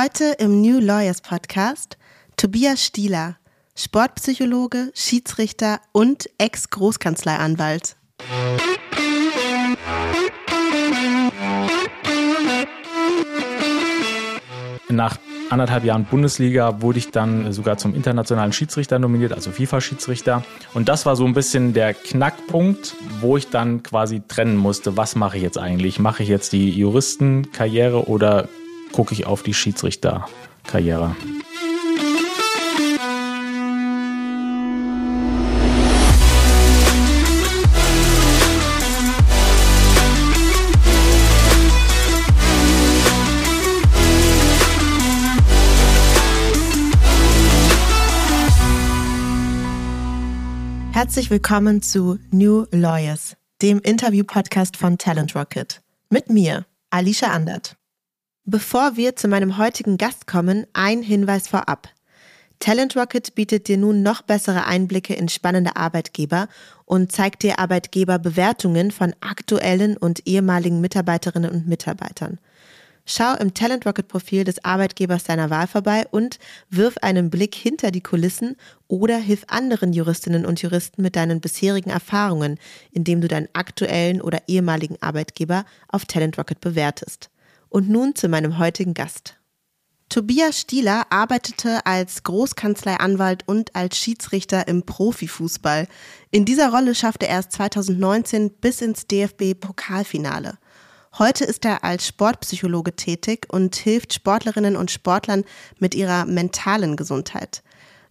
Heute 0.00 0.36
im 0.38 0.60
New 0.60 0.78
Lawyers 0.78 1.20
Podcast 1.22 1.98
Tobias 2.36 2.84
Stieler, 2.84 3.36
Sportpsychologe, 3.74 4.92
Schiedsrichter 4.94 5.80
und 5.90 6.30
Ex-Großkanzleianwalt. 6.38 7.96
Nach 14.88 15.18
anderthalb 15.50 15.84
Jahren 15.84 16.04
Bundesliga 16.04 16.80
wurde 16.80 16.98
ich 16.98 17.10
dann 17.10 17.52
sogar 17.52 17.76
zum 17.78 17.96
internationalen 17.96 18.52
Schiedsrichter 18.52 19.00
nominiert, 19.00 19.32
also 19.32 19.50
FIFA-Schiedsrichter. 19.50 20.44
Und 20.74 20.88
das 20.88 21.06
war 21.06 21.16
so 21.16 21.24
ein 21.24 21.34
bisschen 21.34 21.72
der 21.72 21.92
Knackpunkt, 21.94 22.94
wo 23.20 23.36
ich 23.36 23.48
dann 23.48 23.82
quasi 23.82 24.22
trennen 24.28 24.58
musste, 24.58 24.96
was 24.96 25.16
mache 25.16 25.38
ich 25.38 25.42
jetzt 25.42 25.58
eigentlich? 25.58 25.98
Mache 25.98 26.22
ich 26.22 26.28
jetzt 26.28 26.52
die 26.52 26.70
Juristenkarriere 26.70 28.06
oder 28.06 28.48
gucke 28.92 29.14
ich 29.14 29.26
auf 29.26 29.42
die 29.42 29.54
Schiedsrichterkarriere? 29.54 31.16
Herzlich 50.98 51.30
willkommen 51.30 51.80
zu 51.80 52.18
New 52.32 52.66
Lawyers, 52.72 53.36
dem 53.62 53.78
Interview-Podcast 53.78 54.76
von 54.76 54.98
Talent 54.98 55.36
Rocket. 55.36 55.80
Mit 56.10 56.28
mir, 56.28 56.66
Alicia 56.90 57.28
Andert. 57.28 57.77
Bevor 58.50 58.96
wir 58.96 59.14
zu 59.14 59.28
meinem 59.28 59.58
heutigen 59.58 59.98
Gast 59.98 60.26
kommen, 60.26 60.66
ein 60.72 61.02
Hinweis 61.02 61.48
vorab. 61.48 61.90
Talent 62.60 62.96
Rocket 62.96 63.34
bietet 63.34 63.68
dir 63.68 63.76
nun 63.76 64.02
noch 64.02 64.22
bessere 64.22 64.64
Einblicke 64.64 65.12
in 65.12 65.28
spannende 65.28 65.76
Arbeitgeber 65.76 66.48
und 66.86 67.12
zeigt 67.12 67.42
dir 67.42 67.58
Arbeitgeberbewertungen 67.58 68.90
von 68.90 69.14
aktuellen 69.20 69.98
und 69.98 70.26
ehemaligen 70.26 70.80
Mitarbeiterinnen 70.80 71.50
und 71.50 71.68
Mitarbeitern. 71.68 72.38
Schau 73.04 73.34
im 73.34 73.52
Talent 73.52 73.84
Rocket 73.84 74.08
Profil 74.08 74.44
des 74.44 74.64
Arbeitgebers 74.64 75.24
deiner 75.24 75.50
Wahl 75.50 75.66
vorbei 75.66 76.06
und 76.10 76.38
wirf 76.70 76.96
einen 77.02 77.28
Blick 77.28 77.54
hinter 77.54 77.90
die 77.90 78.00
Kulissen 78.00 78.56
oder 78.86 79.18
hilf 79.18 79.44
anderen 79.48 79.92
Juristinnen 79.92 80.46
und 80.46 80.62
Juristen 80.62 81.02
mit 81.02 81.16
deinen 81.16 81.42
bisherigen 81.42 81.90
Erfahrungen, 81.90 82.58
indem 82.92 83.20
du 83.20 83.28
deinen 83.28 83.50
aktuellen 83.52 84.22
oder 84.22 84.40
ehemaligen 84.46 84.96
Arbeitgeber 85.02 85.66
auf 85.88 86.06
Talent 86.06 86.38
Rocket 86.38 86.62
bewertest. 86.62 87.28
Und 87.68 87.88
nun 87.88 88.14
zu 88.14 88.28
meinem 88.28 88.58
heutigen 88.58 88.94
Gast. 88.94 89.38
Tobias 90.08 90.58
Stieler 90.58 91.06
arbeitete 91.10 91.84
als 91.84 92.22
Großkanzleianwalt 92.22 93.46
und 93.46 93.76
als 93.76 93.98
Schiedsrichter 93.98 94.66
im 94.66 94.84
Profifußball. 94.84 95.86
In 96.30 96.46
dieser 96.46 96.70
Rolle 96.70 96.94
schaffte 96.94 97.28
er 97.28 97.40
es 97.40 97.50
2019 97.50 98.50
bis 98.52 98.80
ins 98.80 99.06
DFB-Pokalfinale. 99.06 100.56
Heute 101.18 101.44
ist 101.44 101.66
er 101.66 101.84
als 101.84 102.06
Sportpsychologe 102.06 102.96
tätig 102.96 103.48
und 103.50 103.76
hilft 103.76 104.14
Sportlerinnen 104.14 104.76
und 104.76 104.90
Sportlern 104.90 105.44
mit 105.78 105.94
ihrer 105.94 106.24
mentalen 106.24 106.96
Gesundheit. 106.96 107.62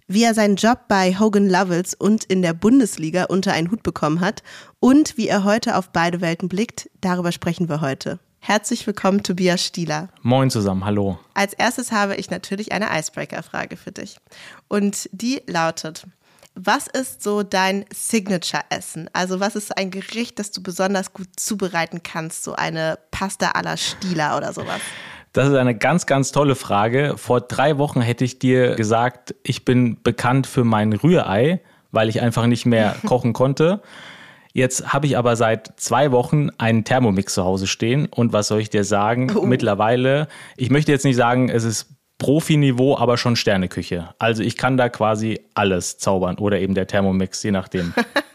Wie 0.08 0.24
er 0.24 0.36
seinen 0.36 0.56
Job 0.56 0.82
bei 0.88 1.18
Hogan 1.20 1.50
Lovells 1.50 1.96
und 1.96 2.26
in 2.26 2.42
der 2.42 2.54
Bundesliga 2.54 3.26
unter 3.26 3.54
einen 3.54 3.72
Hut 3.72 3.82
bekommen 3.82 4.22
hat 4.22 4.44
und 4.80 5.18
wie 5.18 5.28
er 5.28 5.44
heute 5.44 5.76
auf 5.76 5.90
beide 5.90 6.22
Welten 6.22 6.48
blickt, 6.48 6.90
darüber 7.02 7.32
sprechen 7.32 7.70
wir 7.70 7.82
heute. 7.82 8.20
Herzlich 8.48 8.88
willkommen, 8.88 9.24
Tobias 9.24 9.62
Stieler. 9.62 10.08
Moin 10.22 10.50
zusammen, 10.50 10.86
hallo. 10.86 11.20
Als 11.34 11.52
erstes 11.52 11.92
habe 11.92 12.16
ich 12.16 12.30
natürlich 12.30 12.72
eine 12.72 12.88
Icebreaker-Frage 12.98 13.76
für 13.76 13.92
dich. 13.92 14.20
Und 14.70 15.10
die 15.12 15.42
lautet, 15.48 16.08
was 16.56 16.88
ist 16.88 17.22
so 17.22 17.44
dein 17.44 17.84
Signature-Essen? 17.94 19.10
Also 19.12 19.42
was 19.42 19.58
ist 19.58 19.78
ein 19.78 19.92
Gericht, 19.92 20.40
das 20.40 20.52
du 20.52 20.64
besonders 20.64 21.12
gut 21.12 21.28
zubereiten 21.36 22.04
kannst? 22.04 22.46
So 22.46 22.54
eine 22.54 22.98
Pasta 23.12 23.52
alla 23.52 23.76
Stieler 23.76 24.38
oder 24.38 24.54
sowas? 24.54 24.80
Das 25.34 25.50
ist 25.50 25.56
eine 25.56 25.76
ganz, 25.76 26.06
ganz 26.06 26.32
tolle 26.32 26.56
Frage. 26.56 27.16
Vor 27.18 27.42
drei 27.42 27.78
Wochen 27.78 28.00
hätte 28.00 28.24
ich 28.24 28.40
dir 28.40 28.76
gesagt, 28.76 29.36
ich 29.44 29.66
bin 29.66 30.02
bekannt 30.04 30.48
für 30.48 30.64
mein 30.64 30.94
Rührei, 30.94 31.60
weil 31.92 32.08
ich 32.08 32.22
einfach 32.22 32.46
nicht 32.46 32.66
mehr 32.66 32.96
kochen 33.06 33.34
konnte. 33.34 33.82
Jetzt 34.54 34.94
habe 34.94 35.08
ich 35.08 35.18
aber 35.18 35.36
seit 35.36 35.80
zwei 35.80 36.12
Wochen 36.12 36.50
einen 36.58 36.84
Thermomix 36.84 37.34
zu 37.34 37.44
Hause 37.44 37.68
stehen 37.68 38.08
und 38.08 38.34
was 38.34 38.48
soll 38.48 38.60
ich 38.60 38.70
dir 38.70 38.84
sagen? 38.84 39.32
Oh. 39.36 39.46
Mittlerweile, 39.46 40.28
ich 40.56 40.70
möchte 40.70 40.92
jetzt 40.92 41.06
nicht 41.06 41.16
sagen, 41.16 41.50
es 41.50 41.64
ist 41.64 41.88
Profiniveau, 42.18 42.98
aber 42.98 43.18
schon 43.18 43.36
Sterneküche. 43.36 44.10
Also 44.18 44.42
ich 44.42 44.58
kann 44.58 44.76
da 44.76 44.90
quasi 44.90 45.40
alles 45.54 46.00
zaubern 46.00 46.38
oder 46.38 46.60
eben 46.60 46.74
der 46.74 46.88
Thermomix, 46.88 47.44
je 47.44 47.52
nachdem. 47.52 47.94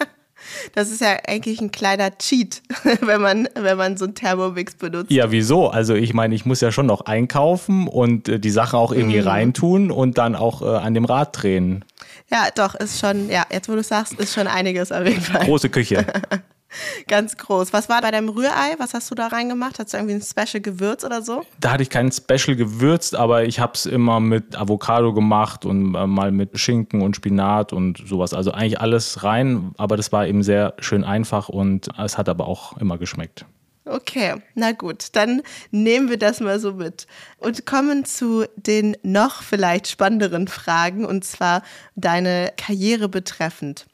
Das 0.75 0.91
ist 0.91 1.01
ja 1.01 1.17
eigentlich 1.27 1.61
ein 1.61 1.71
kleiner 1.71 2.17
Cheat, 2.19 2.63
wenn 3.01 3.21
man, 3.21 3.49
wenn 3.55 3.77
man 3.77 3.97
so 3.97 4.05
einen 4.05 4.15
Thermomix 4.15 4.75
benutzt. 4.75 5.11
Ja, 5.11 5.31
wieso? 5.31 5.69
Also 5.69 5.95
ich 5.95 6.15
meine, 6.15 6.35
ich 6.35 6.47
muss 6.47 6.61
ja 6.61 6.73
schon 6.73 6.87
noch 6.87 7.03
einkaufen 7.03 7.89
und 7.89 8.29
äh, 8.29 8.39
die 8.39 8.51
Sachen 8.51 8.79
auch 8.79 8.93
irgendwie 8.93 9.21
mm. 9.21 9.29
reintun 9.29 9.91
und 9.91 10.19
dann 10.19 10.35
auch 10.35 10.63
äh, 10.63 10.67
an 10.67 10.95
dem 10.95 11.05
Rad 11.05 11.43
drehen. 11.43 11.85
Ja, 12.31 12.49
doch, 12.55 12.75
ist 12.75 12.99
schon, 12.99 13.29
ja, 13.29 13.45
jetzt 13.51 13.69
wo 13.69 13.75
du 13.75 13.83
sagst, 13.83 14.15
ist 14.15 14.35
schon 14.35 14.47
einiges 14.47 14.91
auf 14.91 15.07
jeden 15.07 15.21
Fall. 15.21 15.45
Große 15.45 15.69
Küche. 15.69 16.07
Ganz 17.09 17.37
groß. 17.37 17.73
Was 17.73 17.89
war 17.89 18.01
bei 18.01 18.11
deinem 18.11 18.29
Rührei? 18.29 18.75
Was 18.79 18.95
hast 18.95 19.11
du 19.11 19.15
da 19.15 19.29
reingemacht? 19.29 19.79
Hast 19.79 19.93
du 19.93 19.99
irgendwie 19.99 20.15
ein 20.15 20.23
Special 20.23 20.61
Gewürz 20.61 21.05
oder 21.05 21.23
so? 21.23 21.45
Da 21.61 21.73
hatte 21.73 21.83
ich 21.83 21.91
kein 21.91 22.11
Special 22.13 22.57
gewürzt, 22.57 23.15
aber 23.15 23.45
ich 23.45 23.61
habe 23.61 23.73
es 23.75 23.87
immer 23.87 24.21
mit 24.21 24.57
Avocado 24.57 25.13
gemacht 25.13 25.65
und 25.65 25.95
äh, 25.95 26.07
mal 26.07 26.33
mit 26.33 26.59
Schinken 26.59 27.03
und 27.03 27.17
Spinat 27.17 27.73
und 27.73 28.03
sowas. 28.07 28.35
Also 28.35 28.53
eigentlich 28.53 28.81
alles 28.81 29.23
rein, 29.23 29.73
aber 29.77 29.97
das 29.97 30.13
war 30.13 30.27
eben 30.27 30.43
sehr 30.43 30.75
schön 30.79 31.05
einfach 31.05 31.49
und 31.49 31.89
es 31.99 32.19
hat 32.19 32.29
aber 32.29 32.49
auch 32.49 32.77
immer 32.79 32.99
geschmeckt. 32.99 33.47
Okay, 33.85 34.37
na 34.55 34.71
gut, 34.71 35.09
dann 35.13 35.43
nehmen 35.73 36.09
wir 36.09 36.17
das 36.17 36.39
mal 36.39 36.61
so 36.61 36.75
mit 36.75 37.09
und 37.39 37.67
kommen 37.67 38.05
zu 38.05 38.45
den 38.55 38.97
noch 39.03 39.43
vielleicht 39.43 39.89
spannenderen 39.89 40.47
Fragen 40.47 41.05
und 41.05 41.25
zwar 41.25 41.63
deine 41.97 42.53
Karriere 42.57 43.09
betreffend. 43.09 43.87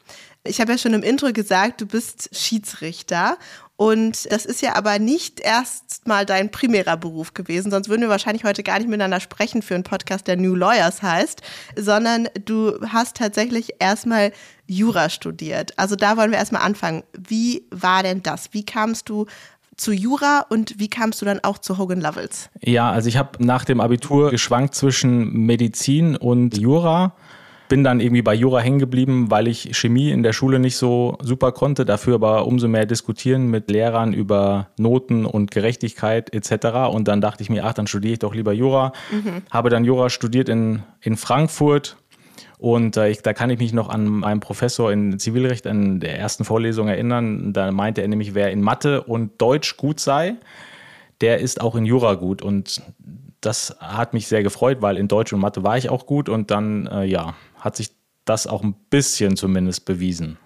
Ich 0.49 0.61
habe 0.61 0.73
ja 0.73 0.79
schon 0.79 0.95
im 0.95 1.03
Intro 1.03 1.33
gesagt, 1.33 1.81
du 1.81 1.87
bist 1.87 2.31
Schiedsrichter. 2.33 3.37
Und 3.77 4.33
das 4.33 4.45
ist 4.45 4.61
ja 4.61 4.75
aber 4.75 4.99
nicht 4.99 5.39
erst 5.39 6.09
mal 6.09 6.27
dein 6.27 6.51
primärer 6.51 6.97
Beruf 6.97 7.33
gewesen, 7.33 7.71
sonst 7.71 7.89
würden 7.89 8.01
wir 8.01 8.09
wahrscheinlich 8.09 8.43
heute 8.43 8.65
gar 8.65 8.79
nicht 8.79 8.89
miteinander 8.89 9.21
sprechen 9.21 9.63
für 9.63 9.77
einen 9.77 9.85
Podcast, 9.85 10.27
der 10.27 10.37
New 10.37 10.57
Lawyers 10.57 11.01
heißt, 11.01 11.43
sondern 11.77 12.29
du 12.45 12.77
hast 12.89 13.17
tatsächlich 13.17 13.75
erstmal 13.79 14.33
Jura 14.67 15.11
studiert. 15.11 15.79
Also 15.79 15.95
da 15.95 16.17
wollen 16.17 16.33
wir 16.33 16.39
erstmal 16.39 16.63
anfangen. 16.63 17.05
Wie 17.17 17.67
war 17.71 18.03
denn 18.03 18.21
das? 18.25 18.49
Wie 18.53 18.67
kamst 18.67 19.09
du 19.09 19.27
zu 19.77 19.93
Jura 19.93 20.45
und 20.49 20.81
wie 20.81 20.91
kamst 20.91 21.23
du 21.23 21.25
dann 21.25 21.39
auch 21.45 21.59
zu 21.59 21.79
Hogan 21.79 22.01
Lovells? 22.01 22.51
Ja, 22.61 22.91
also 22.91 23.09
ich 23.09 23.17
habe 23.17 23.43
nach 23.45 23.65
dem 23.65 23.81
Abitur 23.81 24.33
geschwankt 24.33 24.75
zwischen 24.75 25.33
Medizin 25.33 26.17
und 26.17 26.59
Jura 26.59 27.15
bin 27.69 27.85
dann 27.85 28.01
irgendwie 28.01 28.23
bei 28.23 28.35
Jura 28.35 28.61
hängen 28.61 28.79
geblieben, 28.79 29.31
weil 29.31 29.47
ich 29.47 29.77
Chemie 29.77 30.11
in 30.11 30.23
der 30.23 30.33
Schule 30.33 30.59
nicht 30.59 30.77
so 30.77 31.19
super 31.21 31.53
konnte, 31.53 31.85
dafür 31.85 32.15
aber 32.15 32.47
umso 32.47 32.67
mehr 32.69 32.87
diskutieren 32.87 33.49
mit 33.49 33.71
Lehrern 33.71 34.13
über 34.13 34.69
Noten 34.79 35.27
und 35.27 35.51
Gerechtigkeit 35.51 36.33
etc. 36.35 36.91
Und 36.91 37.09
dann 37.09 37.21
dachte 37.21 37.43
ich 37.43 37.51
mir, 37.51 37.65
ach, 37.65 37.75
dann 37.75 37.87
studiere 37.87 38.15
ich 38.15 38.19
doch 38.19 38.35
lieber 38.35 38.53
Jura. 38.53 38.93
Mhm. 39.11 39.43
Habe 39.51 39.71
dann 39.71 39.85
Jura 39.85 40.11
studiert 40.11 40.49
in, 40.49 40.83
in 41.01 41.17
Frankfurt. 41.17 41.97
Und 42.59 42.97
äh, 42.97 43.11
ich, 43.11 43.23
da 43.23 43.33
kann 43.35 43.51
ich 43.51 43.59
mich 43.59 43.73
noch 43.73 43.89
an 43.89 44.07
meinen 44.07 44.41
Professor 44.41 44.91
in 44.91 45.19
Zivilrecht 45.19 45.65
in 45.67 46.01
der 46.01 46.19
ersten 46.19 46.45
Vorlesung 46.45 46.89
erinnern. 46.89 47.53
Da 47.53 47.71
meinte 47.71 48.03
er 48.03 48.09
nämlich, 48.09 48.35
wer 48.35 48.51
in 48.51 48.63
Mathe 48.63 49.03
und 49.03 49.41
Deutsch 49.41 49.77
gut 49.77 50.01
sei, 50.01 50.35
der 51.21 51.39
ist 51.39 51.61
auch 51.61 51.77
in 51.77 51.85
Jura 51.85 52.15
gut. 52.15 52.43
Und 52.43 52.83
das 53.41 53.77
hat 53.79 54.15
mich 54.15 54.27
sehr 54.27 54.43
gefreut, 54.43 54.79
weil 54.81 54.97
in 54.97 55.07
Deutsch 55.07 55.33
und 55.33 55.41
Mathe 55.41 55.63
war 55.63 55.79
ich 55.79 55.89
auch 55.89 56.07
gut. 56.07 56.29
Und 56.29 56.51
dann, 56.51 56.87
äh, 56.87 57.05
ja, 57.05 57.35
hat 57.59 57.77
sich 57.77 57.91
das 58.25 58.47
auch 58.47 58.63
ein 58.63 58.75
bisschen 58.91 59.37
zumindest 59.37 59.85
bewiesen. 59.85 60.39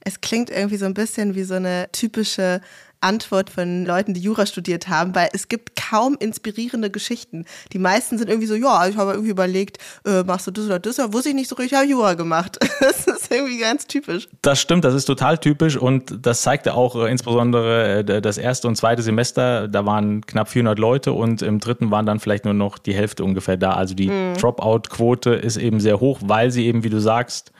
Es 0.00 0.20
klingt 0.20 0.50
irgendwie 0.50 0.76
so 0.76 0.84
ein 0.84 0.94
bisschen 0.94 1.34
wie 1.34 1.44
so 1.44 1.54
eine 1.54 1.88
typische 1.92 2.60
Antwort 3.04 3.50
von 3.50 3.84
Leuten, 3.84 4.14
die 4.14 4.20
Jura 4.20 4.46
studiert 4.46 4.88
haben, 4.88 5.14
weil 5.14 5.28
es 5.32 5.48
gibt 5.48 5.76
kaum 5.76 6.16
inspirierende 6.18 6.90
Geschichten. 6.90 7.44
Die 7.72 7.78
meisten 7.78 8.18
sind 8.18 8.28
irgendwie 8.28 8.46
so, 8.46 8.54
ja, 8.54 8.88
ich 8.88 8.96
habe 8.96 9.12
irgendwie 9.12 9.30
überlegt, 9.30 9.78
äh, 10.06 10.22
machst 10.22 10.46
du 10.46 10.50
das 10.50 10.64
oder 10.64 10.78
das, 10.78 10.96
ja, 10.96 11.12
wusste 11.12 11.28
ich 11.28 11.34
nicht 11.34 11.48
so 11.48 11.56
richtig, 11.56 11.76
habe 11.76 11.88
Jura 11.88 12.14
gemacht. 12.14 12.58
Das 12.80 13.06
ist 13.06 13.30
irgendwie 13.30 13.58
ganz 13.58 13.86
typisch. 13.86 14.28
Das 14.42 14.60
stimmt, 14.60 14.84
das 14.84 14.94
ist 14.94 15.06
total 15.06 15.38
typisch 15.38 15.76
und 15.76 16.26
das 16.26 16.42
zeigte 16.42 16.74
auch 16.74 16.96
äh, 16.96 17.10
insbesondere 17.10 18.00
äh, 18.00 18.20
das 18.20 18.36
erste 18.36 18.68
und 18.68 18.76
zweite 18.76 19.00
Semester, 19.00 19.68
da 19.68 19.86
waren 19.86 20.26
knapp 20.26 20.48
400 20.48 20.78
Leute 20.78 21.12
und 21.12 21.40
im 21.40 21.60
dritten 21.60 21.90
waren 21.90 22.04
dann 22.04 22.20
vielleicht 22.20 22.44
nur 22.44 22.52
noch 22.52 22.76
die 22.76 22.94
Hälfte 22.94 23.24
ungefähr 23.24 23.56
da. 23.56 23.72
Also 23.72 23.94
die 23.94 24.08
mhm. 24.08 24.34
Dropout-Quote 24.34 25.30
ist 25.30 25.56
eben 25.56 25.80
sehr 25.80 26.00
hoch, 26.00 26.20
weil 26.22 26.50
sie 26.50 26.66
eben, 26.66 26.84
wie 26.84 26.90
du 26.90 27.00
sagst, 27.00 27.52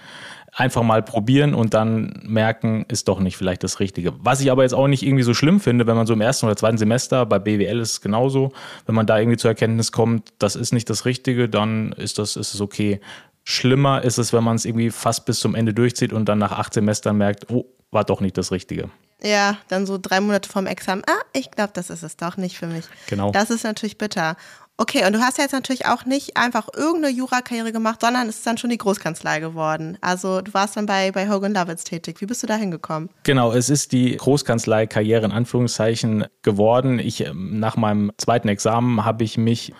einfach 0.54 0.82
mal 0.82 1.02
probieren 1.02 1.54
und 1.54 1.74
dann 1.74 2.20
merken, 2.22 2.84
ist 2.88 3.08
doch 3.08 3.18
nicht 3.18 3.36
vielleicht 3.36 3.64
das 3.64 3.80
Richtige. 3.80 4.12
Was 4.18 4.40
ich 4.40 4.50
aber 4.50 4.62
jetzt 4.62 4.74
auch 4.74 4.86
nicht 4.86 5.02
irgendwie 5.02 5.24
so 5.24 5.34
schlimm 5.34 5.60
finde, 5.60 5.86
wenn 5.86 5.96
man 5.96 6.06
so 6.06 6.12
im 6.12 6.20
ersten 6.20 6.46
oder 6.46 6.56
zweiten 6.56 6.78
Semester, 6.78 7.26
bei 7.26 7.38
BWL 7.38 7.80
ist 7.80 7.92
es 7.92 8.00
genauso, 8.00 8.52
wenn 8.86 8.94
man 8.94 9.06
da 9.06 9.18
irgendwie 9.18 9.36
zur 9.36 9.50
Erkenntnis 9.50 9.90
kommt, 9.90 10.32
das 10.38 10.54
ist 10.54 10.72
nicht 10.72 10.88
das 10.88 11.04
Richtige, 11.04 11.48
dann 11.48 11.92
ist 11.92 12.18
das, 12.18 12.36
ist 12.36 12.54
es 12.54 12.60
okay. 12.60 13.00
Schlimmer 13.42 14.02
ist 14.02 14.18
es, 14.18 14.32
wenn 14.32 14.44
man 14.44 14.56
es 14.56 14.64
irgendwie 14.64 14.90
fast 14.90 15.26
bis 15.26 15.40
zum 15.40 15.54
Ende 15.54 15.74
durchzieht 15.74 16.12
und 16.12 16.28
dann 16.28 16.38
nach 16.38 16.52
acht 16.52 16.72
Semestern 16.72 17.18
merkt, 17.18 17.50
oh, 17.50 17.66
war 17.90 18.04
doch 18.04 18.20
nicht 18.20 18.38
das 18.38 18.52
Richtige. 18.52 18.90
Ja, 19.22 19.58
dann 19.68 19.86
so 19.86 19.98
drei 20.00 20.20
Monate 20.20 20.48
vorm 20.48 20.66
Examen. 20.66 21.02
Ah, 21.06 21.22
ich 21.32 21.50
glaube, 21.50 21.70
das 21.72 21.88
ist 21.90 22.02
es 22.02 22.16
doch 22.16 22.36
nicht 22.36 22.58
für 22.58 22.66
mich. 22.66 22.84
Genau. 23.08 23.32
Das 23.32 23.50
ist 23.50 23.64
natürlich 23.64 23.96
bitter. 23.96 24.36
Okay, 24.76 25.06
und 25.06 25.12
du 25.12 25.20
hast 25.20 25.38
ja 25.38 25.44
jetzt 25.44 25.52
natürlich 25.52 25.86
auch 25.86 26.04
nicht 26.04 26.36
einfach 26.36 26.68
irgendeine 26.76 27.14
Jurakarriere 27.14 27.70
gemacht, 27.70 28.00
sondern 28.00 28.28
es 28.28 28.38
ist 28.38 28.46
dann 28.46 28.58
schon 28.58 28.70
die 28.70 28.78
Großkanzlei 28.78 29.38
geworden. 29.38 29.98
Also 30.00 30.40
du 30.40 30.52
warst 30.52 30.76
dann 30.76 30.86
bei, 30.86 31.12
bei 31.12 31.28
Hogan 31.28 31.54
Lovells 31.54 31.84
tätig. 31.84 32.20
Wie 32.20 32.26
bist 32.26 32.42
du 32.42 32.48
da 32.48 32.56
hingekommen? 32.56 33.08
Genau, 33.22 33.52
es 33.52 33.70
ist 33.70 33.92
die 33.92 34.16
Großkanzlei-Karriere 34.16 35.24
in 35.26 35.32
Anführungszeichen 35.32 36.24
geworden. 36.42 36.98
Ich, 36.98 37.24
ähm, 37.24 37.60
nach 37.60 37.76
meinem 37.76 38.10
zweiten 38.18 38.48
Examen 38.48 39.04
habe 39.04 39.22
ich 39.22 39.38
mich 39.38 39.72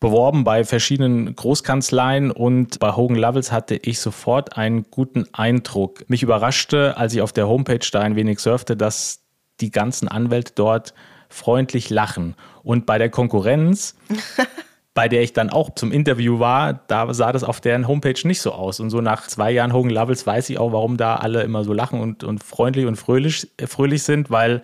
beworben 0.00 0.42
bei 0.42 0.64
verschiedenen 0.64 1.36
Großkanzleien 1.36 2.32
und 2.32 2.80
bei 2.80 2.96
Hogan 2.96 3.18
Lovells 3.18 3.52
hatte 3.52 3.76
ich 3.76 4.00
sofort 4.00 4.56
einen 4.56 4.84
guten 4.90 5.26
Eindruck. 5.32 6.08
Mich 6.08 6.24
überraschte, 6.24 6.96
als 6.96 7.14
ich 7.14 7.20
auf 7.20 7.32
der 7.32 7.46
Homepage 7.46 7.86
da 7.92 8.00
ein 8.00 8.16
wenig 8.16 8.40
surfte, 8.40 8.76
dass 8.76 9.20
die 9.60 9.70
ganzen 9.70 10.08
Anwälte 10.08 10.54
dort 10.56 10.94
freundlich 11.30 11.88
lachen. 11.88 12.34
Und 12.62 12.84
bei 12.84 12.98
der 12.98 13.08
Konkurrenz, 13.08 13.96
bei 14.94 15.08
der 15.08 15.22
ich 15.22 15.32
dann 15.32 15.48
auch 15.48 15.74
zum 15.74 15.92
Interview 15.92 16.40
war, 16.40 16.74
da 16.88 17.14
sah 17.14 17.32
das 17.32 17.44
auf 17.44 17.60
deren 17.60 17.88
Homepage 17.88 18.20
nicht 18.24 18.42
so 18.42 18.52
aus. 18.52 18.80
Und 18.80 18.90
so 18.90 19.00
nach 19.00 19.26
zwei 19.26 19.50
Jahren 19.50 19.72
Hogan 19.72 19.90
Lovells 19.90 20.26
weiß 20.26 20.50
ich 20.50 20.58
auch, 20.58 20.72
warum 20.72 20.96
da 20.96 21.16
alle 21.16 21.42
immer 21.42 21.64
so 21.64 21.72
lachen 21.72 22.00
und, 22.00 22.24
und 22.24 22.44
freundlich 22.44 22.86
und 22.86 22.96
fröhlich, 22.96 23.48
fröhlich 23.66 24.02
sind, 24.02 24.30
weil 24.30 24.62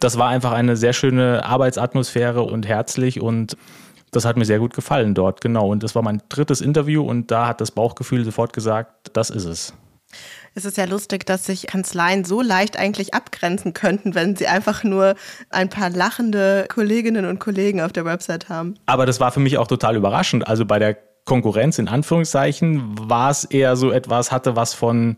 das 0.00 0.18
war 0.18 0.28
einfach 0.28 0.52
eine 0.52 0.76
sehr 0.76 0.92
schöne 0.92 1.44
Arbeitsatmosphäre 1.44 2.42
und 2.42 2.66
herzlich 2.66 3.20
und 3.20 3.56
das 4.10 4.24
hat 4.24 4.36
mir 4.36 4.44
sehr 4.44 4.58
gut 4.58 4.74
gefallen 4.74 5.14
dort, 5.14 5.40
genau. 5.40 5.68
Und 5.68 5.84
das 5.84 5.94
war 5.94 6.02
mein 6.02 6.20
drittes 6.28 6.60
Interview 6.60 7.02
und 7.02 7.30
da 7.30 7.46
hat 7.46 7.60
das 7.60 7.70
Bauchgefühl 7.70 8.24
sofort 8.24 8.52
gesagt, 8.52 9.10
das 9.12 9.30
ist 9.30 9.44
es 9.44 9.74
es 10.54 10.64
ist 10.64 10.76
ja 10.76 10.84
lustig, 10.84 11.26
dass 11.26 11.46
sich 11.46 11.66
Kanzleien 11.66 12.24
so 12.24 12.40
leicht 12.40 12.76
eigentlich 12.76 13.14
abgrenzen 13.14 13.72
könnten, 13.72 14.14
wenn 14.14 14.36
sie 14.36 14.46
einfach 14.46 14.84
nur 14.84 15.14
ein 15.50 15.68
paar 15.68 15.90
lachende 15.90 16.66
Kolleginnen 16.68 17.26
und 17.26 17.38
Kollegen 17.38 17.80
auf 17.80 17.92
der 17.92 18.04
Website 18.04 18.48
haben. 18.48 18.74
Aber 18.86 19.06
das 19.06 19.20
war 19.20 19.32
für 19.32 19.40
mich 19.40 19.58
auch 19.58 19.66
total 19.68 19.96
überraschend. 19.96 20.46
Also 20.46 20.66
bei 20.66 20.78
der 20.78 20.96
Konkurrenz 21.24 21.78
in 21.78 21.88
Anführungszeichen 21.88 23.08
war 23.08 23.30
es 23.30 23.44
eher 23.44 23.76
so 23.76 23.92
etwas, 23.92 24.32
hatte 24.32 24.56
was 24.56 24.74
von 24.74 25.16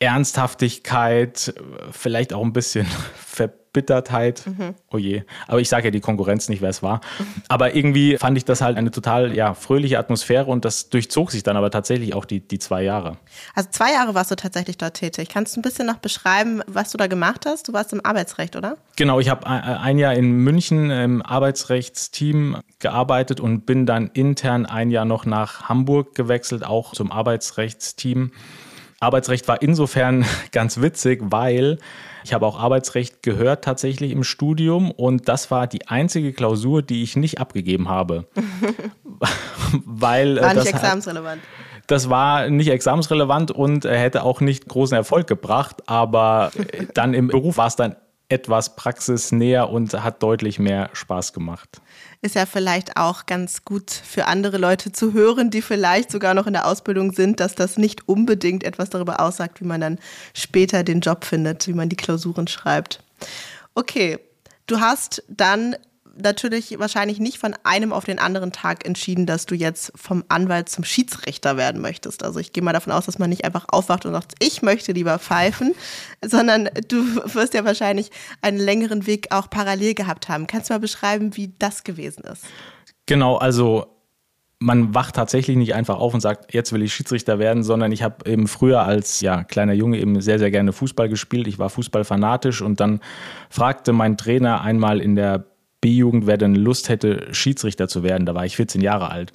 Ernsthaftigkeit, 0.00 1.54
vielleicht 1.90 2.32
auch 2.32 2.44
ein 2.44 2.52
bisschen 2.52 2.86
Ver 3.16 3.52
Verbittertheit. 3.78 4.44
Mhm. 4.46 4.74
Oh 4.90 4.98
je. 4.98 5.22
Aber 5.46 5.60
ich 5.60 5.68
sage 5.68 5.86
ja 5.86 5.90
die 5.90 6.00
Konkurrenz 6.00 6.48
nicht, 6.48 6.62
wer 6.62 6.70
es 6.70 6.82
war. 6.82 7.00
Aber 7.48 7.74
irgendwie 7.74 8.16
fand 8.16 8.36
ich 8.36 8.44
das 8.44 8.60
halt 8.60 8.76
eine 8.76 8.90
total 8.90 9.34
ja, 9.34 9.54
fröhliche 9.54 9.98
Atmosphäre 9.98 10.46
und 10.46 10.64
das 10.64 10.88
durchzog 10.88 11.30
sich 11.30 11.42
dann 11.42 11.56
aber 11.56 11.70
tatsächlich 11.70 12.14
auch 12.14 12.24
die, 12.24 12.40
die 12.40 12.58
zwei 12.58 12.82
Jahre. 12.82 13.18
Also 13.54 13.68
zwei 13.70 13.92
Jahre 13.92 14.14
warst 14.14 14.30
du 14.30 14.36
tatsächlich 14.36 14.78
dort 14.78 14.94
tätig. 14.94 15.28
Kannst 15.28 15.54
du 15.54 15.60
ein 15.60 15.62
bisschen 15.62 15.86
noch 15.86 15.98
beschreiben, 15.98 16.62
was 16.66 16.90
du 16.90 16.98
da 16.98 17.06
gemacht 17.06 17.44
hast? 17.46 17.68
Du 17.68 17.72
warst 17.72 17.92
im 17.92 18.04
Arbeitsrecht, 18.04 18.56
oder? 18.56 18.76
Genau, 18.96 19.20
ich 19.20 19.28
habe 19.28 19.46
ein 19.46 19.98
Jahr 19.98 20.14
in 20.14 20.32
München 20.32 20.90
im 20.90 21.22
Arbeitsrechtsteam 21.22 22.58
gearbeitet 22.78 23.40
und 23.40 23.66
bin 23.66 23.86
dann 23.86 24.08
intern 24.08 24.66
ein 24.66 24.90
Jahr 24.90 25.04
noch 25.04 25.24
nach 25.26 25.68
Hamburg 25.68 26.14
gewechselt, 26.14 26.64
auch 26.64 26.94
zum 26.94 27.12
Arbeitsrechtsteam. 27.12 28.32
Arbeitsrecht 29.00 29.46
war 29.48 29.62
insofern 29.62 30.24
ganz 30.52 30.80
witzig, 30.80 31.20
weil 31.24 31.78
ich 32.24 32.34
habe 32.34 32.46
auch 32.46 32.58
Arbeitsrecht 32.58 33.22
gehört 33.22 33.64
tatsächlich 33.64 34.12
im 34.12 34.24
Studium 34.24 34.90
und 34.90 35.28
das 35.28 35.50
war 35.50 35.66
die 35.66 35.88
einzige 35.88 36.32
Klausur, 36.32 36.82
die 36.82 37.02
ich 37.02 37.16
nicht 37.16 37.40
abgegeben 37.40 37.88
habe. 37.88 38.26
weil, 39.84 40.38
äh, 40.38 40.42
war 40.42 40.54
nicht 40.54 40.66
examensrelevant. 40.66 41.42
Das 41.86 42.10
war 42.10 42.50
nicht 42.50 42.68
examensrelevant 42.68 43.50
und 43.50 43.84
hätte 43.84 44.22
auch 44.22 44.40
nicht 44.40 44.68
großen 44.68 44.94
Erfolg 44.94 45.26
gebracht, 45.26 45.82
aber 45.86 46.50
äh, 46.54 46.84
dann 46.92 47.14
im 47.14 47.28
Beruf 47.28 47.56
war 47.56 47.68
es 47.68 47.76
dann 47.76 47.96
etwas 48.28 48.76
praxisnäher 48.76 49.70
und 49.70 49.92
hat 50.02 50.22
deutlich 50.22 50.58
mehr 50.58 50.90
Spaß 50.92 51.32
gemacht. 51.32 51.80
Ist 52.20 52.34
ja 52.34 52.46
vielleicht 52.46 52.96
auch 52.96 53.26
ganz 53.26 53.64
gut 53.64 53.90
für 53.90 54.26
andere 54.26 54.58
Leute 54.58 54.92
zu 54.92 55.14
hören, 55.14 55.50
die 55.50 55.62
vielleicht 55.62 56.10
sogar 56.10 56.34
noch 56.34 56.46
in 56.46 56.52
der 56.52 56.66
Ausbildung 56.66 57.12
sind, 57.12 57.40
dass 57.40 57.54
das 57.54 57.78
nicht 57.78 58.08
unbedingt 58.08 58.64
etwas 58.64 58.90
darüber 58.90 59.20
aussagt, 59.20 59.60
wie 59.60 59.66
man 59.66 59.80
dann 59.80 59.98
später 60.34 60.84
den 60.84 61.00
Job 61.00 61.24
findet, 61.24 61.66
wie 61.68 61.72
man 61.72 61.88
die 61.88 61.96
Klausuren 61.96 62.48
schreibt. 62.48 63.02
Okay, 63.74 64.18
du 64.66 64.80
hast 64.80 65.22
dann 65.28 65.76
natürlich 66.20 66.78
wahrscheinlich 66.78 67.18
nicht 67.18 67.38
von 67.38 67.54
einem 67.64 67.92
auf 67.92 68.04
den 68.04 68.18
anderen 68.18 68.52
Tag 68.52 68.86
entschieden, 68.86 69.26
dass 69.26 69.46
du 69.46 69.54
jetzt 69.54 69.92
vom 69.94 70.24
Anwalt 70.28 70.68
zum 70.68 70.84
Schiedsrichter 70.84 71.56
werden 71.56 71.80
möchtest. 71.80 72.22
Also 72.22 72.40
ich 72.40 72.52
gehe 72.52 72.62
mal 72.62 72.72
davon 72.72 72.92
aus, 72.92 73.06
dass 73.06 73.18
man 73.18 73.30
nicht 73.30 73.44
einfach 73.44 73.66
aufwacht 73.70 74.06
und 74.06 74.12
sagt, 74.12 74.34
ich 74.40 74.62
möchte 74.62 74.92
lieber 74.92 75.18
pfeifen, 75.18 75.74
sondern 76.24 76.68
du 76.88 77.04
wirst 77.34 77.54
ja 77.54 77.64
wahrscheinlich 77.64 78.10
einen 78.42 78.58
längeren 78.58 79.06
Weg 79.06 79.28
auch 79.30 79.48
parallel 79.50 79.94
gehabt 79.94 80.28
haben. 80.28 80.46
Kannst 80.46 80.70
du 80.70 80.74
mal 80.74 80.80
beschreiben, 80.80 81.36
wie 81.36 81.54
das 81.58 81.84
gewesen 81.84 82.24
ist? 82.24 82.44
Genau, 83.06 83.36
also 83.36 83.98
man 84.60 84.94
wacht 84.94 85.14
tatsächlich 85.14 85.56
nicht 85.56 85.74
einfach 85.74 85.98
auf 85.98 86.14
und 86.14 86.20
sagt, 86.20 86.52
jetzt 86.52 86.72
will 86.72 86.82
ich 86.82 86.92
Schiedsrichter 86.92 87.38
werden, 87.38 87.62
sondern 87.62 87.92
ich 87.92 88.02
habe 88.02 88.28
eben 88.28 88.48
früher 88.48 88.82
als 88.82 89.20
ja, 89.20 89.44
kleiner 89.44 89.72
Junge 89.72 89.98
eben 89.98 90.20
sehr, 90.20 90.38
sehr 90.38 90.50
gerne 90.50 90.72
Fußball 90.72 91.08
gespielt. 91.08 91.46
Ich 91.46 91.58
war 91.58 91.70
Fußballfanatisch 91.70 92.60
und 92.60 92.80
dann 92.80 93.00
fragte 93.50 93.92
mein 93.92 94.16
Trainer 94.16 94.62
einmal 94.62 95.00
in 95.00 95.14
der 95.14 95.46
B-Jugend, 95.80 96.26
wer 96.26 96.36
denn 96.36 96.54
Lust 96.54 96.88
hätte, 96.88 97.32
Schiedsrichter 97.32 97.88
zu 97.88 98.02
werden. 98.02 98.26
Da 98.26 98.34
war 98.34 98.44
ich 98.44 98.56
14 98.56 98.80
Jahre 98.80 99.10
alt. 99.10 99.32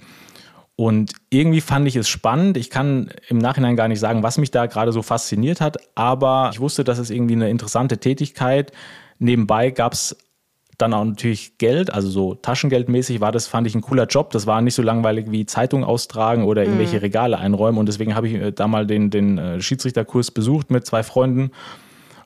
Und 0.75 1.13
irgendwie 1.29 1.61
fand 1.61 1.87
ich 1.87 1.95
es 1.95 2.09
spannend. 2.09 2.57
Ich 2.57 2.69
kann 2.69 3.11
im 3.27 3.37
Nachhinein 3.37 3.75
gar 3.75 3.87
nicht 3.87 3.99
sagen, 3.99 4.23
was 4.23 4.37
mich 4.37 4.51
da 4.51 4.65
gerade 4.65 4.91
so 4.91 5.03
fasziniert 5.03 5.61
hat, 5.61 5.77
aber 5.95 6.49
ich 6.51 6.59
wusste, 6.59 6.83
dass 6.83 6.97
es 6.97 7.11
irgendwie 7.11 7.35
eine 7.35 7.49
interessante 7.49 7.99
Tätigkeit. 7.99 8.71
Nebenbei 9.19 9.69
gab 9.69 9.93
es 9.93 10.17
dann 10.79 10.93
auch 10.95 11.05
natürlich 11.05 11.59
Geld, 11.59 11.93
also 11.93 12.09
so 12.09 12.33
Taschengeldmäßig 12.33 13.21
war 13.21 13.31
das, 13.31 13.45
fand 13.45 13.67
ich 13.67 13.75
ein 13.75 13.81
cooler 13.81 14.07
Job. 14.07 14.31
Das 14.31 14.47
war 14.47 14.61
nicht 14.61 14.73
so 14.73 14.81
langweilig 14.81 15.27
wie 15.29 15.45
Zeitung 15.45 15.83
austragen 15.83 16.45
oder 16.45 16.63
irgendwelche 16.63 16.97
mhm. 16.97 17.01
Regale 17.01 17.37
einräumen. 17.37 17.77
Und 17.77 17.85
deswegen 17.85 18.15
habe 18.15 18.27
ich 18.27 18.33
äh, 18.33 18.51
da 18.51 18.67
mal 18.67 18.87
den, 18.87 19.11
den 19.11 19.37
äh, 19.37 19.61
Schiedsrichterkurs 19.61 20.31
besucht 20.31 20.71
mit 20.71 20.85
zwei 20.85 21.03
Freunden 21.03 21.51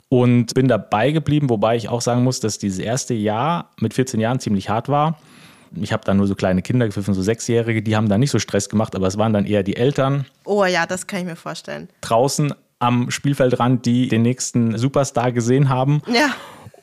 und 0.09 0.53
bin 0.53 0.67
dabei 0.67 1.11
geblieben, 1.11 1.49
wobei 1.49 1.75
ich 1.75 1.89
auch 1.89 2.01
sagen 2.01 2.23
muss, 2.23 2.39
dass 2.39 2.57
dieses 2.57 2.79
erste 2.79 3.13
Jahr 3.13 3.71
mit 3.79 3.93
14 3.93 4.19
Jahren 4.19 4.39
ziemlich 4.39 4.69
hart 4.69 4.89
war. 4.89 5.19
Ich 5.75 5.91
habe 5.91 6.03
da 6.05 6.13
nur 6.13 6.27
so 6.27 6.35
kleine 6.35 6.61
Kinder 6.61 6.85
gepfiffen, 6.85 7.13
so 7.13 7.21
Sechsjährige, 7.21 7.83
die 7.83 7.95
haben 7.95 8.07
da 8.07 8.17
nicht 8.17 8.31
so 8.31 8.39
Stress 8.39 8.69
gemacht, 8.69 8.95
aber 8.95 9.07
es 9.07 9.17
waren 9.17 9.33
dann 9.33 9.45
eher 9.45 9.63
die 9.63 9.75
Eltern. 9.75 10.25
Oh 10.45 10.63
ja, 10.63 10.85
das 10.85 11.07
kann 11.07 11.19
ich 11.19 11.25
mir 11.25 11.35
vorstellen. 11.35 11.89
Draußen 12.01 12.53
am 12.79 13.11
Spielfeldrand, 13.11 13.85
die 13.85 14.07
den 14.07 14.21
nächsten 14.21 14.77
Superstar 14.77 15.31
gesehen 15.31 15.67
haben. 15.67 16.01
Ja. 16.07 16.29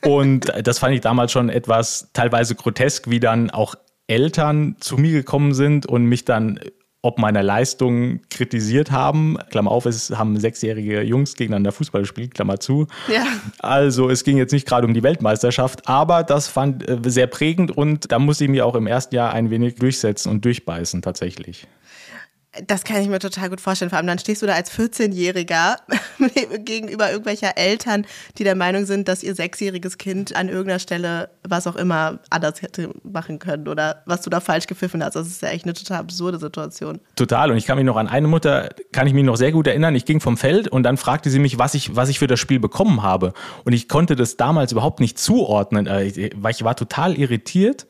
Und 0.02 0.52
das 0.62 0.80
fand 0.80 0.94
ich 0.94 1.00
damals 1.00 1.32
schon 1.32 1.48
etwas 1.48 2.10
teilweise 2.12 2.54
grotesk, 2.54 3.08
wie 3.08 3.20
dann 3.20 3.50
auch 3.50 3.74
Eltern 4.06 4.76
zu 4.80 4.98
mir 4.98 5.12
gekommen 5.12 5.54
sind 5.54 5.86
und 5.86 6.04
mich 6.04 6.26
dann 6.26 6.60
ob 7.04 7.18
meiner 7.18 7.42
Leistung 7.42 8.20
kritisiert 8.30 8.90
haben. 8.90 9.36
Klammer 9.50 9.70
auf, 9.70 9.84
es 9.84 10.10
haben 10.10 10.40
sechsjährige 10.40 11.02
Jungs 11.02 11.34
gegeneinander 11.34 11.70
Fußball 11.70 12.00
gespielt, 12.00 12.34
Klammer 12.34 12.60
zu. 12.60 12.86
Ja. 13.12 13.26
Also 13.58 14.08
es 14.08 14.24
ging 14.24 14.38
jetzt 14.38 14.52
nicht 14.52 14.66
gerade 14.66 14.86
um 14.86 14.94
die 14.94 15.02
Weltmeisterschaft, 15.02 15.86
aber 15.86 16.22
das 16.22 16.48
fand 16.48 16.88
äh, 16.88 16.98
sehr 17.04 17.26
prägend 17.26 17.76
und 17.76 18.10
da 18.10 18.18
muss 18.18 18.40
ich 18.40 18.48
mir 18.48 18.64
auch 18.64 18.74
im 18.74 18.86
ersten 18.86 19.14
Jahr 19.14 19.34
ein 19.34 19.50
wenig 19.50 19.74
durchsetzen 19.74 20.30
und 20.30 20.46
durchbeißen 20.46 21.02
tatsächlich. 21.02 21.66
Das 22.66 22.84
kann 22.84 23.00
ich 23.00 23.08
mir 23.08 23.18
total 23.18 23.50
gut 23.50 23.60
vorstellen. 23.60 23.90
Vor 23.90 23.98
allem 23.98 24.06
dann 24.06 24.18
stehst 24.18 24.42
du 24.42 24.46
da 24.46 24.54
als 24.54 24.70
14-Jähriger 24.70 25.76
gegenüber 26.64 27.10
irgendwelcher 27.10 27.56
Eltern, 27.56 28.06
die 28.38 28.44
der 28.44 28.54
Meinung 28.54 28.84
sind, 28.84 29.08
dass 29.08 29.22
ihr 29.22 29.34
sechsjähriges 29.34 29.98
Kind 29.98 30.36
an 30.36 30.48
irgendeiner 30.48 30.78
Stelle 30.78 31.30
was 31.46 31.66
auch 31.66 31.76
immer 31.76 32.20
anders 32.30 32.62
hätte 32.62 32.90
machen 33.02 33.38
können 33.38 33.68
oder 33.68 34.02
was 34.06 34.22
du 34.22 34.30
da 34.30 34.40
falsch 34.40 34.66
gepfiffen 34.66 35.02
hast. 35.02 35.14
Das 35.14 35.26
ist 35.26 35.42
ja 35.42 35.48
echt 35.48 35.64
eine 35.64 35.74
total 35.74 36.00
absurde 36.00 36.38
Situation. 36.38 37.00
Total. 37.16 37.50
Und 37.50 37.56
ich 37.56 37.66
kann 37.66 37.76
mich 37.76 37.86
noch 37.86 37.96
an 37.96 38.08
eine 38.08 38.28
Mutter, 38.28 38.70
kann 38.92 39.06
ich 39.06 39.14
mich 39.14 39.24
noch 39.24 39.36
sehr 39.36 39.52
gut 39.52 39.66
erinnern. 39.66 39.94
Ich 39.94 40.04
ging 40.04 40.20
vom 40.20 40.36
Feld 40.36 40.68
und 40.68 40.84
dann 40.84 40.96
fragte 40.96 41.30
sie 41.30 41.38
mich, 41.38 41.58
was 41.58 41.74
ich, 41.74 41.96
was 41.96 42.08
ich 42.08 42.18
für 42.18 42.26
das 42.26 42.40
Spiel 42.40 42.60
bekommen 42.60 43.02
habe. 43.02 43.32
Und 43.64 43.72
ich 43.72 43.88
konnte 43.88 44.16
das 44.16 44.36
damals 44.36 44.72
überhaupt 44.72 45.00
nicht 45.00 45.18
zuordnen, 45.18 45.86
äh, 45.86 46.30
weil 46.36 46.52
ich 46.52 46.64
war 46.64 46.76
total 46.76 47.18
irritiert 47.18 47.86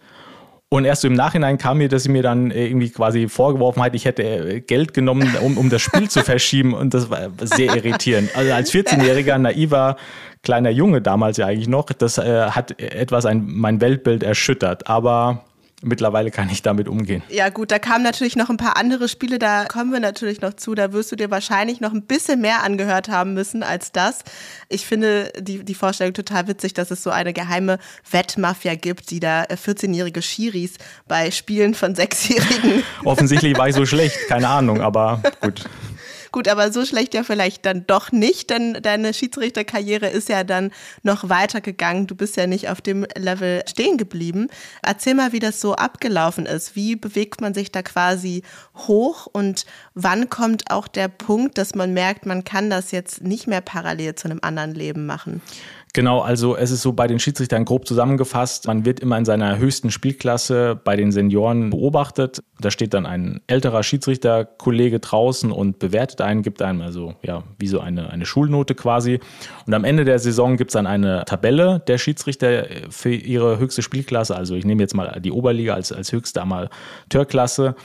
und 0.75 0.85
erst 0.85 1.03
so 1.03 1.09
im 1.09 1.15
Nachhinein 1.15 1.57
kam 1.57 1.79
mir, 1.79 1.89
dass 1.89 2.03
sie 2.03 2.09
mir 2.09 2.25
dann 2.25 2.51
irgendwie 2.51 2.91
quasi 2.91 3.29
vorgeworfen 3.29 3.81
hat, 3.81 3.95
ich 3.95 4.07
hätte 4.07 4.25
äh, 4.25 4.61
Geld 4.61 4.93
genommen, 4.93 5.37
um, 5.41 5.57
um 5.57 5.71
das 5.71 5.81
Spiel 5.81 6.11
zu 6.11 6.25
verschieben. 6.25 6.75
Und 6.75 6.95
das 6.95 7.11
war 7.11 7.31
sehr 7.43 7.77
irritierend. 7.77 8.37
Also 8.37 8.53
als 8.53 8.73
14-jähriger, 8.73 9.39
naiver, 9.39 9.97
kleiner 10.43 10.71
Junge 10.71 11.01
damals 11.01 11.37
ja 11.37 11.47
eigentlich 11.47 11.69
noch, 11.69 11.85
das 11.85 12.19
äh, 12.19 12.51
hat 12.51 12.81
etwas 12.81 13.25
ein, 13.25 13.45
mein 13.47 13.81
Weltbild 13.81 14.25
erschüttert. 14.25 14.89
Aber 14.89 15.45
mittlerweile 15.85 16.31
kann 16.31 16.49
ich 16.51 16.63
damit 16.63 16.89
umgehen. 16.89 17.23
Ja 17.29 17.49
gut, 17.49 17.71
da 17.71 17.79
kamen 17.79 18.03
natürlich 18.03 18.37
noch 18.37 18.51
ein 18.51 18.57
paar 18.57 18.77
andere 18.77 19.09
Spiele, 19.09 19.39
da 19.39 19.65
kommen 19.65 19.93
wir 19.93 20.01
natürlich 20.01 20.41
noch 20.41 20.55
zu. 20.55 20.75
Da 20.75 20.93
wirst 20.93 21.13
du 21.13 21.17
dir 21.17 21.31
wahrscheinlich 21.31 21.81
noch 21.81 21.93
ein 21.93 22.03
bisschen 22.03 22.41
mehr 22.41 22.63
angehört 22.63 23.09
haben 23.09 23.35
müssen 23.35 23.63
als 23.63 23.93
das. 23.93 24.21
Ich 24.69 24.87
finde 24.87 25.33
die, 25.39 25.65
die 25.65 25.75
Vorstellung 25.75 26.15
total 26.15 26.49
witzig, 26.49 26.75
dass 26.75 26.91
es 26.91 27.03
so 27.03 27.11
eine 27.11 27.33
geheime 27.33 27.79
Wettmafia 28.11 28.75
gibt, 28.75 29.11
die 29.11 29.21
da 29.21 29.43
14-jährige 29.45 30.23
Schiris 30.23 30.75
bei 31.07 31.31
Spielen 31.31 31.75
von 31.75 31.95
Sechsjährigen. 31.95 32.83
Offensichtlich 33.05 33.57
war 33.57 33.69
ich 33.69 33.75
so 33.75 33.87
schlecht, 33.87 34.17
keine 34.29 34.49
Ahnung, 34.49 34.81
aber 34.81 35.23
gut. 35.41 35.65
Gut, 36.35 36.49
aber 36.49 36.73
so 36.73 36.85
schlecht 36.85 37.15
ja 37.15 37.23
vielleicht 37.23 37.65
dann 37.65 37.87
doch 37.87 38.11
nicht, 38.11 38.51
denn 38.51 38.77
deine 38.83 39.15
Schiedsrichterkarriere 39.15 40.09
ist 40.09 40.29
ja 40.29 40.43
dann 40.43 40.73
noch 41.05 41.29
weitergegangen. 41.29 42.09
Du 42.09 42.17
bist 42.17 42.37
ja 42.37 42.49
nicht 42.49 42.69
auf 42.69 42.81
dem 42.81 43.07
Level 43.17 43.63
stehen 43.69 43.99
geblieben. 43.99 44.49
Erzähl 44.83 45.15
mal, 45.15 45.31
wie 45.31 45.39
das 45.39 45.61
so 45.61 45.77
abgelaufen 45.77 46.45
ist. 46.45 46.75
Wie 46.75 46.97
bewegt 46.97 47.41
man 47.41 47.55
sich 47.55 47.71
da 47.71 47.83
quasi 47.83 48.43
hoch 48.75 49.29
und 49.33 49.65
wann 49.95 50.29
kommt 50.29 50.73
auch 50.73 50.89
der 50.89 51.07
Punkt, 51.07 51.57
dass 51.57 51.77
man 51.77 51.95
merkt, 51.95 52.27
man 52.27 52.43
kann 52.43 52.69
das 52.69 52.91
jetzt 52.91 53.23
nicht 53.23 53.47
mehr 53.47 53.61
parallel 53.61 54.17
zu 54.17 54.27
einem 54.27 54.41
anderen 54.43 54.75
Leben 54.75 55.07
machen? 55.07 55.41
Genau, 55.95 56.23
also 56.23 56.57
es 56.57 56.73
ist 56.73 56.83
so 56.83 56.93
bei 56.93 57.07
den 57.07 57.21
Schiedsrichtern 57.21 57.65
grob 57.65 57.87
zusammengefasst. 57.87 58.67
Man 58.67 58.85
wird 58.85 58.99
immer 58.99 59.17
in 59.17 59.25
seiner 59.25 59.59
höchsten 59.59 59.93
Spielklasse 59.93 60.75
bei 60.83 60.97
den 60.97 61.13
Senioren 61.13 61.71
beobachtet. 61.71 62.43
Da 62.59 62.73
steht 62.73 62.95
dann 62.95 63.07
ein 63.07 63.43
älterer 63.47 63.85
Schiedsrichterkollege 63.85 64.99
draußen 64.99 65.53
und 65.53 65.79
bewertet 65.79 66.21
einen, 66.21 66.43
gibt 66.43 66.63
einem 66.63 66.81
also 66.81 67.15
ja 67.23 67.45
wie 67.61 67.69
so 67.69 67.79
eine, 67.79 68.11
eine 68.11 68.27
Schulnote 68.27 68.75
quasi. 68.75 69.21
Und 69.69 69.75
am 69.75 69.85
Ende 69.85 70.05
der 70.05 70.19
Saison 70.19 70.57
gibt 70.57 70.71
es 70.71 70.73
dann 70.73 70.89
eine 70.89 71.25
Tabelle 71.27 71.81
der 71.87 71.99
Schiedsrichter 71.99 72.67
für 72.91 73.15
ihre 73.15 73.61
höchste 73.61 73.83
Spielklasse. 73.83 74.35
Also 74.35 74.57
ich 74.57 74.65
nehme 74.65 74.83
jetzt 74.83 74.97
mal 74.97 75.21
die 75.21 75.31
Oberliga 75.31 75.75
als, 75.75 75.93
als 75.93 76.11
höchste 76.11 76.43
Amateurklasse. 76.43 77.77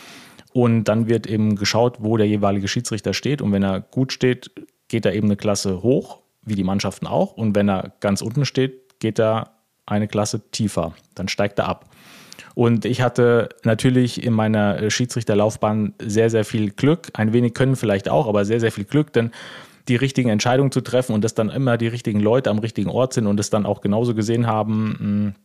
Und 0.52 0.86
dann 0.86 1.10
wird 1.10 1.28
eben 1.28 1.56
geschaut, 1.56 1.98
wo 2.00 2.18
der 2.18 2.28
jeweilige 2.28 2.70
Schiedsrichter 2.70 3.14
steht. 3.14 3.44
Und 3.44 3.52
wenn 3.52 3.62
er 3.62 3.82
gut 3.82 4.14
steht, 4.14 4.50
geht 4.88 5.06
er 5.06 5.14
eben 5.14 5.28
eine 5.28 5.38
Klasse 5.38 5.84
hoch 5.84 6.24
wie 6.44 6.56
die 6.56 6.64
Mannschaften 6.64 7.08
auch. 7.08 7.34
Und 7.34 7.56
wenn 7.56 7.70
er 7.70 7.94
ganz 8.00 8.22
unten 8.22 8.46
steht, 8.46 9.00
geht 9.00 9.20
er 9.20 9.52
eine 9.86 10.08
Klasse 10.08 10.50
tiefer. 10.52 10.94
Dann 11.16 11.28
steigt 11.28 11.60
er 11.60 11.68
ab. 11.68 11.90
Und 12.56 12.86
ich 12.86 13.02
hatte 13.02 13.50
natürlich 13.64 14.24
in 14.24 14.34
meiner 14.34 14.90
Schiedsrichterlaufbahn 14.90 15.94
sehr, 16.02 16.30
sehr 16.30 16.46
viel 16.46 16.72
Glück. 16.72 17.10
Ein 17.14 17.34
wenig 17.34 17.54
können 17.54 17.76
vielleicht 17.76 18.10
auch, 18.10 18.28
aber 18.28 18.46
sehr, 18.46 18.60
sehr 18.60 18.72
viel 18.72 18.86
Glück, 18.86 19.14
denn 19.14 19.32
die 19.88 19.96
richtigen 19.96 20.30
Entscheidungen 20.30 20.72
zu 20.72 20.82
treffen 20.82 21.14
und 21.14 21.24
dass 21.24 21.34
dann 21.34 21.50
immer 21.50 21.78
die 21.78 21.88
richtigen 21.88 22.20
Leute 22.20 22.50
am 22.50 22.60
richtigen 22.60 22.90
Ort 22.90 23.14
sind 23.14 23.28
und 23.28 23.40
es 23.40 23.50
dann 23.50 23.66
auch 23.66 23.82
genauso 23.82 24.14
gesehen 24.14 24.46
haben, 24.46 24.96
hm, 25.00 25.36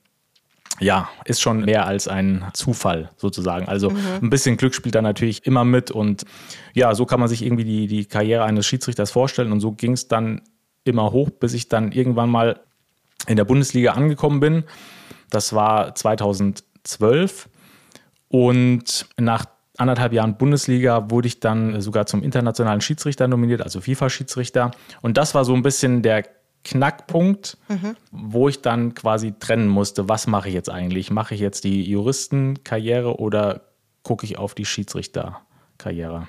ja, 0.80 1.08
ist 1.24 1.40
schon 1.40 1.64
mehr 1.64 1.86
als 1.86 2.08
ein 2.08 2.44
Zufall 2.52 3.10
sozusagen. 3.16 3.68
Also 3.68 3.90
mhm. 3.90 3.98
ein 4.22 4.30
bisschen 4.30 4.56
Glück 4.56 4.74
spielt 4.74 4.94
da 4.94 5.02
natürlich 5.02 5.46
immer 5.46 5.64
mit 5.64 5.90
und 5.90 6.24
ja, 6.74 6.94
so 6.94 7.06
kann 7.06 7.20
man 7.20 7.28
sich 7.28 7.44
irgendwie 7.44 7.64
die, 7.64 7.86
die 7.86 8.04
Karriere 8.06 8.44
eines 8.44 8.66
Schiedsrichters 8.66 9.10
vorstellen 9.10 9.52
und 9.52 9.60
so 9.60 9.72
ging 9.72 9.92
es 9.92 10.08
dann 10.08 10.42
immer 10.84 11.12
hoch, 11.12 11.30
bis 11.30 11.54
ich 11.54 11.68
dann 11.68 11.92
irgendwann 11.92 12.30
mal 12.30 12.60
in 13.26 13.36
der 13.36 13.44
Bundesliga 13.44 13.92
angekommen 13.92 14.40
bin. 14.40 14.64
Das 15.30 15.52
war 15.52 15.94
2012 15.94 17.48
und 18.28 19.06
nach 19.18 19.46
anderthalb 19.76 20.12
Jahren 20.12 20.36
Bundesliga 20.36 21.10
wurde 21.10 21.26
ich 21.26 21.40
dann 21.40 21.80
sogar 21.80 22.06
zum 22.06 22.22
internationalen 22.22 22.80
Schiedsrichter 22.80 23.26
nominiert, 23.28 23.62
also 23.62 23.80
FIFA-Schiedsrichter. 23.80 24.70
Und 25.02 25.16
das 25.16 25.34
war 25.34 25.44
so 25.44 25.54
ein 25.54 25.62
bisschen 25.62 26.02
der 26.02 26.24
Knackpunkt, 26.64 27.58
mhm. 27.68 27.96
wo 28.10 28.48
ich 28.48 28.62
dann 28.62 28.94
quasi 28.94 29.34
trennen 29.38 29.68
musste, 29.68 30.08
was 30.08 30.26
mache 30.26 30.48
ich 30.48 30.54
jetzt 30.54 30.70
eigentlich? 30.70 31.10
Mache 31.10 31.34
ich 31.34 31.40
jetzt 31.40 31.64
die 31.64 31.82
Juristenkarriere 31.84 33.18
oder 33.18 33.62
gucke 34.02 34.24
ich 34.24 34.38
auf 34.38 34.54
die 34.54 34.64
Schiedsrichterkarriere? 34.64 36.26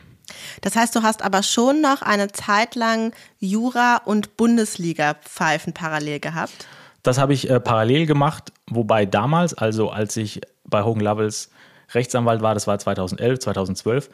Das 0.62 0.76
heißt, 0.76 0.96
du 0.96 1.04
hast 1.04 1.24
aber 1.24 1.44
schon 1.44 1.82
noch 1.82 2.02
eine 2.02 2.32
Zeit 2.32 2.76
lang 2.76 3.14
Jura 3.40 3.98
und 4.06 4.38
Bundesliga-Pfeifen 4.38 5.74
parallel 5.74 6.20
gehabt? 6.20 6.68
Das 7.04 7.18
habe 7.18 7.34
ich 7.34 7.50
äh, 7.50 7.60
parallel 7.60 8.08
gemacht, 8.08 8.52
wobei 8.68 9.06
damals, 9.06 9.54
also 9.54 9.92
als 9.92 10.18
ich 10.18 10.42
bei 10.66 10.84
Hogan 10.84 11.04
Lovells 11.04 11.52
Rechtsanwalt 11.94 12.42
war, 12.42 12.56
das 12.56 12.66
war 12.66 12.80
2011, 12.80 13.40
2012, 13.40 14.10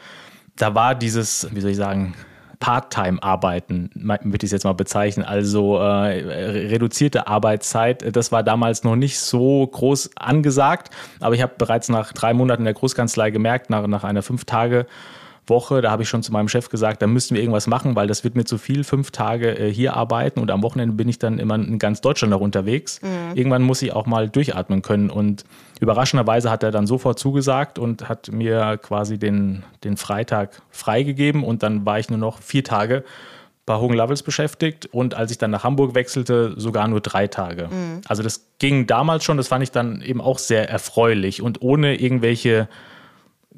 da 0.57 0.75
war 0.75 0.93
dieses, 0.95 1.47
wie 1.51 1.61
soll 1.61 1.71
ich 1.71 1.77
sagen, 1.77 2.13
Part-Time-Arbeiten, 2.61 3.89
würde 3.95 4.37
ich 4.37 4.43
es 4.43 4.51
jetzt 4.51 4.63
mal 4.63 4.73
bezeichnen, 4.73 5.25
also 5.25 5.79
äh, 5.79 6.67
reduzierte 6.67 7.27
Arbeitszeit. 7.27 8.15
Das 8.15 8.31
war 8.31 8.43
damals 8.43 8.83
noch 8.83 8.95
nicht 8.95 9.19
so 9.19 9.65
groß 9.65 10.11
angesagt, 10.15 10.93
aber 11.19 11.33
ich 11.33 11.41
habe 11.41 11.53
bereits 11.57 11.89
nach 11.89 12.13
drei 12.13 12.33
Monaten 12.33 12.61
in 12.61 12.65
der 12.65 12.75
Großkanzlei 12.75 13.31
gemerkt, 13.31 13.69
nach, 13.69 13.87
nach 13.87 14.03
einer 14.03 14.21
fünf 14.21 14.45
Tage 14.45 14.85
Woche, 15.47 15.81
da 15.81 15.91
habe 15.91 16.03
ich 16.03 16.09
schon 16.09 16.23
zu 16.23 16.31
meinem 16.31 16.47
Chef 16.47 16.69
gesagt, 16.69 17.01
da 17.01 17.07
müssten 17.07 17.35
wir 17.35 17.41
irgendwas 17.41 17.67
machen, 17.67 17.95
weil 17.95 18.07
das 18.07 18.23
wird 18.23 18.35
mir 18.35 18.45
zu 18.45 18.57
viel, 18.57 18.83
fünf 18.83 19.11
Tage 19.11 19.57
äh, 19.57 19.73
hier 19.73 19.95
arbeiten 19.95 20.39
und 20.39 20.51
am 20.51 20.61
Wochenende 20.63 20.95
bin 20.95 21.09
ich 21.09 21.19
dann 21.19 21.39
immer 21.39 21.55
in 21.55 21.79
ganz 21.79 22.01
Deutschland 22.01 22.31
noch 22.31 22.41
unterwegs. 22.41 23.01
Mhm. 23.01 23.35
Irgendwann 23.35 23.63
muss 23.63 23.81
ich 23.81 23.93
auch 23.93 24.05
mal 24.05 24.29
durchatmen 24.29 24.81
können 24.81 25.09
und 25.09 25.43
überraschenderweise 25.79 26.51
hat 26.51 26.63
er 26.63 26.71
dann 26.71 26.85
sofort 26.85 27.17
zugesagt 27.17 27.79
und 27.79 28.07
hat 28.07 28.31
mir 28.31 28.77
quasi 28.81 29.17
den, 29.17 29.63
den 29.83 29.97
Freitag 29.97 30.61
freigegeben 30.69 31.43
und 31.43 31.63
dann 31.63 31.85
war 31.85 31.99
ich 31.99 32.09
nur 32.09 32.19
noch 32.19 32.39
vier 32.41 32.63
Tage 32.63 33.03
bei 33.65 33.75
Hogan 33.75 33.97
Lovells 33.97 34.23
beschäftigt 34.23 34.87
und 34.87 35.13
als 35.13 35.31
ich 35.31 35.37
dann 35.37 35.51
nach 35.51 35.63
Hamburg 35.63 35.95
wechselte, 35.95 36.53
sogar 36.57 36.87
nur 36.87 36.99
drei 36.99 37.27
Tage. 37.27 37.67
Mhm. 37.67 38.01
Also 38.07 38.21
das 38.23 38.47
ging 38.59 38.87
damals 38.87 39.23
schon, 39.23 39.37
das 39.37 39.47
fand 39.47 39.63
ich 39.63 39.71
dann 39.71 40.01
eben 40.01 40.21
auch 40.21 40.39
sehr 40.39 40.69
erfreulich 40.69 41.41
und 41.41 41.61
ohne 41.61 41.95
irgendwelche 41.95 42.67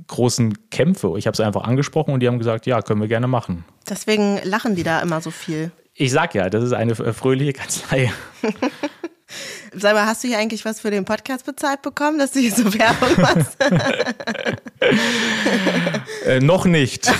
großen 0.07 0.69
Kämpfe. 0.69 1.13
Ich 1.17 1.27
habe 1.27 1.33
es 1.33 1.39
einfach 1.39 1.63
angesprochen 1.63 2.13
und 2.13 2.19
die 2.19 2.27
haben 2.27 2.39
gesagt, 2.39 2.65
ja, 2.65 2.81
können 2.81 3.01
wir 3.01 3.07
gerne 3.07 3.27
machen. 3.27 3.65
Deswegen 3.89 4.39
lachen 4.43 4.75
die 4.75 4.83
da 4.83 5.01
immer 5.01 5.21
so 5.21 5.31
viel. 5.31 5.71
Ich 5.93 6.11
sag 6.11 6.33
ja, 6.33 6.49
das 6.49 6.63
ist 6.63 6.73
eine 6.73 6.95
fröhliche 6.95 7.53
Kanzlei. 7.53 8.11
Sag 9.73 9.93
mal, 9.93 10.05
hast 10.05 10.23
du 10.23 10.27
hier 10.27 10.37
eigentlich 10.37 10.65
was 10.65 10.81
für 10.81 10.91
den 10.91 11.05
Podcast 11.05 11.45
bezahlt 11.45 11.81
bekommen, 11.81 12.19
dass 12.19 12.31
du 12.31 12.39
hier 12.39 12.51
so 12.51 12.73
Werbung 12.73 13.21
machst? 13.21 13.57
äh, 16.25 16.39
noch 16.39 16.65
nicht. 16.65 17.11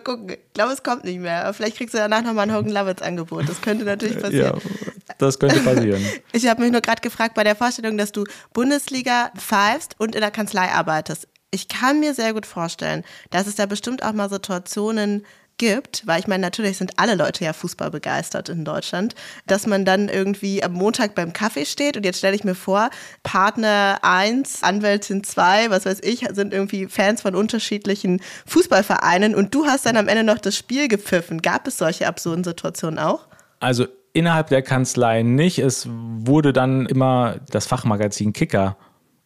Mal 0.00 0.16
gucken. 0.16 0.30
Ich 0.30 0.52
glaube, 0.54 0.72
es 0.72 0.82
kommt 0.82 1.04
nicht 1.04 1.20
mehr. 1.20 1.44
Aber 1.44 1.54
vielleicht 1.54 1.76
kriegst 1.76 1.94
du 1.94 1.98
danach 1.98 2.22
nochmal 2.22 2.48
ein 2.48 2.54
Hogan 2.54 2.72
Lovitz 2.72 3.02
Angebot. 3.02 3.48
Das 3.48 3.60
könnte 3.60 3.84
natürlich 3.84 4.20
passieren. 4.20 4.60
Ja, 4.62 5.14
das 5.18 5.38
könnte 5.38 5.60
passieren. 5.60 6.04
Ich 6.32 6.46
habe 6.46 6.62
mich 6.62 6.72
nur 6.72 6.80
gerade 6.80 7.00
gefragt 7.00 7.34
bei 7.34 7.44
der 7.44 7.56
Vorstellung, 7.56 7.98
dass 7.98 8.12
du 8.12 8.24
Bundesliga 8.52 9.30
pfeifst 9.36 9.96
und 9.98 10.14
in 10.14 10.20
der 10.20 10.30
Kanzlei 10.30 10.70
arbeitest. 10.70 11.28
Ich 11.50 11.68
kann 11.68 12.00
mir 12.00 12.14
sehr 12.14 12.32
gut 12.32 12.46
vorstellen, 12.46 13.04
dass 13.30 13.46
es 13.46 13.56
da 13.56 13.66
bestimmt 13.66 14.04
auch 14.04 14.12
mal 14.12 14.30
Situationen 14.30 15.26
gibt, 15.60 16.06
weil 16.06 16.18
ich 16.18 16.26
meine, 16.26 16.40
natürlich 16.40 16.78
sind 16.78 16.98
alle 16.98 17.14
Leute 17.14 17.44
ja 17.44 17.52
Fußball 17.52 17.90
begeistert 17.90 18.48
in 18.48 18.64
Deutschland, 18.64 19.14
dass 19.46 19.66
man 19.66 19.84
dann 19.84 20.08
irgendwie 20.08 20.64
am 20.64 20.72
Montag 20.72 21.14
beim 21.14 21.34
Kaffee 21.34 21.66
steht 21.66 21.98
und 21.98 22.04
jetzt 22.04 22.16
stelle 22.16 22.34
ich 22.34 22.44
mir 22.44 22.54
vor, 22.54 22.88
Partner 23.22 23.98
1, 24.00 24.62
Anwältin 24.62 25.22
2, 25.22 25.68
was 25.68 25.84
weiß 25.84 26.00
ich, 26.02 26.26
sind 26.32 26.54
irgendwie 26.54 26.86
Fans 26.86 27.20
von 27.20 27.34
unterschiedlichen 27.34 28.22
Fußballvereinen 28.46 29.34
und 29.34 29.54
du 29.54 29.66
hast 29.66 29.84
dann 29.84 29.98
am 29.98 30.08
Ende 30.08 30.24
noch 30.24 30.38
das 30.38 30.56
Spiel 30.56 30.88
gepfiffen. 30.88 31.42
Gab 31.42 31.66
es 31.66 31.76
solche 31.76 32.06
absurden 32.06 32.42
Situationen 32.42 32.98
auch? 32.98 33.28
Also 33.60 33.86
innerhalb 34.14 34.48
der 34.48 34.62
Kanzlei 34.62 35.22
nicht. 35.22 35.58
Es 35.58 35.86
wurde 35.90 36.54
dann 36.54 36.86
immer 36.86 37.36
das 37.50 37.66
Fachmagazin 37.66 38.32
Kicker 38.32 38.78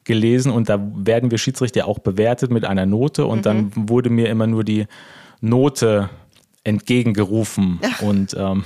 gelesen 0.02 0.50
und 0.50 0.68
da 0.68 0.80
werden 0.96 1.30
wir 1.30 1.38
Schiedsrichter 1.38 1.86
auch 1.86 2.00
bewertet 2.00 2.50
mit 2.50 2.64
einer 2.64 2.86
Note 2.86 3.24
und 3.24 3.38
mhm. 3.38 3.42
dann 3.42 3.72
wurde 3.76 4.10
mir 4.10 4.28
immer 4.30 4.48
nur 4.48 4.64
die 4.64 4.86
Note 5.40 6.10
entgegengerufen 6.64 7.80
ja. 7.82 8.06
und 8.06 8.34
ähm, 8.38 8.64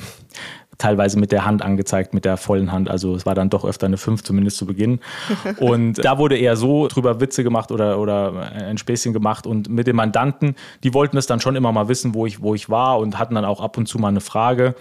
teilweise 0.78 1.18
mit 1.18 1.32
der 1.32 1.44
Hand 1.44 1.62
angezeigt, 1.62 2.14
mit 2.14 2.24
der 2.24 2.36
vollen 2.36 2.72
Hand. 2.72 2.88
Also 2.88 3.14
es 3.14 3.26
war 3.26 3.34
dann 3.34 3.50
doch 3.50 3.64
öfter 3.64 3.86
eine 3.86 3.96
5, 3.96 4.22
zumindest 4.22 4.56
zu 4.56 4.66
Beginn. 4.66 5.00
Und 5.58 6.04
da 6.04 6.18
wurde 6.18 6.38
eher 6.38 6.56
so 6.56 6.86
drüber 6.86 7.20
Witze 7.20 7.42
gemacht 7.42 7.72
oder, 7.72 7.98
oder 7.98 8.52
ein 8.52 8.78
Späßchen 8.78 9.12
gemacht. 9.12 9.46
Und 9.46 9.68
mit 9.68 9.88
den 9.88 9.96
Mandanten, 9.96 10.54
die 10.84 10.94
wollten 10.94 11.16
es 11.16 11.26
dann 11.26 11.40
schon 11.40 11.56
immer 11.56 11.72
mal 11.72 11.88
wissen, 11.88 12.14
wo 12.14 12.26
ich, 12.26 12.40
wo 12.40 12.54
ich 12.54 12.70
war 12.70 13.00
und 13.00 13.18
hatten 13.18 13.34
dann 13.34 13.44
auch 13.44 13.60
ab 13.60 13.76
und 13.76 13.86
zu 13.86 13.98
mal 13.98 14.08
eine 14.08 14.20
Frage 14.20 14.74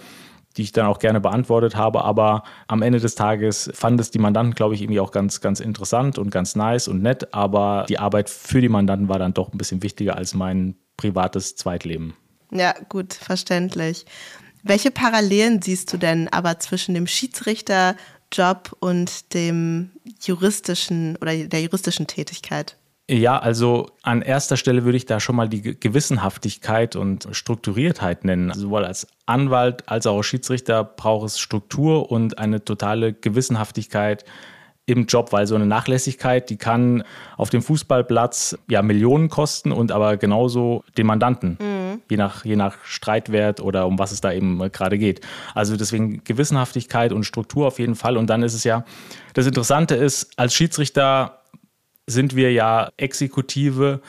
die 0.56 0.62
ich 0.62 0.72
dann 0.72 0.86
auch 0.86 0.98
gerne 0.98 1.20
beantwortet 1.20 1.76
habe. 1.76 2.04
Aber 2.04 2.42
am 2.66 2.82
Ende 2.82 2.98
des 2.98 3.14
Tages 3.14 3.70
fand 3.74 4.00
es 4.00 4.10
die 4.10 4.18
Mandanten, 4.18 4.54
glaube 4.54 4.74
ich, 4.74 4.82
irgendwie 4.82 4.98
auch 4.98 5.12
ganz, 5.12 5.40
ganz 5.40 5.60
interessant 5.60 6.18
und 6.18 6.30
ganz 6.30 6.56
nice 6.56 6.88
und 6.88 7.00
nett. 7.00 7.32
Aber 7.32 7.86
die 7.88 8.00
Arbeit 8.00 8.28
für 8.28 8.60
die 8.60 8.68
Mandanten 8.68 9.08
war 9.08 9.20
dann 9.20 9.34
doch 9.34 9.52
ein 9.52 9.58
bisschen 9.58 9.84
wichtiger 9.84 10.16
als 10.16 10.34
mein 10.34 10.74
privates 10.96 11.54
Zweitleben. 11.54 12.14
Ja, 12.50 12.74
gut, 12.88 13.14
verständlich. 13.14 14.06
Welche 14.62 14.90
Parallelen 14.90 15.62
siehst 15.62 15.92
du 15.92 15.96
denn 15.96 16.28
aber 16.28 16.58
zwischen 16.58 16.94
dem 16.94 17.06
Schiedsrichterjob 17.06 18.76
und 18.80 19.34
dem 19.34 19.90
juristischen 20.20 21.16
oder 21.16 21.36
der 21.36 21.62
juristischen 21.62 22.06
Tätigkeit? 22.06 22.76
Ja, 23.10 23.38
also 23.38 23.90
an 24.02 24.20
erster 24.20 24.58
Stelle 24.58 24.84
würde 24.84 24.98
ich 24.98 25.06
da 25.06 25.18
schon 25.18 25.36
mal 25.36 25.48
die 25.48 25.62
Gewissenhaftigkeit 25.62 26.94
und 26.94 27.26
Strukturiertheit 27.32 28.24
nennen. 28.24 28.52
Sowohl 28.52 28.84
als 28.84 29.06
Anwalt 29.24 29.88
als 29.88 30.06
auch 30.06 30.18
als 30.18 30.26
Schiedsrichter 30.26 30.84
braucht 30.84 31.26
es 31.26 31.38
Struktur 31.38 32.10
und 32.10 32.38
eine 32.38 32.62
totale 32.62 33.14
Gewissenhaftigkeit 33.14 34.26
im 34.88 35.04
Job, 35.04 35.32
weil 35.32 35.46
so 35.46 35.54
eine 35.54 35.66
Nachlässigkeit, 35.66 36.48
die 36.48 36.56
kann 36.56 37.04
auf 37.36 37.50
dem 37.50 37.60
Fußballplatz 37.60 38.56
ja 38.70 38.80
Millionen 38.80 39.28
kosten 39.28 39.70
und 39.70 39.92
aber 39.92 40.16
genauso 40.16 40.82
den 40.96 41.06
Mandanten, 41.06 41.58
mhm. 41.60 42.00
je, 42.08 42.16
nach, 42.16 42.44
je 42.46 42.56
nach 42.56 42.74
Streitwert 42.84 43.60
oder 43.60 43.86
um 43.86 43.98
was 43.98 44.12
es 44.12 44.22
da 44.22 44.32
eben 44.32 44.58
gerade 44.72 44.96
geht. 44.96 45.20
Also 45.54 45.76
deswegen 45.76 46.24
Gewissenhaftigkeit 46.24 47.12
und 47.12 47.24
Struktur 47.24 47.66
auf 47.66 47.78
jeden 47.78 47.96
Fall. 47.96 48.16
Und 48.16 48.30
dann 48.30 48.42
ist 48.42 48.54
es 48.54 48.64
ja, 48.64 48.86
das 49.34 49.46
Interessante 49.46 49.94
ist, 49.94 50.30
als 50.38 50.54
Schiedsrichter 50.54 51.42
sind 52.06 52.34
wir 52.34 52.50
ja 52.52 52.90
Exekutive 52.96 54.00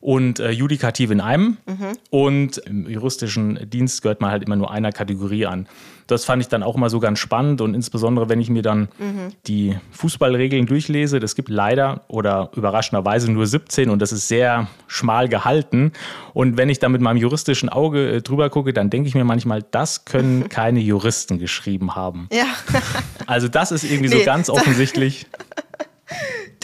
und 0.00 0.38
äh, 0.38 0.50
Judikative 0.50 1.14
in 1.14 1.22
einem. 1.22 1.56
Mhm. 1.66 1.98
Und 2.10 2.58
im 2.58 2.90
juristischen 2.90 3.70
Dienst 3.70 4.02
gehört 4.02 4.20
man 4.20 4.30
halt 4.30 4.42
immer 4.42 4.56
nur 4.56 4.70
einer 4.70 4.92
Kategorie 4.92 5.46
an. 5.46 5.66
Das 6.06 6.24
fand 6.24 6.42
ich 6.42 6.48
dann 6.48 6.62
auch 6.62 6.76
immer 6.76 6.90
so 6.90 7.00
ganz 7.00 7.18
spannend 7.18 7.60
und 7.60 7.74
insbesondere, 7.74 8.28
wenn 8.28 8.40
ich 8.40 8.48
mir 8.48 8.62
dann 8.62 8.88
mhm. 8.98 9.32
die 9.46 9.76
Fußballregeln 9.92 10.66
durchlese, 10.66 11.20
das 11.20 11.34
gibt 11.34 11.48
leider 11.48 12.02
oder 12.08 12.50
überraschenderweise 12.54 13.30
nur 13.30 13.46
17 13.46 13.90
und 13.90 14.00
das 14.00 14.12
ist 14.12 14.28
sehr 14.28 14.68
schmal 14.86 15.28
gehalten. 15.28 15.92
Und 16.32 16.56
wenn 16.56 16.68
ich 16.68 16.78
da 16.78 16.88
mit 16.88 17.00
meinem 17.00 17.16
juristischen 17.16 17.68
Auge 17.68 18.10
äh, 18.10 18.22
drüber 18.22 18.50
gucke, 18.50 18.72
dann 18.72 18.90
denke 18.90 19.08
ich 19.08 19.14
mir 19.14 19.24
manchmal, 19.24 19.64
das 19.70 20.04
können 20.04 20.48
keine 20.48 20.80
Juristen 20.80 21.38
geschrieben 21.38 21.94
haben. 21.94 22.28
Ja. 22.32 22.46
also 23.26 23.48
das 23.48 23.72
ist 23.72 23.84
irgendwie 23.84 24.10
nee, 24.10 24.18
so 24.20 24.24
ganz 24.24 24.48
offensichtlich. 24.50 25.26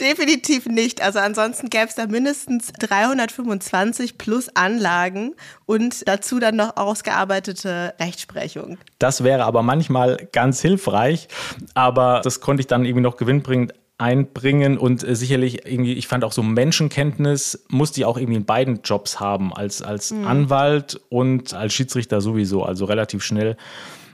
Definitiv 0.03 0.65
nicht. 0.65 1.01
Also 1.01 1.19
ansonsten 1.19 1.69
gäbe 1.69 1.85
es 1.85 1.95
da 1.95 2.07
mindestens 2.07 2.73
325 2.73 4.17
plus 4.17 4.53
Anlagen 4.53 5.33
und 5.65 6.07
dazu 6.07 6.39
dann 6.39 6.57
noch 6.57 6.75
ausgearbeitete 6.75 7.93
Rechtsprechung. 7.99 8.77
Das 8.99 9.23
wäre 9.23 9.45
aber 9.45 9.63
manchmal 9.63 10.27
ganz 10.33 10.59
hilfreich, 10.59 11.29
aber 11.73 12.19
das 12.21 12.41
konnte 12.41 12.61
ich 12.61 12.67
dann 12.67 12.83
irgendwie 12.83 13.01
noch 13.01 13.15
gewinnbringend 13.15 13.73
einbringen 13.97 14.77
und 14.77 15.07
äh, 15.07 15.15
sicherlich 15.15 15.65
irgendwie, 15.65 15.93
ich 15.93 16.07
fand 16.07 16.25
auch 16.25 16.33
so 16.33 16.43
Menschenkenntnis 16.43 17.63
musste 17.69 18.01
ich 18.01 18.05
auch 18.05 18.17
irgendwie 18.17 18.37
in 18.37 18.45
beiden 18.45 18.81
Jobs 18.83 19.21
haben, 19.21 19.53
als, 19.53 19.81
als 19.81 20.11
mhm. 20.11 20.27
Anwalt 20.27 20.99
und 21.09 21.53
als 21.53 21.73
Schiedsrichter 21.73 22.19
sowieso, 22.19 22.63
also 22.63 22.83
relativ 22.85 23.23
schnell 23.23 23.55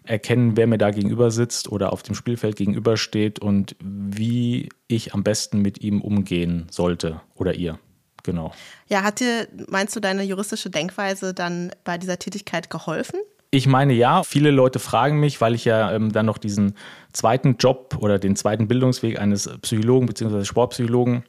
erkennen, 0.09 0.57
wer 0.57 0.67
mir 0.67 0.77
da 0.77 0.91
gegenüber 0.91 1.29
sitzt 1.31 1.71
oder 1.71 1.93
auf 1.93 2.03
dem 2.03 2.15
Spielfeld 2.15 2.55
gegenübersteht 2.55 3.39
und 3.39 3.75
wie 3.79 4.69
ich 4.87 5.13
am 5.13 5.23
besten 5.23 5.61
mit 5.61 5.81
ihm 5.81 6.01
umgehen 6.01 6.67
sollte 6.71 7.21
oder 7.35 7.53
ihr. 7.53 7.77
Genau. 8.23 8.51
Ja, 8.87 9.03
hat 9.03 9.19
dir, 9.19 9.47
meinst 9.67 9.95
du, 9.95 9.99
deine 9.99 10.23
juristische 10.23 10.69
Denkweise 10.69 11.33
dann 11.33 11.71
bei 11.83 11.97
dieser 11.97 12.19
Tätigkeit 12.19 12.69
geholfen? 12.69 13.19
Ich 13.51 13.65
meine 13.65 13.93
ja, 13.93 14.23
viele 14.23 14.51
Leute 14.51 14.79
fragen 14.79 15.19
mich, 15.19 15.41
weil 15.41 15.55
ich 15.55 15.65
ja 15.65 15.91
ähm, 15.91 16.11
dann 16.11 16.25
noch 16.25 16.37
diesen 16.37 16.75
zweiten 17.13 17.57
Job 17.57 17.97
oder 17.99 18.19
den 18.19 18.35
zweiten 18.35 18.67
Bildungsweg 18.67 19.19
eines 19.19 19.49
Psychologen 19.61 20.05
bzw. 20.05 20.43
Sportpsychologen 20.43 21.23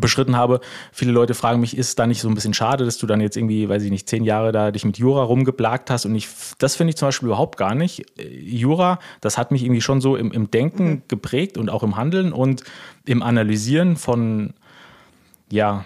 beschritten 0.00 0.36
habe. 0.36 0.60
Viele 0.92 1.12
Leute 1.12 1.34
fragen 1.34 1.60
mich, 1.60 1.76
ist 1.76 1.98
da 1.98 2.06
nicht 2.06 2.20
so 2.20 2.28
ein 2.28 2.34
bisschen 2.34 2.54
schade, 2.54 2.84
dass 2.84 2.98
du 2.98 3.06
dann 3.06 3.20
jetzt 3.20 3.36
irgendwie, 3.36 3.68
weiß 3.68 3.82
ich 3.82 3.90
nicht, 3.90 4.08
zehn 4.08 4.24
Jahre 4.24 4.52
da 4.52 4.70
dich 4.70 4.84
mit 4.84 4.98
Jura 4.98 5.22
rumgeplagt 5.22 5.90
hast 5.90 6.06
und 6.06 6.14
ich, 6.14 6.28
das 6.58 6.76
finde 6.76 6.90
ich 6.90 6.96
zum 6.96 7.08
Beispiel 7.08 7.26
überhaupt 7.26 7.58
gar 7.58 7.74
nicht. 7.74 8.04
Jura, 8.18 8.98
das 9.20 9.38
hat 9.38 9.50
mich 9.50 9.62
irgendwie 9.62 9.80
schon 9.80 10.00
so 10.00 10.16
im, 10.16 10.32
im 10.32 10.50
Denken 10.50 10.88
mhm. 10.88 11.02
geprägt 11.08 11.58
und 11.58 11.70
auch 11.70 11.82
im 11.82 11.96
Handeln 11.96 12.32
und 12.32 12.64
im 13.04 13.22
Analysieren 13.22 13.96
von, 13.96 14.54
ja, 15.50 15.84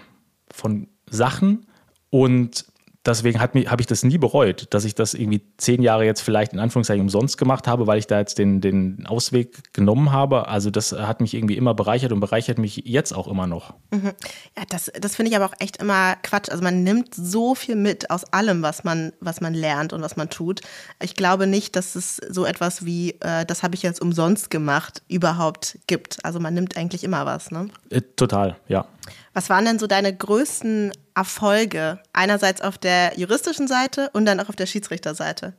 von 0.51 0.87
Sachen 1.09 1.65
und 2.09 2.65
deswegen 3.07 3.39
habe 3.39 3.81
ich 3.81 3.87
das 3.87 4.03
nie 4.03 4.17
bereut, 4.17 4.67
dass 4.71 4.85
ich 4.85 4.93
das 4.93 5.13
irgendwie 5.13 5.41
zehn 5.57 5.81
Jahre 5.81 6.05
jetzt 6.05 6.21
vielleicht 6.21 6.53
in 6.53 6.59
Anführungszeichen 6.59 7.01
umsonst 7.01 7.37
gemacht 7.37 7.67
habe, 7.67 7.87
weil 7.87 7.99
ich 7.99 8.07
da 8.07 8.19
jetzt 8.19 8.37
den, 8.37 8.61
den 8.61 9.05
Ausweg 9.07 9.73
genommen 9.73 10.11
habe. 10.11 10.47
Also 10.47 10.69
das 10.69 10.91
hat 10.91 11.21
mich 11.21 11.33
irgendwie 11.33 11.55
immer 11.57 11.73
bereichert 11.73 12.11
und 12.11 12.19
bereichert 12.19 12.57
mich 12.57 12.83
jetzt 12.85 13.13
auch 13.13 13.27
immer 13.27 13.47
noch. 13.47 13.73
Mhm. 13.91 14.11
Ja, 14.57 14.63
das, 14.69 14.91
das 14.99 15.15
finde 15.15 15.31
ich 15.31 15.35
aber 15.35 15.45
auch 15.45 15.55
echt 15.59 15.77
immer 15.77 16.15
Quatsch. 16.21 16.49
Also 16.49 16.63
man 16.63 16.83
nimmt 16.83 17.15
so 17.15 17.55
viel 17.55 17.75
mit 17.75 18.11
aus 18.11 18.25
allem, 18.33 18.61
was 18.61 18.83
man, 18.83 19.13
was 19.19 19.41
man 19.41 19.53
lernt 19.53 19.93
und 19.93 20.01
was 20.01 20.17
man 20.17 20.29
tut. 20.29 20.61
Ich 21.01 21.15
glaube 21.15 21.47
nicht, 21.47 21.75
dass 21.75 21.95
es 21.95 22.17
so 22.29 22.45
etwas 22.45 22.85
wie, 22.85 23.15
äh, 23.21 23.45
das 23.45 23.63
habe 23.63 23.75
ich 23.75 23.83
jetzt 23.83 24.01
umsonst 24.01 24.49
gemacht, 24.49 25.01
überhaupt 25.07 25.79
gibt. 25.87 26.23
Also 26.25 26.39
man 26.39 26.53
nimmt 26.53 26.77
eigentlich 26.77 27.03
immer 27.03 27.25
was, 27.25 27.51
ne? 27.51 27.69
Äh, 27.89 28.01
total, 28.15 28.57
ja. 28.67 28.85
Was 29.37 29.51
waren 29.51 29.65
denn 29.65 29.77
so 29.77 29.85
deine 29.85 30.17
größten 30.17 30.91
Erfolge? 31.13 31.99
Einerseits 32.11 32.59
auf 32.59 32.79
der 32.79 33.19
juristischen 33.19 33.67
Seite 33.67 34.09
und 34.13 34.25
dann 34.25 34.39
auch 34.39 34.49
auf 34.49 34.55
der 34.55 34.65
Schiedsrichterseite? 34.65 35.53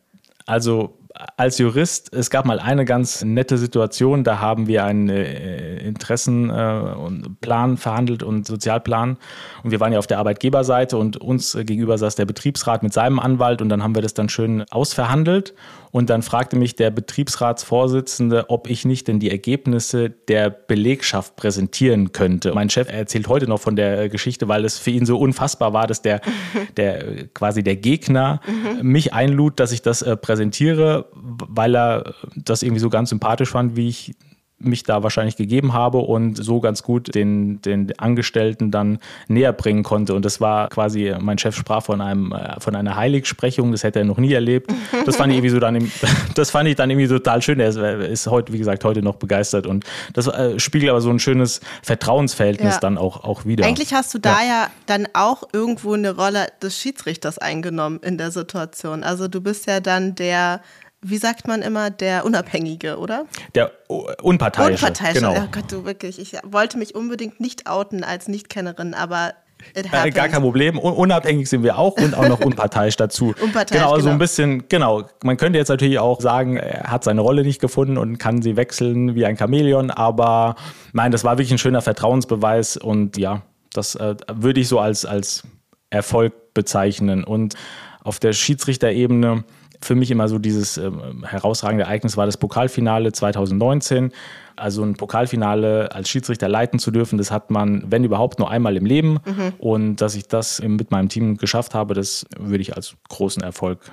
Also 0.46 0.98
als 1.36 1.58
Jurist, 1.58 2.12
es 2.12 2.28
gab 2.28 2.44
mal 2.44 2.58
eine 2.58 2.84
ganz 2.84 3.22
nette 3.22 3.56
Situation, 3.56 4.24
da 4.24 4.40
haben 4.40 4.66
wir 4.66 4.84
einen 4.84 5.08
äh, 5.08 5.78
Interessenplan 5.78 7.74
äh, 7.74 7.76
verhandelt 7.76 8.24
und 8.24 8.48
Sozialplan 8.48 9.16
und 9.62 9.70
wir 9.70 9.78
waren 9.78 9.92
ja 9.92 10.00
auf 10.00 10.08
der 10.08 10.18
Arbeitgeberseite 10.18 10.96
und 10.96 11.16
uns 11.16 11.56
gegenüber 11.60 11.98
saß 11.98 12.16
der 12.16 12.24
Betriebsrat 12.24 12.82
mit 12.82 12.92
seinem 12.92 13.20
Anwalt 13.20 13.62
und 13.62 13.68
dann 13.68 13.84
haben 13.84 13.94
wir 13.94 14.02
das 14.02 14.14
dann 14.14 14.28
schön 14.28 14.64
ausverhandelt 14.70 15.54
und 15.90 16.10
dann 16.10 16.22
fragte 16.22 16.56
mich 16.56 16.76
der 16.76 16.90
Betriebsratsvorsitzende, 16.90 18.50
ob 18.50 18.68
ich 18.68 18.84
nicht 18.84 19.08
denn 19.08 19.20
die 19.20 19.30
Ergebnisse 19.30 20.10
der 20.10 20.50
Belegschaft 20.50 21.36
präsentieren 21.36 22.12
könnte. 22.12 22.52
Mein 22.54 22.70
Chef 22.70 22.90
erzählt 22.90 23.28
heute 23.28 23.46
noch 23.46 23.60
von 23.60 23.76
der 23.76 24.08
Geschichte, 24.08 24.48
weil 24.48 24.64
es 24.64 24.78
für 24.78 24.90
ihn 24.90 25.06
so 25.06 25.18
unfassbar 25.18 25.72
war, 25.72 25.86
dass 25.86 26.02
der, 26.02 26.20
der 26.76 27.28
quasi 27.28 27.62
der 27.62 27.76
Gegner 27.76 28.40
mhm. 28.46 28.90
mich 28.90 29.12
einlud, 29.12 29.60
dass 29.60 29.72
ich 29.72 29.82
das 29.82 30.02
äh, 30.02 30.16
präsentiere, 30.16 31.06
weil 31.14 31.74
er 31.74 32.14
das 32.36 32.62
irgendwie 32.62 32.80
so 32.80 32.90
ganz 32.90 33.10
sympathisch 33.10 33.50
fand, 33.50 33.76
wie 33.76 33.88
ich 33.88 34.14
mich 34.60 34.82
da 34.82 35.02
wahrscheinlich 35.02 35.36
gegeben 35.36 35.72
habe 35.72 35.98
und 35.98 36.42
so 36.42 36.60
ganz 36.60 36.82
gut 36.82 37.14
den, 37.14 37.62
den 37.62 37.96
Angestellten 37.98 38.70
dann 38.70 38.98
näher 39.28 39.52
bringen 39.52 39.84
konnte. 39.84 40.14
Und 40.14 40.24
das 40.24 40.40
war 40.40 40.68
quasi, 40.68 41.14
mein 41.20 41.38
Chef 41.38 41.54
sprach 41.54 41.84
von 41.84 42.00
einem, 42.00 42.32
äh, 42.32 42.58
von 42.58 42.74
einer 42.74 42.96
Heiligsprechung, 42.96 43.70
das 43.70 43.84
hätte 43.84 44.00
er 44.00 44.04
noch 44.04 44.18
nie 44.18 44.32
erlebt. 44.32 44.72
Das 45.06 45.16
fand 45.16 45.32
ich 45.32 45.38
irgendwie 45.38 45.50
so 45.50 45.60
dann, 45.60 45.90
das 46.34 46.50
fand 46.50 46.68
ich 46.68 46.76
dann 46.76 46.90
irgendwie 46.90 47.08
total 47.08 47.40
schön. 47.40 47.60
Er 47.60 47.68
ist, 47.68 47.76
ist 47.76 48.26
heute, 48.26 48.52
wie 48.52 48.58
gesagt, 48.58 48.84
heute 48.84 49.00
noch 49.00 49.16
begeistert 49.16 49.66
und 49.66 49.84
das 50.12 50.26
äh, 50.26 50.58
spiegelt 50.58 50.90
aber 50.90 51.00
so 51.00 51.10
ein 51.10 51.20
schönes 51.20 51.60
Vertrauensverhältnis 51.82 52.74
ja. 52.74 52.80
dann 52.80 52.98
auch, 52.98 53.22
auch 53.24 53.44
wieder. 53.44 53.64
Eigentlich 53.64 53.94
hast 53.94 54.12
du 54.14 54.18
da 54.18 54.40
ja. 54.42 54.48
ja 54.48 54.70
dann 54.86 55.06
auch 55.12 55.44
irgendwo 55.52 55.92
eine 55.92 56.16
Rolle 56.16 56.48
des 56.60 56.76
Schiedsrichters 56.76 57.38
eingenommen 57.38 58.00
in 58.02 58.18
der 58.18 58.32
Situation. 58.32 59.04
Also 59.04 59.28
du 59.28 59.40
bist 59.40 59.66
ja 59.66 59.78
dann 59.80 60.16
der 60.16 60.60
wie 61.00 61.18
sagt 61.18 61.46
man 61.46 61.62
immer, 61.62 61.90
der 61.90 62.24
Unabhängige, 62.24 62.98
oder? 62.98 63.26
Der 63.54 63.70
Unparteiische. 63.88 64.72
Unparteiische, 64.72 65.20
genau. 65.20 65.34
oh 65.36 65.48
Gott, 65.52 65.70
du 65.70 65.84
wirklich. 65.84 66.18
Ich 66.18 66.34
wollte 66.44 66.78
mich 66.78 66.94
unbedingt 66.94 67.40
nicht 67.40 67.68
outen 67.68 68.02
als 68.04 68.28
Nichtkennerin, 68.28 68.94
aber 68.94 69.34
äh, 69.74 70.10
gar 70.10 70.28
kein 70.28 70.42
Problem. 70.42 70.78
Unabhängig 70.78 71.48
sind 71.48 71.62
wir 71.62 71.78
auch 71.78 71.96
und 71.96 72.16
auch 72.16 72.28
noch 72.28 72.40
unparteiisch 72.40 72.96
dazu. 72.96 73.34
unparteiisch, 73.40 73.80
genau, 73.80 73.92
genau, 73.92 74.02
so 74.02 74.10
ein 74.10 74.18
bisschen, 74.18 74.68
genau. 74.68 75.04
Man 75.22 75.36
könnte 75.36 75.58
jetzt 75.58 75.68
natürlich 75.68 75.98
auch 75.98 76.20
sagen, 76.20 76.56
er 76.56 76.90
hat 76.90 77.04
seine 77.04 77.20
Rolle 77.20 77.42
nicht 77.42 77.60
gefunden 77.60 77.98
und 77.98 78.18
kann 78.18 78.42
sie 78.42 78.56
wechseln 78.56 79.14
wie 79.14 79.24
ein 79.24 79.36
Chamäleon, 79.36 79.90
aber 79.90 80.56
nein, 80.92 81.12
das 81.12 81.24
war 81.24 81.38
wirklich 81.38 81.52
ein 81.52 81.58
schöner 81.58 81.82
Vertrauensbeweis 81.82 82.76
und 82.76 83.16
ja, 83.18 83.42
das 83.72 83.94
äh, 83.94 84.16
würde 84.32 84.60
ich 84.60 84.68
so 84.68 84.78
als, 84.78 85.04
als 85.04 85.42
Erfolg 85.90 86.54
bezeichnen. 86.54 87.24
Und 87.24 87.54
auf 88.02 88.18
der 88.18 88.32
Schiedsrichterebene 88.32 89.44
für 89.80 89.94
mich 89.94 90.10
immer 90.10 90.28
so 90.28 90.38
dieses 90.38 90.76
äh, 90.76 90.90
herausragende 91.22 91.84
Ereignis 91.84 92.16
war 92.16 92.26
das 92.26 92.36
Pokalfinale 92.36 93.12
2019. 93.12 94.12
Also 94.56 94.82
ein 94.82 94.94
Pokalfinale 94.94 95.92
als 95.92 96.08
Schiedsrichter 96.08 96.48
leiten 96.48 96.78
zu 96.78 96.90
dürfen, 96.90 97.16
das 97.16 97.30
hat 97.30 97.50
man, 97.50 97.84
wenn 97.88 98.02
überhaupt, 98.02 98.38
nur 98.38 98.50
einmal 98.50 98.76
im 98.76 98.86
Leben. 98.86 99.20
Mhm. 99.24 99.52
Und 99.58 99.96
dass 99.96 100.14
ich 100.14 100.26
das 100.26 100.60
mit 100.62 100.90
meinem 100.90 101.08
Team 101.08 101.36
geschafft 101.36 101.74
habe, 101.74 101.94
das 101.94 102.26
würde 102.38 102.62
ich 102.62 102.74
als 102.74 102.96
großen 103.08 103.42
Erfolg 103.42 103.92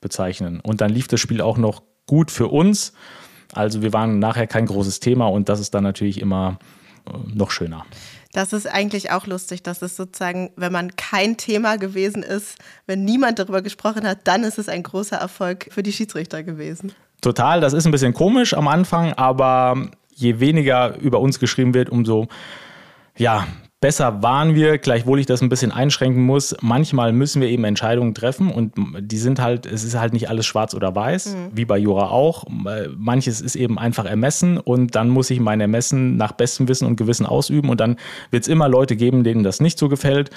bezeichnen. 0.00 0.60
Und 0.60 0.80
dann 0.80 0.90
lief 0.90 1.08
das 1.08 1.20
Spiel 1.20 1.40
auch 1.40 1.56
noch 1.56 1.82
gut 2.06 2.30
für 2.30 2.48
uns. 2.48 2.92
Also 3.52 3.82
wir 3.82 3.92
waren 3.92 4.18
nachher 4.18 4.46
kein 4.46 4.66
großes 4.66 5.00
Thema 5.00 5.28
und 5.28 5.48
das 5.48 5.60
ist 5.60 5.74
dann 5.74 5.84
natürlich 5.84 6.20
immer 6.20 6.58
noch 7.32 7.50
schöner. 7.50 7.84
Das 8.32 8.52
ist 8.52 8.66
eigentlich 8.66 9.10
auch 9.12 9.26
lustig, 9.26 9.62
dass 9.62 9.80
es 9.82 9.96
sozusagen, 9.96 10.50
wenn 10.56 10.72
man 10.72 10.96
kein 10.96 11.36
Thema 11.36 11.76
gewesen 11.76 12.22
ist, 12.22 12.58
wenn 12.86 13.04
niemand 13.04 13.38
darüber 13.38 13.62
gesprochen 13.62 14.06
hat, 14.06 14.20
dann 14.24 14.42
ist 14.42 14.58
es 14.58 14.68
ein 14.68 14.82
großer 14.82 15.16
Erfolg 15.16 15.68
für 15.70 15.82
die 15.82 15.92
Schiedsrichter 15.92 16.42
gewesen. 16.42 16.92
Total, 17.20 17.60
das 17.60 17.72
ist 17.72 17.86
ein 17.86 17.92
bisschen 17.92 18.12
komisch 18.12 18.54
am 18.54 18.68
Anfang, 18.68 19.12
aber 19.12 19.88
je 20.14 20.40
weniger 20.40 20.98
über 20.98 21.20
uns 21.20 21.38
geschrieben 21.38 21.74
wird, 21.74 21.90
umso 21.90 22.26
ja, 23.16 23.46
besser 23.84 24.22
waren 24.22 24.54
wir, 24.54 24.78
gleichwohl 24.78 25.20
ich 25.20 25.26
das 25.26 25.42
ein 25.42 25.50
bisschen 25.50 25.70
einschränken 25.70 26.22
muss. 26.22 26.56
Manchmal 26.62 27.12
müssen 27.12 27.42
wir 27.42 27.50
eben 27.50 27.64
Entscheidungen 27.64 28.14
treffen 28.14 28.50
und 28.50 28.72
die 28.98 29.18
sind 29.18 29.40
halt, 29.40 29.66
es 29.66 29.84
ist 29.84 29.94
halt 29.94 30.14
nicht 30.14 30.30
alles 30.30 30.46
schwarz 30.46 30.72
oder 30.72 30.94
weiß, 30.94 31.34
mhm. 31.34 31.50
wie 31.52 31.66
bei 31.66 31.76
Jura 31.76 32.08
auch. 32.08 32.46
Manches 32.96 33.42
ist 33.42 33.56
eben 33.56 33.78
einfach 33.78 34.06
Ermessen 34.06 34.56
und 34.56 34.94
dann 34.94 35.10
muss 35.10 35.28
ich 35.28 35.38
mein 35.38 35.60
Ermessen 35.60 36.16
nach 36.16 36.32
bestem 36.32 36.66
Wissen 36.66 36.86
und 36.86 36.96
Gewissen 36.96 37.26
ausüben 37.26 37.68
und 37.68 37.78
dann 37.78 37.96
wird 38.30 38.44
es 38.44 38.48
immer 38.48 38.70
Leute 38.70 38.96
geben, 38.96 39.22
denen 39.22 39.42
das 39.42 39.60
nicht 39.60 39.78
so 39.78 39.90
gefällt 39.90 40.30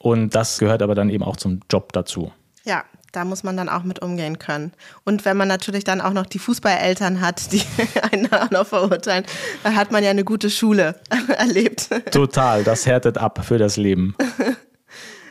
und 0.00 0.34
das 0.34 0.58
gehört 0.58 0.80
aber 0.80 0.94
dann 0.94 1.10
eben 1.10 1.22
auch 1.22 1.36
zum 1.36 1.60
Job 1.70 1.92
dazu. 1.92 2.32
Ja, 2.64 2.82
Da 3.16 3.24
muss 3.24 3.42
man 3.42 3.56
dann 3.56 3.70
auch 3.70 3.82
mit 3.82 4.02
umgehen 4.02 4.38
können. 4.38 4.72
Und 5.04 5.24
wenn 5.24 5.38
man 5.38 5.48
natürlich 5.48 5.84
dann 5.84 6.02
auch 6.02 6.12
noch 6.12 6.26
die 6.26 6.38
Fußballeltern 6.38 7.22
hat, 7.22 7.50
die 7.50 7.62
einen 8.12 8.30
auch 8.30 8.50
noch 8.50 8.66
verurteilen, 8.66 9.24
dann 9.62 9.74
hat 9.74 9.90
man 9.90 10.04
ja 10.04 10.10
eine 10.10 10.22
gute 10.22 10.50
Schule 10.50 11.00
erlebt. 11.38 11.88
Total, 12.12 12.62
das 12.62 12.84
härtet 12.84 13.16
ab 13.16 13.42
für 13.42 13.56
das 13.56 13.78
Leben. 13.78 14.14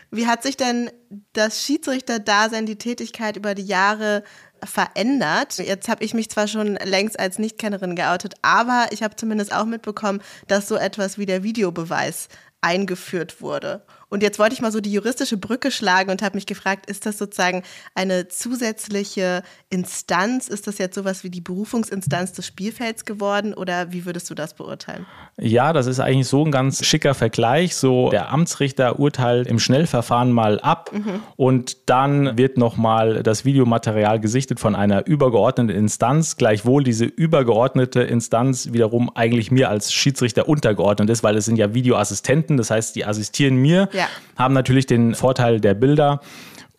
Wie 0.09 0.25
hat 0.25 0.41
sich 0.41 0.57
denn 0.57 0.89
das 1.33 1.61
Schiedsrichter-Dasein, 1.61 2.65
die 2.65 2.77
Tätigkeit 2.77 3.37
über 3.37 3.53
die 3.53 3.65
Jahre 3.65 4.23
verändert. 4.63 5.57
Jetzt 5.59 5.89
habe 5.89 6.03
ich 6.03 6.13
mich 6.13 6.29
zwar 6.29 6.47
schon 6.47 6.75
längst 6.75 7.19
als 7.19 7.37
Nichtkennerin 7.37 7.95
geoutet, 7.95 8.33
aber 8.41 8.87
ich 8.91 9.03
habe 9.03 9.15
zumindest 9.15 9.53
auch 9.53 9.65
mitbekommen, 9.65 10.21
dass 10.47 10.67
so 10.67 10.75
etwas 10.75 11.17
wie 11.19 11.25
der 11.25 11.43
Videobeweis 11.43 12.29
eingeführt 12.61 13.41
wurde. 13.41 13.83
Und 14.09 14.23
jetzt 14.23 14.39
wollte 14.39 14.53
ich 14.53 14.61
mal 14.61 14.71
so 14.71 14.81
die 14.81 14.91
juristische 14.91 15.37
Brücke 15.37 15.71
schlagen 15.71 16.11
und 16.11 16.21
habe 16.21 16.35
mich 16.35 16.45
gefragt, 16.45 16.89
ist 16.89 17.05
das 17.05 17.17
sozusagen 17.17 17.63
eine 17.95 18.27
zusätzliche 18.27 19.43
Instanz? 19.69 20.47
Ist 20.47 20.67
das 20.67 20.77
jetzt 20.77 20.95
sowas 20.95 21.23
wie 21.23 21.29
die 21.29 21.41
Berufungsinstanz 21.41 22.33
des 22.33 22.45
Spielfelds 22.45 23.05
geworden 23.05 23.53
oder 23.53 23.91
wie 23.91 24.05
würdest 24.05 24.29
du 24.29 24.35
das 24.35 24.53
beurteilen? 24.53 25.05
Ja, 25.37 25.73
das 25.73 25.87
ist 25.87 25.99
eigentlich 25.99 26.27
so 26.27 26.45
ein 26.45 26.51
ganz 26.51 26.85
schicker 26.85 27.13
Vergleich. 27.13 27.75
So 27.75 28.09
der 28.09 28.31
Amtsrichter 28.31 28.99
urteilt 28.99 29.47
im 29.47 29.59
Schnellverfahren 29.59 30.31
mal 30.31 30.59
ab 30.59 30.91
mhm. 30.93 31.21
und 31.35 31.89
dann 31.89 32.37
wird 32.37 32.57
nochmal 32.57 33.23
das 33.23 33.45
Videomaterial 33.45 34.19
gesichtet 34.19 34.59
von 34.59 34.75
einer 34.75 35.07
übergeordneten 35.07 35.75
Instanz, 35.75 36.37
gleichwohl 36.37 36.83
diese 36.83 37.05
übergeordnete 37.05 38.01
Instanz 38.01 38.71
wiederum 38.71 39.09
eigentlich 39.15 39.51
mir 39.51 39.69
als 39.69 39.93
Schiedsrichter 39.93 40.47
untergeordnet 40.47 41.09
ist, 41.09 41.23
weil 41.23 41.35
es 41.35 41.45
sind 41.45 41.57
ja 41.57 41.73
Videoassistenten, 41.73 42.57
das 42.57 42.71
heißt, 42.71 42.95
die 42.95 43.05
assistieren 43.05 43.55
mir 43.55 43.89
ja. 43.95 44.07
haben 44.35 44.53
natürlich 44.53 44.85
den 44.85 45.15
Vorteil 45.15 45.59
der 45.59 45.73
Bilder. 45.73 46.19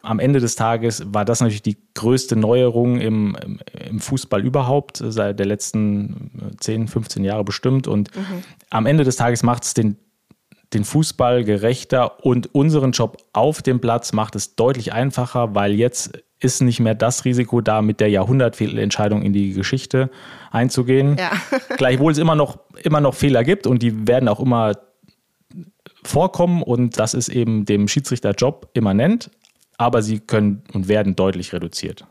Am 0.02 0.20
Ende 0.20 0.38
des 0.38 0.54
Tages 0.54 1.02
war 1.06 1.24
das 1.24 1.40
natürlich 1.40 1.62
die 1.62 1.78
größte 1.94 2.36
Neuerung 2.36 3.00
im, 3.00 3.36
im 3.88 3.98
Fußball 3.98 4.44
überhaupt, 4.44 5.02
seit 5.04 5.38
der 5.40 5.46
letzten 5.46 6.54
10, 6.60 6.86
15 6.86 7.24
Jahre 7.24 7.42
bestimmt. 7.42 7.88
Und 7.88 8.14
mhm. 8.16 8.44
am 8.70 8.86
Ende 8.86 9.02
des 9.02 9.16
Tages 9.16 9.42
macht 9.42 9.64
es 9.64 9.74
den, 9.74 9.96
den 10.72 10.84
Fußball 10.84 11.42
gerechter 11.42 12.24
und 12.24 12.54
unseren 12.54 12.92
Job 12.92 13.16
auf 13.32 13.62
dem 13.62 13.80
Platz 13.80 14.12
macht 14.12 14.36
es 14.36 14.54
deutlich 14.54 14.92
einfacher, 14.92 15.56
weil 15.56 15.72
jetzt 15.72 16.12
ist 16.38 16.60
nicht 16.60 16.80
mehr 16.80 16.94
das 16.94 17.24
Risiko 17.24 17.60
da, 17.60 17.82
mit 17.82 18.00
der 18.00 18.10
Jahrhundertfehlentscheidung 18.10 19.22
in 19.22 19.32
die 19.32 19.52
Geschichte 19.52 20.10
einzugehen. 20.50 21.16
Ja. 21.18 21.30
Gleichwohl 21.76 22.12
es 22.12 22.18
immer 22.18 22.34
noch, 22.34 22.58
immer 22.82 23.00
noch 23.00 23.14
Fehler 23.14 23.42
gibt 23.42 23.66
und 23.66 23.82
die 23.82 24.06
werden 24.06 24.28
auch 24.28 24.40
immer 24.40 24.74
vorkommen 26.06 26.62
und 26.62 26.98
das 26.98 27.14
ist 27.14 27.28
eben 27.28 27.64
dem 27.64 27.88
Schiedsrichterjob 27.88 28.70
immanent, 28.72 29.30
aber 29.76 30.02
sie 30.02 30.20
können 30.20 30.62
und 30.72 30.88
werden 30.88 31.16
deutlich 31.16 31.52
reduziert. 31.52 32.06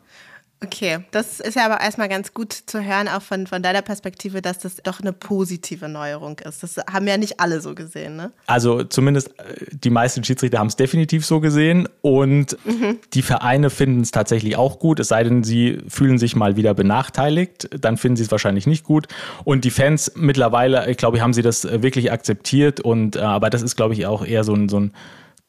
Okay, 0.64 1.00
das 1.12 1.42
ist 1.42 1.56
ja 1.56 1.66
aber 1.66 1.82
erstmal 1.82 2.08
ganz 2.08 2.34
gut 2.34 2.54
zu 2.54 2.84
hören, 2.84 3.10
auch 3.10 3.22
von, 3.22 3.46
von 3.46 3.62
deiner 3.62 3.82
Perspektive, 3.82 4.42
dass 4.42 4.60
das 4.60 4.78
doch 4.78 5.02
eine 5.02 5.12
positive 5.12 5.90
Neuerung 5.90 6.40
ist. 6.40 6.64
Das 6.64 6.78
haben 6.78 7.08
ja 7.08 7.18
nicht 7.18 7.42
alle 7.42 7.60
so 7.60 7.76
gesehen, 7.76 8.16
ne? 8.16 8.32
Also 8.48 8.84
zumindest 8.84 9.38
äh, 9.38 9.66
die 9.72 9.90
meisten 9.90 10.24
Schiedsrichter 10.24 10.60
haben 10.60 10.68
es 10.68 10.78
definitiv 10.78 11.26
so 11.26 11.42
gesehen 11.42 11.90
und 12.02 12.58
mhm. 12.66 13.00
die 13.14 13.22
Vereine 13.22 13.70
finden 13.70 14.02
es 14.02 14.12
tatsächlich 14.12 14.56
auch 14.56 14.80
gut, 14.80 15.02
es 15.02 15.10
sei 15.10 15.24
denn, 15.26 15.44
sie 15.44 15.80
fühlen 15.90 16.18
sich 16.18 16.38
mal 16.38 16.56
wieder 16.56 16.74
benachteiligt, 16.74 17.70
dann 17.78 17.98
finden 17.98 18.16
sie 18.16 18.24
es 18.24 18.32
wahrscheinlich 18.32 18.66
nicht 18.66 18.86
gut. 18.86 19.08
Und 19.44 19.66
die 19.66 19.72
Fans 19.72 20.14
mittlerweile, 20.16 20.90
ich 20.90 20.98
glaube, 20.98 21.22
haben 21.22 21.34
sie 21.34 21.42
das 21.42 21.66
wirklich 21.66 22.14
akzeptiert 22.14 22.80
und 22.80 23.18
äh, 23.18 23.20
aber 23.20 23.50
das 23.50 23.62
ist, 23.62 23.76
glaube 23.76 23.94
ich, 23.94 24.06
auch 24.06 24.26
eher 24.26 24.46
so 24.46 24.54
ein, 24.54 24.70
so 24.70 24.80
ein 24.80 24.94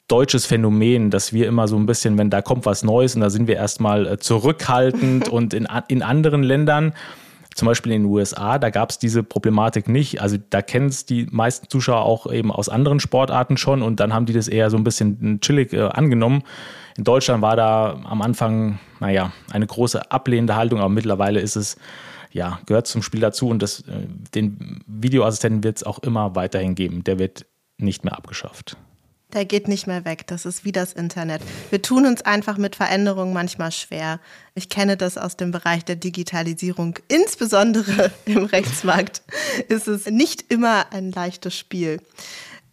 deutsches 0.07 0.45
Phänomen, 0.45 1.11
dass 1.11 1.33
wir 1.33 1.47
immer 1.47 1.67
so 1.67 1.75
ein 1.77 1.85
bisschen, 1.85 2.17
wenn 2.17 2.29
da 2.29 2.41
kommt 2.41 2.65
was 2.65 2.83
Neues 2.83 3.15
und 3.15 3.21
da 3.21 3.29
sind 3.29 3.47
wir 3.47 3.55
erstmal 3.55 4.07
äh, 4.07 4.17
zurückhaltend 4.17 5.27
und 5.29 5.53
in, 5.53 5.67
in 5.87 6.01
anderen 6.01 6.43
Ländern, 6.43 6.93
zum 7.55 7.65
Beispiel 7.65 7.91
in 7.93 8.03
den 8.03 8.11
USA, 8.11 8.59
da 8.59 8.69
gab 8.69 8.91
es 8.91 8.99
diese 8.99 9.23
Problematik 9.23 9.89
nicht. 9.89 10.21
Also 10.21 10.37
da 10.51 10.61
kennen 10.61 10.87
es 10.87 11.07
die 11.07 11.27
meisten 11.31 11.67
Zuschauer 11.69 12.03
auch 12.03 12.31
eben 12.31 12.51
aus 12.51 12.69
anderen 12.69 12.99
Sportarten 12.99 13.57
schon 13.57 13.81
und 13.81 13.99
dann 13.99 14.13
haben 14.13 14.27
die 14.27 14.33
das 14.33 14.47
eher 14.47 14.69
so 14.69 14.77
ein 14.77 14.83
bisschen 14.83 15.39
chillig 15.41 15.73
äh, 15.73 15.81
angenommen. 15.81 16.43
In 16.97 17.03
Deutschland 17.03 17.41
war 17.41 17.55
da 17.55 17.99
am 18.03 18.21
Anfang, 18.21 18.79
naja, 18.99 19.33
eine 19.51 19.67
große 19.67 20.11
ablehnende 20.11 20.55
Haltung, 20.55 20.79
aber 20.79 20.89
mittlerweile 20.89 21.39
ist 21.39 21.55
es, 21.55 21.77
ja, 22.31 22.59
gehört 22.65 22.87
zum 22.87 23.01
Spiel 23.01 23.21
dazu 23.21 23.49
und 23.49 23.61
das, 23.61 23.81
äh, 23.81 24.07
den 24.35 24.83
Videoassistenten 24.85 25.63
wird 25.63 25.77
es 25.77 25.83
auch 25.83 25.99
immer 25.99 26.35
weiterhin 26.35 26.75
geben. 26.75 27.03
Der 27.03 27.19
wird 27.19 27.45
nicht 27.79 28.03
mehr 28.03 28.15
abgeschafft 28.15 28.77
der 29.33 29.45
geht 29.45 29.67
nicht 29.67 29.87
mehr 29.87 30.05
weg. 30.05 30.25
Das 30.27 30.45
ist 30.45 30.63
wie 30.63 30.71
das 30.71 30.93
Internet. 30.93 31.41
Wir 31.69 31.81
tun 31.81 32.05
uns 32.05 32.21
einfach 32.21 32.57
mit 32.57 32.75
Veränderungen 32.75 33.33
manchmal 33.33 33.71
schwer. 33.71 34.19
Ich 34.55 34.69
kenne 34.69 34.97
das 34.97 35.17
aus 35.17 35.35
dem 35.35 35.51
Bereich 35.51 35.83
der 35.83 35.97
Digitalisierung. 35.97 36.97
Insbesondere 37.07 38.11
im 38.25 38.45
Rechtsmarkt 38.45 39.21
ist 39.67 39.87
es 39.87 40.05
nicht 40.05 40.51
immer 40.51 40.91
ein 40.91 41.11
leichtes 41.11 41.55
Spiel. 41.55 41.99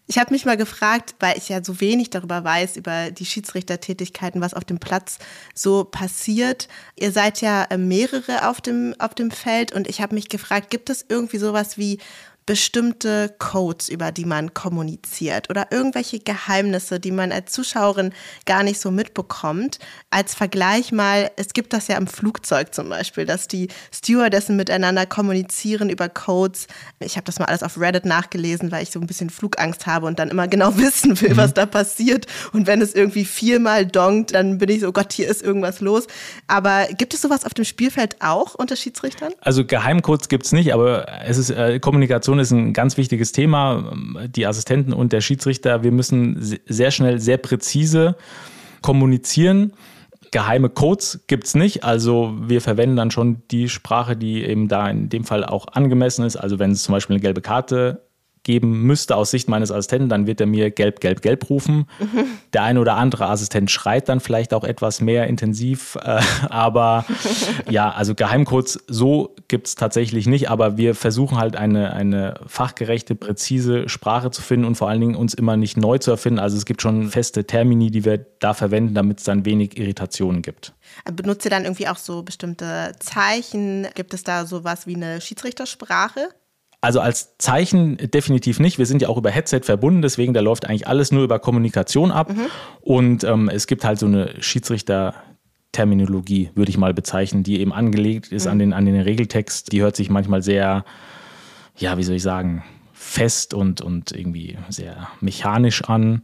Ich 0.07 0.19
habe 0.19 0.33
mich 0.33 0.45
mal 0.45 0.55
gefragt, 0.55 1.15
weil 1.19 1.35
ich 1.35 1.49
ja 1.49 1.63
so 1.63 1.81
wenig 1.81 2.11
darüber 2.11 2.43
weiß, 2.43 2.77
über 2.77 3.09
die 3.09 3.25
Schiedsrichtertätigkeiten, 3.25 4.39
was 4.39 4.53
auf 4.53 4.63
dem 4.63 4.77
Platz 4.77 5.17
so 5.55 5.83
passiert. 5.83 6.67
Ihr 6.95 7.11
seid 7.11 7.41
ja 7.41 7.67
mehrere 7.75 8.47
auf 8.47 8.61
dem, 8.61 8.93
auf 8.99 9.15
dem 9.15 9.31
Feld 9.31 9.71
und 9.71 9.87
ich 9.87 10.01
habe 10.01 10.13
mich 10.13 10.29
gefragt, 10.29 10.69
gibt 10.69 10.91
es 10.91 11.03
irgendwie 11.09 11.39
sowas 11.39 11.79
wie 11.79 11.97
bestimmte 12.45 13.33
Codes, 13.39 13.89
über 13.89 14.11
die 14.11 14.25
man 14.25 14.53
kommuniziert 14.53 15.49
oder 15.49 15.71
irgendwelche 15.71 16.19
Geheimnisse, 16.19 16.99
die 16.99 17.11
man 17.11 17.31
als 17.31 17.51
Zuschauerin 17.51 18.13
gar 18.45 18.61
nicht 18.61 18.79
so 18.79 18.91
mitbekommt. 18.91 19.79
Als 20.11 20.35
Vergleich 20.35 20.91
mal, 20.91 21.31
es 21.37 21.53
gibt 21.53 21.73
das 21.73 21.87
ja 21.87 21.97
im 21.97 22.05
Flugzeug 22.05 22.73
zum 22.73 22.89
Beispiel, 22.89 23.25
dass 23.25 23.47
die 23.47 23.69
Stewardessen 23.91 24.55
miteinander 24.55 25.07
kommunizieren 25.07 25.89
über 25.89 26.07
Codes. 26.07 26.67
Ich 26.99 27.15
habe 27.15 27.25
das 27.25 27.39
mal 27.39 27.45
alles 27.45 27.63
auf 27.63 27.79
Reddit 27.79 28.05
nachgelesen, 28.05 28.71
weil 28.71 28.83
ich 28.83 28.91
so 28.91 28.99
ein 28.99 29.07
bisschen 29.07 29.31
Flugangst 29.31 29.87
habe 29.87 30.05
und 30.05 30.19
dann 30.19 30.29
immer 30.29 30.47
genau 30.47 30.77
wissen 30.77 31.19
will, 31.21 31.31
mhm. 31.31 31.37
was 31.37 31.53
da 31.55 31.65
passiert. 31.65 32.27
Und 32.53 32.67
wenn 32.67 32.81
es 32.81 32.93
irgendwie 32.93 33.25
viermal 33.25 33.87
donkt, 33.87 34.35
dann 34.35 34.59
bin 34.59 34.69
ich 34.69 34.81
so, 34.81 34.89
oh 34.89 34.91
Gott, 34.91 35.13
hier 35.13 35.27
ist 35.27 35.41
irgendwas 35.41 35.81
los. 35.81 36.05
Aber 36.45 36.85
gibt 36.95 37.15
es 37.15 37.21
sowas 37.21 37.43
auf 37.43 37.55
dem 37.55 37.65
Spielfeld 37.65 38.17
auch 38.21 38.53
unter 38.53 38.75
Schiedsrichtern? 38.75 39.33
Also 39.41 39.65
Geheimcodes 39.65 40.29
gibt 40.29 40.45
es 40.45 40.51
nicht, 40.51 40.73
aber 40.73 41.07
es 41.25 41.37
ist 41.39 41.49
äh, 41.49 41.79
Kommunikation 41.79 42.34
Kommunikation 42.35 42.39
ist 42.39 42.51
ein 42.51 42.73
ganz 42.73 42.97
wichtiges 42.97 43.31
Thema. 43.31 43.93
Die 44.27 44.45
Assistenten 44.45 44.93
und 44.93 45.13
der 45.13 45.21
Schiedsrichter, 45.21 45.83
wir 45.83 45.91
müssen 45.91 46.37
sehr 46.65 46.91
schnell, 46.91 47.19
sehr 47.19 47.37
präzise 47.37 48.15
kommunizieren. 48.81 49.73
Geheime 50.31 50.69
Codes 50.69 51.23
gibt 51.27 51.45
es 51.45 51.55
nicht. 51.55 51.83
Also 51.83 52.35
wir 52.41 52.61
verwenden 52.61 52.97
dann 52.97 53.11
schon 53.11 53.43
die 53.51 53.69
Sprache, 53.69 54.17
die 54.17 54.43
eben 54.43 54.67
da 54.67 54.89
in 54.89 55.09
dem 55.09 55.23
Fall 55.23 55.45
auch 55.45 55.67
angemessen 55.67 56.25
ist. 56.25 56.35
Also 56.35 56.59
wenn 56.59 56.71
es 56.71 56.83
zum 56.83 56.93
Beispiel 56.93 57.15
eine 57.15 57.21
gelbe 57.21 57.41
Karte 57.41 58.01
geben 58.45 58.83
müsste 58.83 59.17
aus 59.17 59.31
Sicht 59.31 59.49
meines 59.49 59.71
Assistenten, 59.71 60.07
dann 60.07 60.27
wird 60.27 60.39
er 60.39 60.47
mir 60.47 60.71
gelb, 60.71 61.01
gelb, 61.01 61.21
gelb 61.21 61.49
rufen. 61.49 61.87
Mhm. 61.99 62.25
Der 62.53 62.63
eine 62.63 62.79
oder 62.79 62.95
andere 62.95 63.25
Assistent 63.25 63.69
schreit 63.69 64.07
dann 64.07 64.21
vielleicht 64.21 64.53
auch 64.53 64.63
etwas 64.63 65.01
mehr 65.01 65.27
intensiv. 65.27 65.97
Äh, 66.01 66.21
aber 66.49 67.05
ja, 67.69 67.91
also 67.91 68.15
Geheimcodes 68.15 68.79
so 68.87 69.35
gibt 69.49 69.67
es 69.67 69.75
tatsächlich 69.75 70.27
nicht, 70.27 70.49
aber 70.49 70.77
wir 70.77 70.95
versuchen 70.95 71.37
halt 71.37 71.57
eine, 71.57 71.93
eine 71.93 72.35
fachgerechte, 72.47 73.15
präzise 73.15 73.89
Sprache 73.89 74.31
zu 74.31 74.41
finden 74.41 74.65
und 74.65 74.75
vor 74.75 74.89
allen 74.89 75.01
Dingen 75.01 75.15
uns 75.15 75.33
immer 75.33 75.57
nicht 75.57 75.75
neu 75.75 75.97
zu 75.97 76.11
erfinden. 76.11 76.39
Also 76.39 76.55
es 76.55 76.65
gibt 76.65 76.81
schon 76.81 77.09
feste 77.09 77.45
Termini, 77.45 77.91
die 77.91 78.05
wir 78.05 78.19
da 78.39 78.53
verwenden, 78.53 78.93
damit 78.93 79.19
es 79.19 79.25
dann 79.25 79.43
wenig 79.43 79.77
Irritationen 79.77 80.41
gibt. 80.41 80.73
Benutzt 81.11 81.45
ihr 81.45 81.51
dann 81.51 81.63
irgendwie 81.63 81.87
auch 81.87 81.97
so 81.97 82.21
bestimmte 82.21 82.93
Zeichen? 82.99 83.87
Gibt 83.95 84.13
es 84.13 84.23
da 84.23 84.45
sowas 84.45 84.85
wie 84.85 84.95
eine 84.95 85.19
Schiedsrichtersprache? 85.19 86.29
Also 86.85 86.99
als 86.99 87.37
Zeichen 87.39 87.97
definitiv 87.97 88.59
nicht. 88.59 88.77
Wir 88.77 88.85
sind 88.85 89.01
ja 89.01 89.09
auch 89.09 89.17
über 89.17 89.31
Headset 89.31 89.61
verbunden, 89.63 90.03
deswegen 90.03 90.35
da 90.35 90.41
läuft 90.41 90.69
eigentlich 90.69 90.87
alles 90.87 91.11
nur 91.11 91.23
über 91.23 91.39
Kommunikation 91.39 92.11
ab. 92.11 92.29
Mhm. 92.29 92.45
Und 92.81 93.23
ähm, 93.23 93.49
es 93.49 93.65
gibt 93.65 93.83
halt 93.83 93.97
so 93.97 94.05
eine 94.05 94.35
Schiedsrichter-Terminologie, 94.39 96.51
würde 96.53 96.69
ich 96.69 96.77
mal 96.77 96.93
bezeichnen, 96.93 97.41
die 97.41 97.59
eben 97.59 97.73
angelegt 97.73 98.31
ist 98.31 98.45
mhm. 98.45 98.51
an, 98.51 98.59
den, 98.59 98.73
an 98.73 98.85
den 98.85 99.01
Regeltext. 99.01 99.71
Die 99.71 99.81
hört 99.81 99.95
sich 99.95 100.11
manchmal 100.11 100.43
sehr, 100.43 100.85
ja, 101.75 101.97
wie 101.97 102.03
soll 102.03 102.17
ich 102.17 102.23
sagen, 102.23 102.63
fest 102.93 103.55
und, 103.55 103.81
und 103.81 104.11
irgendwie 104.11 104.59
sehr 104.69 105.07
mechanisch 105.21 105.85
an. 105.85 106.21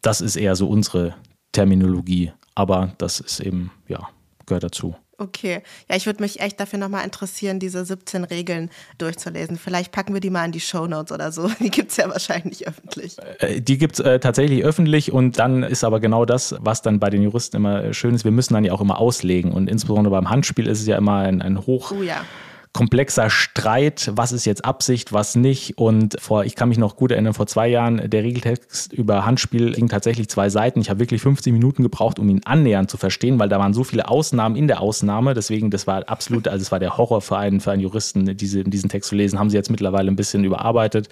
Das 0.00 0.20
ist 0.20 0.34
eher 0.34 0.56
so 0.56 0.66
unsere 0.66 1.14
Terminologie. 1.52 2.32
Aber 2.56 2.92
das 2.98 3.20
ist 3.20 3.38
eben, 3.38 3.70
ja, 3.86 4.08
gehört 4.46 4.64
dazu. 4.64 4.96
Okay. 5.22 5.62
Ja, 5.88 5.96
ich 5.96 6.06
würde 6.06 6.20
mich 6.20 6.40
echt 6.40 6.58
dafür 6.58 6.80
nochmal 6.80 7.04
interessieren, 7.04 7.60
diese 7.60 7.84
17 7.84 8.24
Regeln 8.24 8.70
durchzulesen. 8.98 9.56
Vielleicht 9.56 9.92
packen 9.92 10.14
wir 10.14 10.20
die 10.20 10.30
mal 10.30 10.44
in 10.44 10.50
die 10.52 10.60
Show 10.60 10.86
Notes 10.88 11.12
oder 11.12 11.30
so. 11.30 11.48
Die 11.60 11.70
gibt 11.70 11.92
es 11.92 11.96
ja 11.96 12.08
wahrscheinlich 12.08 12.66
öffentlich. 12.66 13.16
Äh, 13.38 13.60
die 13.60 13.78
gibt 13.78 13.94
es 13.94 14.04
äh, 14.04 14.18
tatsächlich 14.18 14.64
öffentlich 14.64 15.12
und 15.12 15.38
dann 15.38 15.62
ist 15.62 15.84
aber 15.84 16.00
genau 16.00 16.24
das, 16.24 16.56
was 16.58 16.82
dann 16.82 16.98
bei 16.98 17.08
den 17.08 17.22
Juristen 17.22 17.56
immer 17.56 17.94
schön 17.94 18.14
ist. 18.14 18.24
Wir 18.24 18.32
müssen 18.32 18.54
dann 18.54 18.64
ja 18.64 18.72
auch 18.72 18.80
immer 18.80 18.98
auslegen 18.98 19.52
und 19.52 19.68
insbesondere 19.68 20.12
beim 20.12 20.28
Handspiel 20.28 20.66
ist 20.66 20.80
es 20.80 20.86
ja 20.86 20.96
immer 20.96 21.18
ein, 21.18 21.40
ein 21.40 21.66
hoch. 21.66 21.92
Oh 21.92 22.02
ja 22.02 22.24
komplexer 22.72 23.28
Streit, 23.28 24.10
was 24.14 24.32
ist 24.32 24.46
jetzt 24.46 24.64
Absicht, 24.64 25.12
was 25.12 25.34
nicht. 25.34 25.76
Und 25.76 26.16
vor, 26.20 26.44
ich 26.44 26.56
kann 26.56 26.70
mich 26.70 26.78
noch 26.78 26.96
gut 26.96 27.10
erinnern, 27.10 27.34
vor 27.34 27.46
zwei 27.46 27.68
Jahren, 27.68 28.08
der 28.08 28.22
Regeltext 28.22 28.92
über 28.92 29.26
Handspiel 29.26 29.72
ging 29.72 29.88
tatsächlich 29.88 30.28
zwei 30.28 30.48
Seiten. 30.48 30.80
Ich 30.80 30.88
habe 30.88 31.00
wirklich 31.00 31.20
15 31.20 31.52
Minuten 31.52 31.82
gebraucht, 31.82 32.18
um 32.18 32.28
ihn 32.28 32.40
annähernd 32.44 32.90
zu 32.90 32.96
verstehen, 32.96 33.38
weil 33.38 33.48
da 33.48 33.58
waren 33.58 33.74
so 33.74 33.84
viele 33.84 34.08
Ausnahmen 34.08 34.56
in 34.56 34.68
der 34.68 34.80
Ausnahme. 34.80 35.34
Deswegen, 35.34 35.70
das 35.70 35.86
war 35.86 36.08
absolut, 36.08 36.48
also 36.48 36.62
es 36.62 36.72
war 36.72 36.78
der 36.78 36.96
Horror 36.96 37.20
für 37.20 37.36
einen, 37.36 37.60
für 37.60 37.72
einen 37.72 37.82
Juristen, 37.82 38.36
diese, 38.36 38.64
diesen 38.64 38.88
Text 38.88 39.10
zu 39.10 39.16
lesen. 39.16 39.38
Haben 39.38 39.50
sie 39.50 39.56
jetzt 39.56 39.70
mittlerweile 39.70 40.10
ein 40.10 40.16
bisschen 40.16 40.44
überarbeitet 40.44 41.08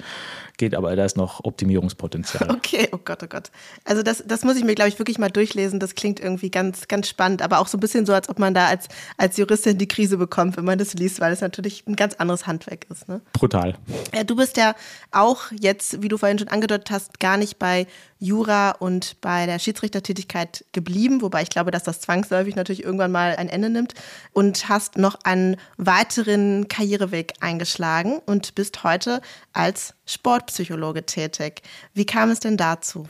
geht, 0.60 0.76
aber 0.76 0.94
da 0.94 1.04
ist 1.04 1.16
noch 1.16 1.42
Optimierungspotenzial. 1.42 2.48
Okay, 2.60 2.88
oh 2.92 2.98
Gott, 3.02 3.22
oh 3.22 3.26
Gott. 3.26 3.50
Also 3.84 4.02
das, 4.02 4.22
das 4.26 4.44
muss 4.44 4.56
ich 4.56 4.64
mir, 4.64 4.74
glaube 4.74 4.90
ich, 4.90 4.98
wirklich 4.98 5.18
mal 5.18 5.30
durchlesen. 5.30 5.80
Das 5.80 5.94
klingt 5.94 6.20
irgendwie 6.20 6.50
ganz, 6.50 6.86
ganz 6.88 7.08
spannend, 7.08 7.42
aber 7.42 7.58
auch 7.58 7.66
so 7.66 7.78
ein 7.78 7.80
bisschen 7.80 8.04
so, 8.04 8.12
als 8.12 8.28
ob 8.28 8.38
man 8.38 8.52
da 8.54 8.66
als, 8.66 8.86
als 9.16 9.38
Juristin 9.38 9.78
die 9.78 9.88
Krise 9.88 10.18
bekommt, 10.18 10.56
wenn 10.56 10.64
man 10.64 10.78
das 10.78 10.94
liest, 10.94 11.20
weil 11.20 11.32
es 11.32 11.40
natürlich 11.40 11.84
ein 11.86 11.96
ganz 11.96 12.14
anderes 12.14 12.46
Handwerk 12.46 12.86
ist. 12.90 13.08
Ne? 13.08 13.22
Brutal. 13.32 13.76
Ja, 14.14 14.24
du 14.24 14.36
bist 14.36 14.58
ja 14.58 14.74
auch 15.10 15.50
jetzt, 15.58 16.02
wie 16.02 16.08
du 16.08 16.18
vorhin 16.18 16.38
schon 16.38 16.48
angedeutet 16.48 16.90
hast, 16.90 17.18
gar 17.18 17.38
nicht 17.38 17.58
bei 17.58 17.86
Jura 18.20 18.72
und 18.72 19.16
bei 19.20 19.46
der 19.46 19.58
Schiedsrichtertätigkeit 19.58 20.64
geblieben, 20.72 21.22
wobei 21.22 21.42
ich 21.42 21.50
glaube, 21.50 21.70
dass 21.70 21.82
das 21.82 22.00
zwangsläufig 22.00 22.54
natürlich 22.54 22.84
irgendwann 22.84 23.10
mal 23.10 23.34
ein 23.36 23.48
Ende 23.48 23.70
nimmt 23.70 23.94
und 24.32 24.68
hast 24.68 24.98
noch 24.98 25.16
einen 25.24 25.56
weiteren 25.78 26.68
Karriereweg 26.68 27.32
eingeschlagen 27.40 28.20
und 28.26 28.54
bist 28.54 28.84
heute 28.84 29.22
als 29.54 29.94
Sportpsychologe 30.06 31.06
tätig. 31.06 31.62
Wie 31.94 32.04
kam 32.04 32.30
es 32.30 32.40
denn 32.40 32.58
dazu? 32.58 33.08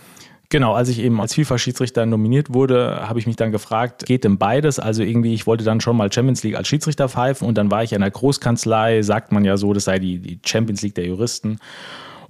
Genau, 0.53 0.75
als 0.75 0.89
ich 0.89 0.99
eben 0.99 1.21
als 1.21 1.35
FIFA-Schiedsrichter 1.35 2.07
nominiert 2.07 2.53
wurde, 2.53 3.09
habe 3.09 3.21
ich 3.21 3.27
mich 3.29 3.37
dann 3.37 3.53
gefragt, 3.53 4.07
geht 4.07 4.25
denn 4.25 4.37
beides? 4.37 4.81
Also 4.81 5.05
irgendwie, 5.05 5.33
ich 5.33 5.47
wollte 5.47 5.63
dann 5.63 5.81
schon 5.81 5.97
mal 5.97 6.13
Champions 6.13 6.43
League 6.43 6.57
als 6.57 6.67
Schiedsrichter 6.67 7.09
pfeifen 7.09 7.47
und 7.47 7.57
dann 7.57 7.71
war 7.71 7.85
ich 7.85 7.93
in 7.93 8.03
einer 8.03 8.11
Großkanzlei, 8.11 9.03
sagt 9.03 9.31
man 9.31 9.45
ja 9.45 9.57
so, 9.57 9.73
das 9.73 9.85
sei 9.85 10.01
die, 10.01 10.19
die 10.19 10.41
Champions 10.45 10.83
League 10.83 10.97
der 10.97 11.07
Juristen. 11.07 11.61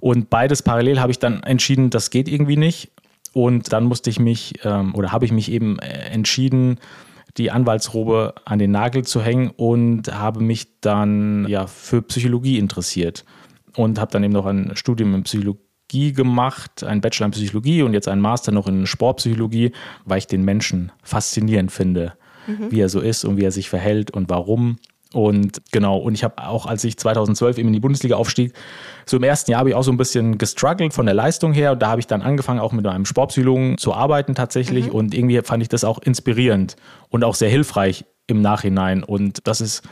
Und 0.01 0.29
beides 0.29 0.63
parallel 0.63 0.99
habe 0.99 1.11
ich 1.11 1.19
dann 1.19 1.43
entschieden, 1.43 1.91
das 1.91 2.09
geht 2.09 2.27
irgendwie 2.27 2.57
nicht. 2.57 2.91
Und 3.33 3.71
dann 3.71 3.85
musste 3.85 4.09
ich 4.09 4.19
mich 4.19 4.55
ähm, 4.65 4.93
oder 4.93 5.13
habe 5.13 5.23
ich 5.23 5.31
mich 5.31 5.49
eben 5.49 5.79
äh, 5.79 6.09
entschieden, 6.09 6.79
die 7.37 7.51
Anwaltsrobe 7.51 8.33
an 8.43 8.59
den 8.59 8.71
Nagel 8.71 9.05
zu 9.05 9.21
hängen 9.21 9.51
und 9.55 10.13
habe 10.13 10.41
mich 10.41 10.81
dann 10.81 11.47
ja 11.47 11.67
für 11.67 12.01
Psychologie 12.01 12.57
interessiert 12.57 13.23
und 13.77 13.99
habe 13.99 14.11
dann 14.11 14.23
eben 14.23 14.33
noch 14.33 14.47
ein 14.47 14.71
Studium 14.75 15.15
in 15.15 15.23
Psychologie 15.23 16.11
gemacht, 16.11 16.83
ein 16.83 16.99
Bachelor 16.99 17.27
in 17.27 17.31
Psychologie 17.31 17.83
und 17.83 17.93
jetzt 17.93 18.09
einen 18.09 18.21
Master 18.21 18.51
noch 18.51 18.67
in 18.67 18.85
Sportpsychologie, 18.85 19.71
weil 20.03 20.17
ich 20.17 20.27
den 20.27 20.43
Menschen 20.43 20.91
faszinierend 21.03 21.71
finde, 21.71 22.13
mhm. 22.47 22.71
wie 22.71 22.81
er 22.81 22.89
so 22.89 22.99
ist 22.99 23.23
und 23.23 23.37
wie 23.37 23.45
er 23.45 23.51
sich 23.51 23.69
verhält 23.69 24.11
und 24.11 24.29
warum. 24.29 24.77
Und 25.13 25.61
genau, 25.71 25.97
und 25.97 26.13
ich 26.13 26.23
habe 26.23 26.37
auch, 26.37 26.65
als 26.65 26.83
ich 26.83 26.97
2012 26.97 27.57
eben 27.57 27.67
in 27.67 27.73
die 27.73 27.79
Bundesliga 27.79 28.15
aufstieg, 28.15 28.53
so 29.05 29.17
im 29.17 29.23
ersten 29.23 29.51
Jahr 29.51 29.59
habe 29.59 29.69
ich 29.69 29.75
auch 29.75 29.83
so 29.83 29.91
ein 29.91 29.97
bisschen 29.97 30.37
gestruggelt 30.37 30.93
von 30.93 31.05
der 31.05 31.15
Leistung 31.15 31.53
her. 31.53 31.73
Und 31.73 31.81
da 31.81 31.89
habe 31.89 31.99
ich 31.99 32.07
dann 32.07 32.21
angefangen, 32.21 32.59
auch 32.59 32.71
mit 32.71 32.87
einem 32.87 33.05
Sportpsychologen 33.05 33.77
zu 33.77 33.93
arbeiten 33.93 34.35
tatsächlich. 34.35 34.87
Mhm. 34.87 34.93
Und 34.93 35.13
irgendwie 35.13 35.41
fand 35.41 35.61
ich 35.63 35.69
das 35.69 35.83
auch 35.83 35.99
inspirierend 35.99 36.77
und 37.09 37.23
auch 37.23 37.35
sehr 37.35 37.49
hilfreich 37.49 38.05
im 38.27 38.41
Nachhinein. 38.41 39.03
Und 39.03 39.45
das 39.45 39.59
ist 39.59 39.83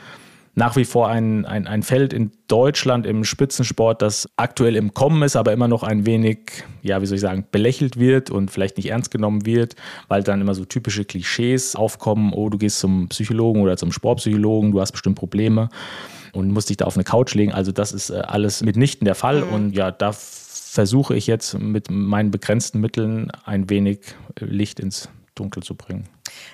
nach 0.55 0.75
wie 0.75 0.85
vor 0.85 1.07
ein, 1.07 1.45
ein, 1.45 1.67
ein 1.67 1.83
Feld 1.83 2.13
in 2.13 2.31
Deutschland 2.47 3.05
im 3.05 3.23
Spitzensport, 3.23 4.01
das 4.01 4.27
aktuell 4.35 4.75
im 4.75 4.93
Kommen 4.93 5.21
ist, 5.23 5.35
aber 5.35 5.53
immer 5.53 5.67
noch 5.67 5.83
ein 5.83 6.05
wenig, 6.05 6.63
ja, 6.81 7.01
wie 7.01 7.05
soll 7.05 7.15
ich 7.15 7.21
sagen, 7.21 7.45
belächelt 7.51 7.97
wird 7.97 8.29
und 8.29 8.51
vielleicht 8.51 8.77
nicht 8.77 8.89
ernst 8.89 9.12
genommen 9.12 9.45
wird, 9.45 9.75
weil 10.07 10.23
dann 10.23 10.41
immer 10.41 10.55
so 10.55 10.65
typische 10.65 11.05
Klischees 11.05 11.75
aufkommen, 11.75 12.33
oh, 12.33 12.49
du 12.49 12.57
gehst 12.57 12.79
zum 12.79 13.07
Psychologen 13.09 13.62
oder 13.62 13.77
zum 13.77 13.91
Sportpsychologen, 13.91 14.71
du 14.71 14.81
hast 14.81 14.91
bestimmt 14.91 15.17
Probleme 15.17 15.69
und 16.33 16.51
musst 16.51 16.69
dich 16.69 16.77
da 16.77 16.85
auf 16.85 16.95
eine 16.95 17.03
Couch 17.03 17.33
legen. 17.35 17.53
Also 17.53 17.71
das 17.71 17.91
ist 17.91 18.09
äh, 18.09 18.15
alles 18.15 18.63
mitnichten 18.63 19.05
der 19.05 19.15
Fall 19.15 19.45
mhm. 19.45 19.53
und 19.53 19.75
ja, 19.75 19.91
da 19.91 20.12
versuche 20.12 21.15
ich 21.15 21.27
jetzt 21.27 21.57
mit 21.57 21.89
meinen 21.89 22.31
begrenzten 22.31 22.79
Mitteln 22.79 23.31
ein 23.45 23.69
wenig 23.69 23.99
Licht 24.39 24.79
ins 24.79 25.09
Dunkel 25.35 25.63
zu 25.63 25.75
bringen. 25.75 26.07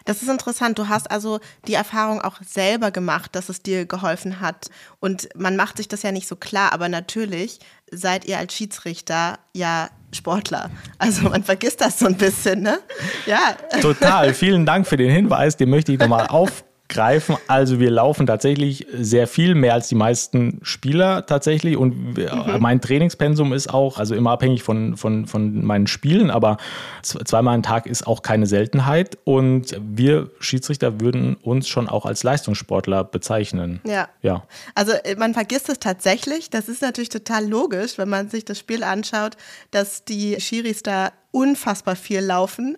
Das 0.05 0.21
ist 0.21 0.29
interessant. 0.29 0.77
Du 0.79 0.87
hast 0.87 1.09
also 1.09 1.39
die 1.67 1.73
Erfahrung 1.73 2.21
auch 2.21 2.37
selber 2.45 2.91
gemacht, 2.91 3.35
dass 3.35 3.49
es 3.49 3.61
dir 3.61 3.85
geholfen 3.85 4.39
hat. 4.39 4.69
Und 4.99 5.29
man 5.35 5.55
macht 5.55 5.77
sich 5.77 5.87
das 5.87 6.03
ja 6.03 6.11
nicht 6.11 6.27
so 6.27 6.35
klar, 6.35 6.73
aber 6.73 6.89
natürlich 6.89 7.59
seid 7.91 8.25
ihr 8.25 8.37
als 8.37 8.53
Schiedsrichter 8.53 9.39
ja 9.53 9.89
Sportler. 10.11 10.69
Also 10.97 11.29
man 11.29 11.43
vergisst 11.43 11.81
das 11.81 11.99
so 11.99 12.05
ein 12.05 12.15
bisschen, 12.15 12.61
ne? 12.61 12.79
Ja. 13.25 13.55
Total. 13.81 14.33
Vielen 14.33 14.65
Dank 14.65 14.87
für 14.87 14.97
den 14.97 15.11
Hinweis. 15.11 15.57
Den 15.57 15.69
möchte 15.69 15.91
ich 15.91 15.99
nochmal 15.99 16.27
auf 16.27 16.63
greifen. 16.87 17.35
Also 17.47 17.79
wir 17.79 17.89
laufen 17.89 18.27
tatsächlich 18.27 18.85
sehr 18.93 19.27
viel, 19.27 19.55
mehr 19.55 19.73
als 19.73 19.87
die 19.87 19.95
meisten 19.95 20.59
Spieler 20.61 21.25
tatsächlich. 21.25 21.77
Und 21.77 22.17
mhm. 22.17 22.27
mein 22.59 22.81
Trainingspensum 22.81 23.53
ist 23.53 23.73
auch, 23.73 23.97
also 23.97 24.13
immer 24.15 24.31
abhängig 24.31 24.63
von, 24.63 24.95
von, 24.95 25.25
von 25.25 25.65
meinen 25.65 25.87
Spielen, 25.87 26.29
aber 26.29 26.57
zweimal 27.01 27.55
am 27.55 27.63
Tag 27.63 27.87
ist 27.87 28.05
auch 28.05 28.21
keine 28.21 28.45
Seltenheit. 28.45 29.17
Und 29.23 29.75
wir 29.81 30.29
Schiedsrichter 30.39 30.99
würden 30.99 31.35
uns 31.35 31.67
schon 31.67 31.89
auch 31.89 32.05
als 32.05 32.23
Leistungssportler 32.23 33.03
bezeichnen. 33.03 33.81
Ja. 33.85 34.07
ja. 34.21 34.43
Also 34.75 34.93
äh, 35.03 35.15
man 35.15 35.33
vergisst 35.33 35.69
es 35.69 35.79
tatsächlich. 35.79 36.49
Das 36.49 36.69
ist 36.69 36.81
natürlich 36.81 37.09
total 37.09 37.47
logisch, 37.47 37.97
wenn 37.97 38.09
man 38.09 38.29
sich 38.29 38.45
das 38.45 38.59
Spiel 38.59 38.83
anschaut, 38.83 39.37
dass 39.71 40.05
die 40.05 40.39
Schiris 40.39 40.83
da 40.83 41.11
unfassbar 41.31 41.95
viel 41.95 42.21
laufen. 42.21 42.77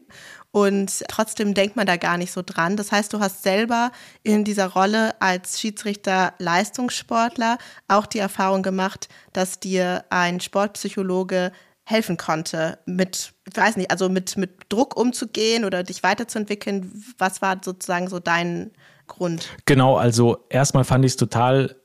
Und 0.58 1.04
trotzdem 1.08 1.54
denkt 1.54 1.76
man 1.76 1.86
da 1.86 1.98
gar 1.98 2.18
nicht 2.18 2.32
so 2.32 2.42
dran. 2.44 2.78
Das 2.78 2.92
heißt, 2.92 3.14
du 3.14 3.20
hast 3.20 3.44
selber 3.44 3.92
in 4.24 4.44
dieser 4.44 4.66
Rolle 4.66 5.14
als 5.22 5.62
Schiedsrichter 5.62 6.34
Leistungssportler 6.40 7.60
auch 7.88 8.08
die 8.08 8.18
Erfahrung 8.18 8.64
gemacht, 8.64 9.08
dass 9.34 9.60
dir 9.60 10.06
ein 10.10 10.40
Sportpsychologe 10.40 11.52
helfen 11.84 12.18
konnte, 12.18 12.80
mit, 12.88 13.34
ich 13.48 13.56
weiß 13.56 13.78
nicht, 13.78 13.92
also 13.92 14.10
mit, 14.10 14.36
mit 14.36 14.50
Druck 14.70 14.98
umzugehen 14.98 15.64
oder 15.64 15.84
dich 15.84 16.02
weiterzuentwickeln. 16.02 16.92
Was 17.20 17.44
war 17.44 17.62
sozusagen 17.64 18.08
so 18.08 18.18
dein 18.18 18.72
Grund? 19.06 19.50
Genau, 19.66 19.96
also 19.96 20.44
erstmal 20.50 20.86
fand 20.86 21.06
ich 21.06 21.12
es 21.12 21.18
total 21.18 21.76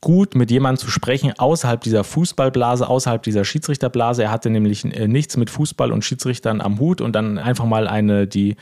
gut, 0.00 0.34
mit 0.34 0.50
jemandem 0.50 0.84
zu 0.84 0.90
sprechen 0.90 1.32
außerhalb 1.36 1.80
dieser 1.80 2.04
Fußballblase, 2.04 2.88
außerhalb 2.88 3.22
dieser 3.22 3.44
Schiedsrichterblase. 3.44 4.22
Er 4.22 4.30
hatte 4.30 4.50
nämlich 4.50 4.84
äh, 4.84 5.08
nichts 5.08 5.36
mit 5.36 5.50
Fußball 5.50 5.92
und 5.92 6.04
Schiedsrichtern 6.04 6.60
am 6.60 6.78
Hut 6.78 7.00
und 7.00 7.12
dann 7.14 7.38
einfach 7.38 7.64
mal 7.64 7.88
eine, 7.88 8.26
die, 8.26 8.56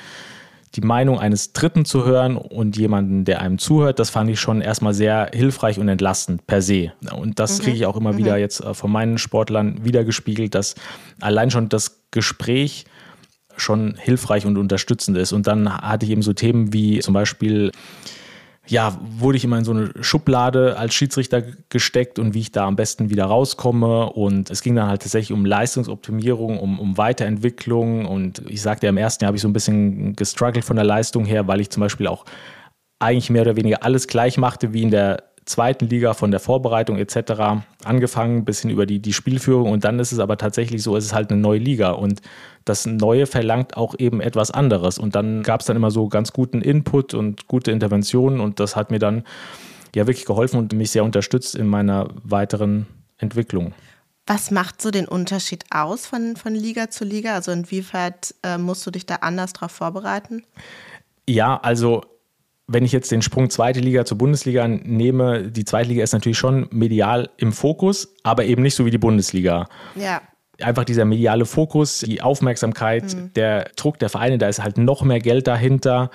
die 0.74 0.80
Meinung 0.80 1.18
eines 1.18 1.52
Dritten 1.52 1.84
zu 1.84 2.04
hören 2.04 2.36
und 2.36 2.76
jemanden, 2.76 3.24
der 3.24 3.40
einem 3.40 3.58
zuhört, 3.58 3.98
das 3.98 4.10
fand 4.10 4.30
ich 4.30 4.40
schon 4.40 4.60
erstmal 4.60 4.94
sehr 4.94 5.30
hilfreich 5.32 5.78
und 5.78 5.88
entlastend 5.88 6.46
per 6.46 6.62
se. 6.62 6.92
Und 7.14 7.38
das 7.38 7.58
mhm. 7.58 7.62
kriege 7.64 7.76
ich 7.76 7.86
auch 7.86 7.96
immer 7.96 8.12
mhm. 8.12 8.18
wieder 8.18 8.36
jetzt 8.38 8.60
äh, 8.60 8.72
von 8.72 8.90
meinen 8.90 9.18
Sportlern 9.18 9.84
wiedergespiegelt, 9.84 10.54
dass 10.54 10.74
allein 11.20 11.50
schon 11.50 11.68
das 11.68 12.02
Gespräch 12.10 12.86
schon 13.58 13.96
hilfreich 13.98 14.46
und 14.46 14.58
unterstützend 14.58 15.16
ist. 15.16 15.32
Und 15.32 15.46
dann 15.46 15.72
hatte 15.72 16.06
ich 16.06 16.12
eben 16.12 16.22
so 16.22 16.32
Themen 16.32 16.72
wie 16.72 17.00
zum 17.00 17.14
Beispiel, 17.14 17.72
ja, 18.68 18.98
wurde 19.18 19.36
ich 19.36 19.44
immer 19.44 19.58
in 19.58 19.64
so 19.64 19.72
eine 19.72 19.90
Schublade 20.00 20.76
als 20.76 20.94
Schiedsrichter 20.94 21.42
gesteckt 21.68 22.18
und 22.18 22.34
wie 22.34 22.40
ich 22.40 22.52
da 22.52 22.66
am 22.66 22.76
besten 22.76 23.10
wieder 23.10 23.26
rauskomme. 23.26 24.10
Und 24.10 24.50
es 24.50 24.62
ging 24.62 24.74
dann 24.74 24.88
halt 24.88 25.02
tatsächlich 25.02 25.32
um 25.32 25.44
Leistungsoptimierung, 25.44 26.58
um, 26.58 26.80
um 26.80 26.98
Weiterentwicklung. 26.98 28.06
Und 28.06 28.42
ich 28.48 28.62
sagte 28.62 28.86
ja, 28.86 28.90
im 28.90 28.96
ersten 28.96 29.24
Jahr 29.24 29.28
habe 29.28 29.36
ich 29.36 29.42
so 29.42 29.48
ein 29.48 29.52
bisschen 29.52 30.16
gestruggelt 30.16 30.64
von 30.64 30.76
der 30.76 30.84
Leistung 30.84 31.24
her, 31.24 31.46
weil 31.46 31.60
ich 31.60 31.70
zum 31.70 31.80
Beispiel 31.80 32.06
auch 32.06 32.24
eigentlich 32.98 33.30
mehr 33.30 33.42
oder 33.42 33.56
weniger 33.56 33.82
alles 33.82 34.08
gleich 34.08 34.38
machte 34.38 34.72
wie 34.72 34.82
in 34.82 34.90
der 34.90 35.22
zweiten 35.46 35.88
Liga 35.88 36.12
von 36.12 36.30
der 36.30 36.40
Vorbereitung 36.40 36.98
etc. 36.98 37.64
angefangen, 37.84 38.44
bis 38.44 38.60
hin 38.60 38.70
über 38.70 38.84
die, 38.84 38.98
die 38.98 39.12
Spielführung 39.12 39.70
und 39.70 39.84
dann 39.84 39.98
ist 39.98 40.12
es 40.12 40.18
aber 40.18 40.36
tatsächlich 40.36 40.82
so, 40.82 40.96
es 40.96 41.06
ist 41.06 41.14
halt 41.14 41.30
eine 41.30 41.40
neue 41.40 41.60
Liga 41.60 41.92
und 41.92 42.20
das 42.64 42.84
Neue 42.84 43.26
verlangt 43.26 43.76
auch 43.76 43.94
eben 43.98 44.20
etwas 44.20 44.50
anderes 44.50 44.98
und 44.98 45.14
dann 45.14 45.44
gab 45.44 45.60
es 45.60 45.66
dann 45.66 45.76
immer 45.76 45.92
so 45.92 46.08
ganz 46.08 46.32
guten 46.32 46.60
Input 46.60 47.14
und 47.14 47.46
gute 47.46 47.70
Interventionen 47.70 48.40
und 48.40 48.60
das 48.60 48.74
hat 48.74 48.90
mir 48.90 48.98
dann 48.98 49.22
ja 49.94 50.06
wirklich 50.06 50.26
geholfen 50.26 50.58
und 50.58 50.72
mich 50.72 50.90
sehr 50.90 51.04
unterstützt 51.04 51.54
in 51.54 51.68
meiner 51.68 52.08
weiteren 52.24 52.86
Entwicklung. 53.18 53.72
Was 54.26 54.50
macht 54.50 54.82
so 54.82 54.90
den 54.90 55.06
Unterschied 55.06 55.64
aus 55.70 56.06
von, 56.06 56.34
von 56.34 56.52
Liga 56.52 56.90
zu 56.90 57.04
Liga? 57.04 57.34
Also 57.34 57.52
inwiefern 57.52 58.14
äh, 58.42 58.58
musst 58.58 58.84
du 58.84 58.90
dich 58.90 59.06
da 59.06 59.16
anders 59.16 59.52
darauf 59.52 59.70
vorbereiten? 59.70 60.42
Ja, 61.28 61.56
also 61.56 62.02
wenn 62.68 62.84
ich 62.84 62.92
jetzt 62.92 63.10
den 63.12 63.22
Sprung 63.22 63.48
zweite 63.48 63.80
Liga 63.80 64.04
zur 64.04 64.18
Bundesliga 64.18 64.66
nehme, 64.66 65.50
die 65.50 65.64
zweite 65.64 65.88
Liga 65.88 66.02
ist 66.02 66.12
natürlich 66.12 66.38
schon 66.38 66.66
medial 66.70 67.30
im 67.36 67.52
Fokus, 67.52 68.14
aber 68.24 68.44
eben 68.44 68.62
nicht 68.62 68.74
so 68.74 68.84
wie 68.84 68.90
die 68.90 68.98
Bundesliga. 68.98 69.68
Ja. 69.94 70.20
Einfach 70.60 70.84
dieser 70.84 71.04
mediale 71.04 71.44
Fokus, 71.44 72.00
die 72.00 72.22
Aufmerksamkeit, 72.22 73.14
mhm. 73.14 73.32
der 73.34 73.70
Druck 73.76 73.98
der 73.98 74.08
Vereine, 74.08 74.38
da 74.38 74.48
ist 74.48 74.62
halt 74.62 74.78
noch 74.78 75.02
mehr 75.02 75.20
Geld 75.20 75.46
dahinter. 75.46 76.10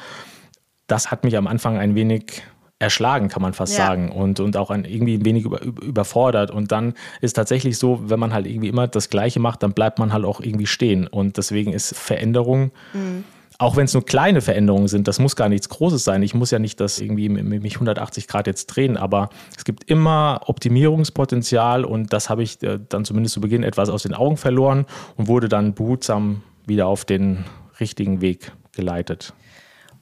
Das 0.88 1.10
hat 1.10 1.24
mich 1.24 1.38
am 1.38 1.48
Anfang 1.48 1.78
ein 1.78 1.96
wenig 1.96 2.44
erschlagen, 2.80 3.30
kann 3.30 3.44
man 3.44 3.54
fast 3.54 3.78
ja. 3.78 3.86
sagen, 3.86 4.12
und, 4.12 4.40
und 4.40 4.58
auch 4.58 4.72
ein, 4.72 4.84
irgendwie 4.84 5.14
ein 5.14 5.24
wenig 5.24 5.46
über, 5.46 5.62
überfordert. 5.62 6.52
Und 6.52 6.72
dann 6.72 6.96
ist 7.22 7.34
tatsächlich 7.34 7.78
so, 7.78 8.10
wenn 8.10 8.20
man 8.20 8.34
halt 8.34 8.48
irgendwie 8.48 8.70
immer 8.70 8.88
das 8.88 9.10
Gleiche 9.10 9.40
macht, 9.40 9.64
dann 9.64 9.74
bleibt 9.74 10.00
man 10.00 10.12
halt 10.12 10.26
auch 10.26 10.42
irgendwie 10.42 10.66
stehen. 10.66 11.08
Und 11.08 11.38
deswegen 11.38 11.72
ist 11.72 11.96
Veränderung. 11.96 12.72
Mhm 12.94 13.24
auch 13.62 13.76
wenn 13.76 13.86
es 13.86 13.94
nur 13.94 14.04
kleine 14.04 14.42
Veränderungen 14.42 14.88
sind, 14.88 15.08
das 15.08 15.20
muss 15.20 15.36
gar 15.36 15.48
nichts 15.48 15.70
Großes 15.70 16.04
sein. 16.04 16.24
Ich 16.24 16.34
muss 16.34 16.50
ja 16.50 16.58
nicht 16.58 16.80
das 16.80 17.00
irgendwie 17.00 17.30
mich 17.30 17.76
180 17.76 18.28
Grad 18.28 18.48
jetzt 18.48 18.66
drehen, 18.68 18.98
aber 18.98 19.30
es 19.56 19.66
gibt 19.66 19.84
immer 19.84 20.42
Optimierungspotenzial 20.48 21.86
und 21.86 22.12
das 22.12 22.30
habe 22.30 22.42
ich 22.42 22.62
äh, 22.64 22.80
dann 22.90 23.06
zumindest 23.06 23.36
zu 23.36 23.42
Beginn 23.42 23.62
etwas 23.62 23.90
aus 23.90 24.02
den 24.02 24.16
Augen 24.16 24.38
verloren 24.38 24.88
und 25.16 25.28
wurde 25.28 25.48
dann 25.48 25.76
behutsam 25.76 26.42
wieder 26.66 26.88
auf 26.88 27.06
den 27.06 27.46
richtigen 27.80 28.22
Weg 28.22 28.52
geleitet. 28.72 29.34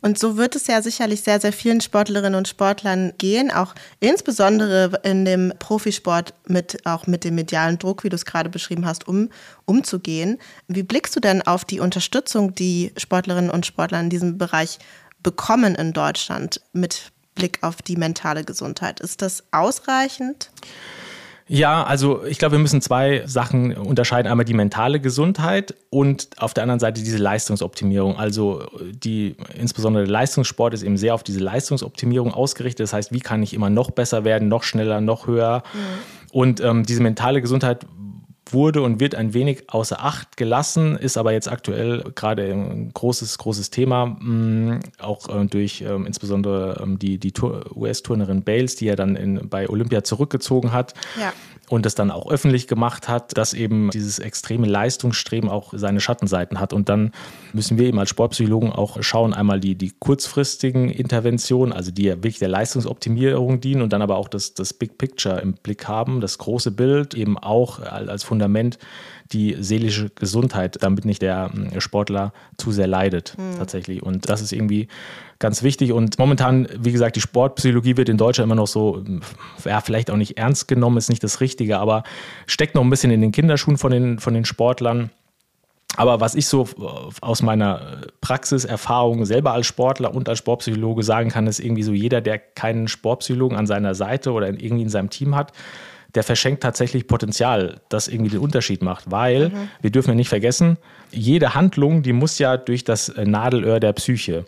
Und 0.02 0.18
so 0.18 0.38
wird 0.38 0.56
es 0.56 0.68
ja 0.68 0.82
sicherlich 0.82 1.22
sehr, 1.22 1.42
sehr 1.42 1.52
vielen 1.52 1.82
Sportlerinnen 1.82 2.36
und 2.36 2.48
Sportlern 2.48 3.14
gehen, 3.18 3.52
auch 3.52 3.76
insbesondere 4.00 5.00
in 5.04 5.26
dem 5.26 5.54
Profisport 5.60 6.34
mit 6.48 6.86
auch 6.86 7.06
mit 7.08 7.24
dem 7.24 7.36
medialen 7.36 7.78
Druck, 7.80 8.04
wie 8.04 8.10
du 8.10 8.16
es 8.16 8.26
gerade 8.26 8.50
beschrieben 8.50 8.86
hast, 8.86 9.08
um 9.08 9.30
umzugehen. 9.66 10.38
Wie 10.68 10.84
blickst 10.84 11.16
du 11.16 11.20
denn 11.20 11.42
auf 11.42 11.66
die 11.66 11.80
Unterstützung, 11.80 12.56
die 12.56 12.94
Sportlerinnen 12.98 13.50
und 13.50 13.66
Sportler 13.66 14.00
in 14.00 14.10
diesem 14.10 14.38
Bereich 14.38 14.80
bekommen 15.22 15.76
in 15.76 15.92
Deutschland 15.92 16.62
mit 16.72 17.12
Blick 17.36 17.60
auf 17.62 17.82
die 17.82 17.98
mentale 17.98 18.44
Gesundheit? 18.44 19.00
Ist 19.02 19.22
das 19.22 19.44
ausreichend? 19.52 20.50
Ja, 21.52 21.84
also 21.84 22.24
ich 22.26 22.38
glaube, 22.38 22.54
wir 22.54 22.60
müssen 22.60 22.80
zwei 22.80 23.24
Sachen 23.26 23.76
unterscheiden. 23.76 24.32
Einmal 24.32 24.46
die 24.46 24.54
mentale 24.54 25.00
Gesundheit 25.00 25.74
und 25.90 26.28
auf 26.38 26.54
der 26.54 26.62
anderen 26.62 26.80
Seite 26.80 27.02
diese 27.02 27.18
Leistungsoptimierung. 27.18 28.18
Also 28.18 28.68
die, 28.80 29.36
insbesondere 29.60 30.04
der 30.04 30.12
Leistungssport 30.12 30.76
ist 30.76 30.84
eben 30.84 30.96
sehr 30.96 31.16
auf 31.16 31.24
diese 31.24 31.40
Leistungsoptimierung 31.40 32.32
ausgerichtet. 32.32 32.84
Das 32.84 32.94
heißt, 32.94 33.12
wie 33.12 33.20
kann 33.20 33.42
ich 33.42 33.56
immer 33.56 33.72
noch 33.72 33.90
besser 33.90 34.24
werden, 34.26 34.48
noch 34.48 34.62
schneller, 34.62 35.02
noch 35.02 35.26
höher? 35.26 35.64
Mhm. 35.74 35.80
Und 36.32 36.62
ähm, 36.62 36.86
diese 36.86 37.02
mentale 37.02 37.42
Gesundheit 37.42 37.88
wurde 38.54 38.82
und 38.82 39.00
wird 39.00 39.16
ein 39.16 39.34
wenig 39.34 39.70
außer 39.70 40.04
Acht 40.04 40.38
gelassen, 40.38 40.96
ist 40.96 41.18
aber 41.18 41.32
jetzt 41.34 41.50
aktuell 41.50 42.04
gerade 42.16 42.52
ein 42.52 42.92
großes, 42.94 43.38
großes 43.38 43.70
Thema, 43.70 44.18
mh, 44.20 44.80
auch 45.00 45.30
äh, 45.30 45.46
durch 45.46 45.82
äh, 45.82 45.94
insbesondere 45.94 46.82
ähm, 46.82 47.00
die, 47.00 47.18
die 47.18 47.34
US-Turnerin 47.76 48.44
Bales, 48.44 48.76
die 48.76 48.86
ja 48.86 48.96
dann 48.96 49.16
in, 49.16 49.50
bei 49.50 49.70
Olympia 49.70 50.04
zurückgezogen 50.04 50.72
hat. 50.72 50.94
Ja 51.20 51.34
und 51.70 51.86
das 51.86 51.96
dann 51.96 52.12
auch 52.12 52.30
öffentlich 52.30 52.68
gemacht 52.68 53.08
hat, 53.08 53.38
dass 53.38 53.54
eben 53.54 53.92
dieses 53.92 54.20
extreme 54.20 54.68
Leistungsstreben 54.68 55.50
auch 55.50 55.74
seine 55.76 56.02
Schattenseiten 56.02 56.60
hat. 56.60 56.74
Und 56.74 56.90
dann 56.90 57.12
müssen 57.54 57.78
wir 57.78 57.88
eben 57.88 58.00
als 58.00 58.10
Sportpsychologen 58.10 58.72
auch 58.72 59.02
schauen, 59.02 59.34
einmal 59.34 59.60
die, 59.60 59.76
die 59.76 59.94
kurzfristigen 60.00 60.90
Interventionen, 60.90 61.72
also 61.72 61.92
die 61.92 62.04
ja 62.04 62.16
wirklich 62.16 62.40
der 62.40 62.50
Leistungsoptimierung 62.50 63.62
dienen 63.62 63.84
und 63.84 63.94
dann 63.94 64.02
aber 64.02 64.18
auch 64.18 64.28
das, 64.28 64.56
das 64.56 64.74
Big 64.74 64.98
Picture 64.98 65.40
im 65.40 65.54
Blick 65.54 65.88
haben, 65.88 66.22
das 66.22 66.40
große 66.40 66.72
Bild 66.72 67.14
eben 67.14 67.38
auch 67.38 67.80
als 67.80 68.24
Fundament 68.24 68.80
die 69.32 69.58
seelische 69.60 70.10
Gesundheit, 70.10 70.78
damit 70.82 71.06
nicht 71.06 71.22
der 71.22 71.52
hm, 71.52 71.80
Sportler 71.80 72.34
zu 72.58 72.72
sehr 72.72 72.88
leidet 72.88 73.36
mhm. 73.38 73.58
tatsächlich. 73.58 74.02
Und 74.02 74.30
das 74.30 74.42
ist 74.42 74.52
irgendwie 74.52 74.88
ganz 75.40 75.64
wichtig. 75.64 75.92
Und 75.94 76.20
momentan, 76.20 76.68
wie 76.78 76.92
gesagt, 76.92 77.16
die 77.16 77.22
Sportpsychologie 77.22 77.98
wird 77.98 78.10
in 78.10 78.18
Deutschland 78.18 78.48
immer 78.48 78.56
noch 78.56 78.68
so, 78.68 79.04
ja, 79.66 79.82
vielleicht 79.82 80.12
auch 80.12 80.18
nicht 80.18 80.38
ernst 80.38 80.68
genommen, 80.68 80.98
ist 80.98 81.10
nicht 81.10 81.24
das 81.24 81.42
Richtige, 81.42 81.80
aber 81.80 82.04
steckt 82.46 82.76
noch 82.76 82.84
ein 82.84 82.90
bisschen 82.90 83.12
in 83.12 83.22
den 83.22 83.32
Kinderschuhen 83.32 83.78
von 83.78 83.92
den, 83.92 84.20
von 84.20 84.34
den 84.34 84.46
Sportlern. 84.46 85.12
Aber 85.96 86.22
was 86.22 86.36
ich 86.36 86.48
so 86.48 86.68
aus 87.22 87.42
meiner 87.42 88.04
Praxiserfahrung 88.22 89.26
selber 89.26 89.54
als 89.54 89.66
Sportler 89.66 90.14
und 90.14 90.30
als 90.30 90.38
Sportpsychologe 90.40 91.04
sagen 91.04 91.30
kann, 91.30 91.48
ist 91.48 91.60
irgendwie 91.60 91.84
so 91.84 91.94
jeder, 91.94 92.22
der 92.22 92.38
keinen 92.38 92.88
Sportpsychologen 92.88 93.58
an 93.58 93.66
seiner 93.66 93.96
Seite 93.96 94.32
oder 94.32 94.48
irgendwie 94.48 94.84
in 94.84 94.90
seinem 94.90 95.10
Team 95.10 95.36
hat, 95.36 95.52
der 96.16 96.24
verschenkt 96.24 96.64
tatsächlich 96.64 97.08
Potenzial, 97.08 97.82
das 97.90 98.08
irgendwie 98.08 98.32
den 98.32 98.40
Unterschied 98.40 98.82
macht. 98.82 99.12
Weil, 99.12 99.50
mhm. 99.50 99.70
wir 99.82 99.92
dürfen 99.92 100.10
ja 100.10 100.16
nicht 100.16 100.30
vergessen, 100.30 100.78
jede 101.12 101.54
Handlung, 101.56 102.04
die 102.04 102.14
muss 102.14 102.40
ja 102.40 102.58
durch 102.58 102.84
das 102.84 103.14
Nadelöhr 103.16 103.80
der 103.80 103.94
Psyche. 103.94 104.46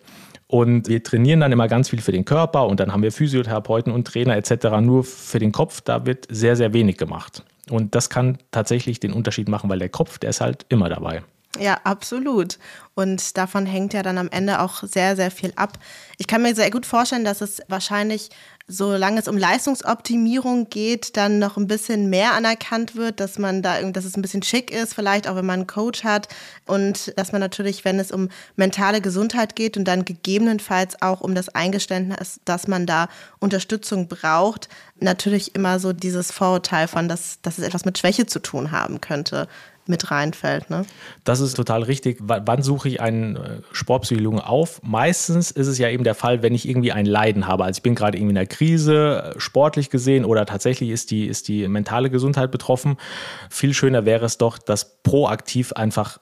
Und 0.48 0.90
wir 0.90 1.02
trainieren 1.02 1.40
dann 1.40 1.52
immer 1.54 1.70
ganz 1.70 1.90
viel 1.90 2.02
für 2.02 2.12
den 2.12 2.26
Körper 2.26 2.68
und 2.68 2.80
dann 2.82 2.92
haben 2.92 3.04
wir 3.04 3.14
Physiotherapeuten 3.14 3.94
und 3.94 4.06
Trainer 4.06 4.36
etc. 4.36 4.68
Nur 4.82 5.06
für 5.06 5.40
den 5.40 5.54
Kopf, 5.54 5.80
da 5.80 6.06
wird 6.06 6.28
sehr, 6.30 6.58
sehr 6.58 6.74
wenig 6.74 6.98
gemacht. 6.98 7.44
Und 7.70 7.96
das 7.96 8.10
kann 8.10 8.38
tatsächlich 8.52 9.00
den 9.00 9.14
Unterschied 9.14 9.48
machen, 9.48 9.70
weil 9.70 9.80
der 9.80 9.88
Kopf, 9.88 10.18
der 10.18 10.32
ist 10.32 10.42
halt 10.42 10.66
immer 10.68 10.90
dabei. 10.90 11.24
Ja, 11.60 11.80
absolut. 11.84 12.60
Und 12.96 13.38
davon 13.38 13.66
hängt 13.66 13.94
ja 13.94 14.04
dann 14.04 14.18
am 14.18 14.30
Ende 14.30 14.62
auch 14.62 14.84
sehr, 14.84 15.16
sehr 15.16 15.32
viel 15.32 15.52
ab. 15.56 15.78
Ich 16.18 16.28
kann 16.28 16.42
mir 16.42 16.56
sehr 16.56 16.72
gut 16.72 16.86
vorstellen, 16.86 17.26
dass 17.26 17.42
es 17.42 17.62
wahrscheinlich 17.68 18.30
solange 18.68 19.20
es 19.20 19.28
um 19.28 19.38
Leistungsoptimierung 19.38 20.70
geht, 20.70 21.18
dann 21.18 21.40
noch 21.40 21.58
ein 21.58 21.68
bisschen 21.68 22.10
mehr 22.10 22.34
anerkannt 22.34 22.96
wird, 22.96 23.20
dass 23.20 23.38
man 23.38 23.62
da, 23.62 23.82
dass 23.82 24.06
es 24.06 24.16
ein 24.16 24.22
bisschen 24.22 24.44
schick 24.44 24.72
ist, 24.72 24.94
vielleicht 24.94 25.28
auch 25.28 25.36
wenn 25.36 25.46
man 25.46 25.62
einen 25.62 25.68
Coach 25.68 26.04
hat. 26.04 26.28
Und 26.66 27.14
dass 27.18 27.32
man 27.32 27.42
natürlich, 27.42 27.86
wenn 27.86 28.00
es 28.00 28.12
um 28.12 28.30
mentale 28.56 29.02
Gesundheit 29.02 29.56
geht 29.56 29.78
und 29.78 29.86
dann 29.86 30.06
gegebenenfalls 30.06 31.02
auch 31.02 31.22
um 31.22 31.36
das 31.36 31.50
Eingeständnis, 31.50 32.40
dass 32.46 32.68
man 32.68 32.86
da 32.86 33.08
Unterstützung 33.40 34.08
braucht, 34.08 34.70
natürlich 35.00 35.56
immer 35.56 35.80
so 35.80 35.94
dieses 35.94 36.32
Vorurteil 36.32 36.88
von, 36.88 37.08
dass, 37.08 37.40
dass 37.42 37.58
es 37.58 37.66
etwas 37.66 37.86
mit 37.86 37.98
Schwäche 37.98 38.26
zu 38.26 38.40
tun 38.40 38.72
haben 38.72 39.02
könnte 39.02 39.48
mit 39.92 40.10
reinfällt. 40.10 40.72
Ne? 40.72 40.86
Das 41.24 41.40
ist 41.40 41.54
total 41.54 41.84
richtig. 41.84 42.20
W 42.22 42.42
wann 42.46 42.64
suche 42.64 42.90
ich 42.90 43.00
einen 43.00 43.36
äh, 43.36 43.62
Sportpsychologen 43.72 44.40
auf? 44.40 44.82
Meistens 44.82 45.52
ist 45.52 45.68
es 45.68 45.78
ja 45.78 45.90
eben 45.90 46.04
der 46.04 46.16
Fall, 46.16 46.42
wenn 46.42 46.56
ich 46.56 46.68
irgendwie 46.68 46.92
ein 46.92 47.06
Leiden 47.06 47.48
habe. 47.48 47.66
Also 47.66 47.78
ich 47.78 47.84
bin 47.84 47.94
gerade 47.94 48.18
irgendwie 48.18 48.32
in 48.32 48.38
einer 48.40 48.48
Krise, 48.48 49.34
äh, 49.36 49.40
sportlich 49.40 49.92
gesehen, 49.92 50.26
oder 50.26 50.48
tatsächlich 50.48 50.90
ist 50.90 51.12
die, 51.12 51.28
ist 51.28 51.48
die 51.48 51.68
mentale 51.68 52.10
Gesundheit 52.10 52.50
betroffen. 52.50 52.98
Viel 53.52 53.76
schöner 53.76 54.06
wäre 54.06 54.26
es 54.26 54.40
doch, 54.40 54.58
das 54.58 55.04
proaktiv 55.04 55.74
einfach 55.74 56.18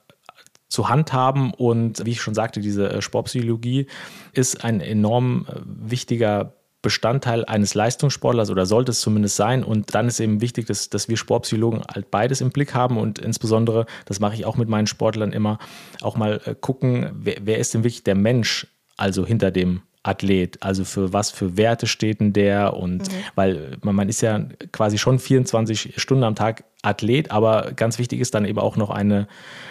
zu 0.67 0.89
handhaben. 0.89 1.53
Und 1.53 2.05
wie 2.05 2.11
ich 2.11 2.21
schon 2.21 2.33
sagte, 2.33 2.59
diese 2.59 2.89
äh, 2.89 3.01
Sportpsychologie 3.01 3.87
ist 4.33 4.65
ein 4.65 4.81
enorm 4.81 5.47
wichtiger 5.63 6.58
Bestandteil 6.81 7.43
eines 7.45 7.73
Leistungssportlers 7.73 8.49
oder 8.49 8.65
sollte 8.65 8.91
es 8.91 9.01
zumindest 9.01 9.35
sein. 9.35 9.63
Und 9.63 9.93
dann 9.95 10.07
ist 10.07 10.19
eben 10.19 10.41
wichtig, 10.41 10.65
dass, 10.65 10.89
dass 10.89 11.09
wir 11.09 11.17
Sportpsychologen 11.17 11.81
halt 11.93 12.09
beides 12.09 12.41
im 12.41 12.51
Blick 12.51 12.73
haben 12.73 12.97
und 12.97 13.19
insbesondere, 13.19 13.85
das 14.05 14.19
mache 14.19 14.35
ich 14.35 14.45
auch 14.45 14.55
mit 14.55 14.69
meinen 14.69 14.87
Sportlern 14.87 15.33
immer, 15.33 15.59
auch 16.01 16.15
mal 16.15 16.41
äh, 16.45 16.55
gucken, 16.55 17.11
wer, 17.13 17.37
wer 17.41 17.57
ist 17.57 17.73
denn 17.73 17.83
wirklich 17.83 18.03
der 18.03 18.15
Mensch, 18.15 18.67
also 18.95 19.25
hinter 19.25 19.51
dem 19.51 19.81
Athlet, 20.03 20.63
also 20.63 20.85
für 20.85 21.11
was 21.11 21.29
für 21.29 21.57
Werte 21.57 21.85
steht 21.85 22.21
denn 22.21 22.31
der 22.31 22.73
und 22.73 22.99
mhm. 22.99 23.15
weil 23.35 23.77
man, 23.83 23.95
man 23.95 24.07
ist 24.09 24.21
ja 24.21 24.45
quasi 24.71 24.97
schon 24.97 25.19
24 25.19 26.01
Stunden 26.01 26.23
am 26.23 26.35
Tag 26.35 26.63
Athlet, 26.81 27.31
aber 27.31 27.73
ganz 27.75 27.99
wichtig 27.99 28.21
ist 28.21 28.33
dann 28.33 28.45
eben 28.45 28.59
auch 28.59 28.77
noch 28.77 28.89
eine 28.89 29.27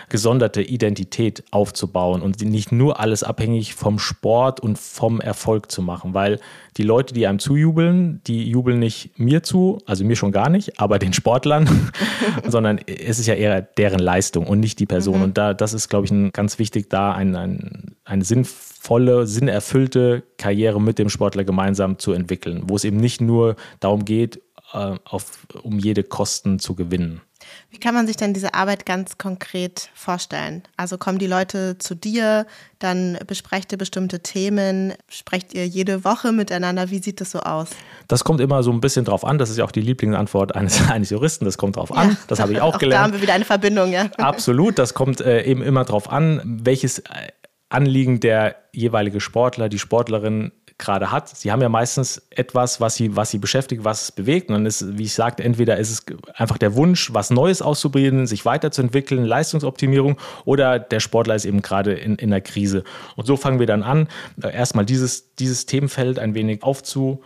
gesonderte 0.09 0.63
Identität 0.63 1.45
aufzubauen 1.51 2.23
und 2.23 2.41
nicht 2.43 2.73
nur 2.73 3.01
alles 3.01 3.23
abhängig 3.23 3.75
vom 3.75 3.99
Sport 3.99 4.61
und 4.61 4.79
vom 4.79 5.21
Erfolg 5.21 5.71
zu 5.71 5.83
machen, 5.83 6.15
weil 6.15 6.41
die 6.77 6.83
Leute, 6.83 7.13
die 7.15 7.27
einem 7.27 7.39
zujubeln, 7.39 8.21
die 8.27 8.49
jubeln 8.49 8.79
nicht 8.79 9.19
mir 9.19 9.43
zu, 9.43 9.79
also 9.87 10.05
mir 10.05 10.17
schon 10.17 10.33
gar 10.33 10.49
nicht, 10.49 10.81
aber 10.81 10.99
den 10.99 11.13
Sportlern, 11.13 11.91
sondern 12.49 12.79
es 12.87 13.19
ist 13.19 13.27
ja 13.27 13.35
eher 13.35 13.63
deren 13.63 13.99
Leistung 13.99 14.47
und 14.47 14.61
nicht 14.61 14.79
die 14.79 14.87
Person. 14.87 15.19
Mhm. 15.19 15.25
Und 15.25 15.39
da, 15.39 15.55
das 15.55 15.75
ist, 15.75 15.89
glaube 15.89 16.07
ich, 16.07 16.11
ein, 16.11 16.31
ganz 16.33 16.59
wichtig, 16.59 16.89
da 16.89 17.13
ein, 17.13 17.35
ein, 17.35 17.97
eine 18.05 18.25
sinnvolle, 18.25 19.27
sinnerfüllte 19.27 20.23
Karriere 20.39 20.81
mit 20.81 20.99
dem 20.99 21.09
Sportler 21.09 21.45
gemeinsam 21.45 21.99
zu 21.99 22.13
entwickeln, 22.13 22.63
wo 22.67 22.77
es 22.77 22.85
eben 22.85 22.99
nicht 22.99 23.21
nur 23.21 23.57
darum 23.81 24.05
geht, 24.05 24.41
äh, 24.73 24.95
auf, 25.05 25.47
um 25.63 25.79
jede 25.79 26.05
Kosten 26.05 26.59
zu 26.59 26.75
gewinnen. 26.75 27.23
Wie 27.71 27.79
kann 27.79 27.95
man 27.95 28.07
sich 28.07 28.17
denn 28.17 28.35
diese 28.35 28.55
Arbeit 28.55 28.87
ganz 28.87 29.19
konkret 29.19 29.91
vorstellen? 29.95 30.63
Also 30.77 30.99
kommen 30.99 31.19
die 31.19 31.27
Leute 31.27 31.79
zu 31.79 31.95
dir, 31.95 32.47
dann 32.79 33.19
besprecht 33.27 33.73
ihr 33.73 33.79
bestimmte 33.79 34.21
Themen, 34.21 34.95
sprecht 35.09 35.55
ihr 35.55 35.67
jede 35.67 36.05
Woche 36.05 36.33
miteinander? 36.33 36.91
Wie 36.91 36.99
sieht 36.99 37.21
das 37.21 37.31
so 37.31 37.41
aus? 37.41 37.71
Das 38.07 38.25
kommt 38.25 38.41
immer 38.41 38.63
so 38.63 38.73
ein 38.73 38.81
bisschen 38.81 39.05
drauf 39.05 39.25
an. 39.25 39.39
Das 39.39 39.51
ist 39.51 39.59
ja 39.59 39.65
auch 39.65 39.73
die 39.73 39.81
Lieblingsantwort 39.81 40.55
eines, 40.55 40.89
eines 40.91 41.11
Juristen. 41.11 41.45
Das 41.45 41.59
kommt 41.59 41.77
drauf 41.77 41.97
an. 41.97 42.11
Ja. 42.11 42.17
Das 42.29 42.41
habe 42.41 42.53
ich 42.53 42.61
auch, 42.61 42.75
auch 42.75 42.79
gelernt. 42.79 43.01
Da 43.01 43.05
haben 43.05 43.13
wir 43.13 43.23
wieder 43.23 43.35
eine 43.35 43.45
Verbindung, 43.45 43.93
ja. 43.93 44.07
Absolut. 44.17 44.79
Das 44.79 44.95
kommt 44.95 45.21
äh, 45.21 45.43
eben 45.43 45.63
immer 45.63 45.85
drauf 45.85 46.11
an, 46.11 46.41
welches 46.45 47.03
Anliegen 47.69 48.21
der 48.21 48.57
jeweilige 48.73 49.21
Sportler, 49.21 49.69
die 49.69 49.79
Sportlerin 49.79 50.53
gerade 50.79 51.11
hat. 51.11 51.29
Sie 51.29 51.51
haben 51.51 51.61
ja 51.61 51.69
meistens 51.69 52.23
etwas, 52.31 52.81
was 52.81 52.95
sie, 52.95 53.17
was 53.17 53.31
sie 53.31 53.39
beschäftigt, 53.39 53.85
was 53.85 54.03
es 54.05 54.13
bewegt. 54.13 54.49
Und 54.49 54.55
dann 54.55 54.67
ist, 54.67 54.97
wie 54.97 55.05
ich 55.05 55.13
sagte, 55.13 55.43
entweder 55.43 55.77
ist 55.77 55.91
es 55.91 56.05
einfach 56.35 56.57
der 56.57 56.77
Wunsch, 56.77 57.13
was 57.13 57.31
Neues 57.31 57.61
auszubilden, 57.61 58.27
sich 58.27 58.45
weiterzuentwickeln, 58.45 59.25
Leistungsoptimierung, 59.25 60.19
oder 60.45 60.79
der 60.79 61.01
Sportler 61.01 61.35
ist 61.35 61.45
eben 61.45 61.63
gerade 61.63 61.95
in, 61.95 62.15
in 62.17 62.33
einer 62.33 62.41
Krise. 62.41 62.85
Und 63.17 63.27
so 63.27 63.37
fangen 63.37 63.59
wir 63.59 63.67
dann 63.67 63.83
an, 63.83 64.09
äh, 64.43 64.55
erstmal 64.55 64.87
dieses, 64.87 65.35
dieses 65.35 65.67
Themenfeld 65.67 66.19
ein 66.19 66.35
wenig 66.35 66.63
aufzu 66.63 67.23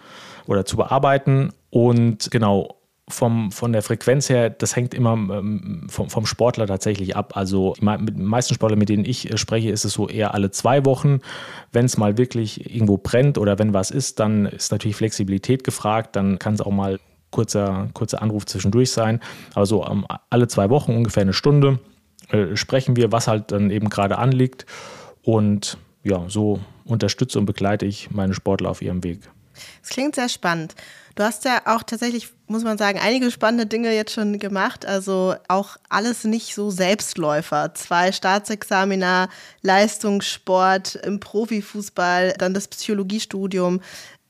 oder 0.46 0.64
zu 0.64 0.76
bearbeiten. 0.76 1.52
Und 1.70 2.30
genau, 2.30 2.76
vom, 3.08 3.50
von 3.50 3.72
der 3.72 3.82
Frequenz 3.82 4.28
her, 4.28 4.50
das 4.50 4.76
hängt 4.76 4.94
immer 4.94 5.12
ähm, 5.12 5.86
vom, 5.88 6.08
vom, 6.08 6.24
Sportler 6.24 6.66
tatsächlich 6.66 7.16
ab. 7.16 7.36
Also 7.36 7.74
mit 7.80 8.16
den 8.16 8.24
meisten 8.24 8.54
Sportlern, 8.54 8.78
mit 8.78 8.88
denen 8.88 9.04
ich 9.04 9.30
äh, 9.30 9.36
spreche, 9.36 9.70
ist 9.70 9.84
es 9.84 9.92
so 9.92 10.08
eher 10.08 10.34
alle 10.34 10.50
zwei 10.50 10.84
Wochen. 10.84 11.20
Wenn 11.72 11.84
es 11.84 11.96
mal 11.96 12.16
wirklich 12.16 12.72
irgendwo 12.72 12.98
brennt 12.98 13.38
oder 13.38 13.58
wenn 13.58 13.74
was 13.74 13.90
ist, 13.90 14.20
dann 14.20 14.46
ist 14.46 14.70
natürlich 14.70 14.96
Flexibilität 14.96 15.64
gefragt. 15.64 16.14
Dann 16.16 16.38
kann 16.38 16.54
es 16.54 16.60
auch 16.60 16.70
mal 16.70 17.00
kurzer, 17.30 17.88
kurzer 17.92 18.22
Anruf 18.22 18.46
zwischendurch 18.46 18.92
sein. 18.92 19.20
Aber 19.55 19.66
so 19.66 19.84
ähm, 19.84 20.07
alle 20.30 20.46
zwei 20.46 20.70
Wochen 20.70 20.94
ungefähr 20.94 21.22
eine 21.22 21.32
Stunde 21.32 21.80
äh, 22.30 22.57
sprechen 22.57 22.94
wir, 22.94 23.11
was 23.11 23.26
halt 23.26 23.50
dann 23.50 23.70
eben 23.70 23.88
gerade 23.88 24.18
anliegt. 24.18 24.64
Und 25.22 25.76
ja, 26.05 26.24
so 26.28 26.61
unterstütze 26.84 27.38
und 27.38 27.46
begleite 27.46 27.84
ich 27.86 28.11
meine 28.11 28.34
Sportler 28.34 28.70
auf 28.70 28.80
ihrem 28.80 29.03
Weg. 29.03 29.28
Das 29.80 29.90
klingt 29.90 30.14
sehr 30.14 30.28
spannend. 30.28 30.74
Du 31.14 31.22
hast 31.22 31.44
ja 31.44 31.62
auch 31.66 31.82
tatsächlich, 31.82 32.30
muss 32.46 32.64
man 32.64 32.78
sagen, 32.78 32.98
einige 32.98 33.30
spannende 33.30 33.66
Dinge 33.66 33.94
jetzt 33.94 34.12
schon 34.12 34.38
gemacht. 34.38 34.86
Also 34.86 35.34
auch 35.48 35.76
alles 35.88 36.24
nicht 36.24 36.55
so 36.55 36.70
Selbstläufer. 36.70 37.74
Zwei 37.74 38.12
Staatsexamina, 38.12 39.28
Leistungssport 39.61 40.94
im 40.96 41.20
Profifußball, 41.20 42.34
dann 42.38 42.55
das 42.55 42.68
Psychologiestudium. 42.68 43.80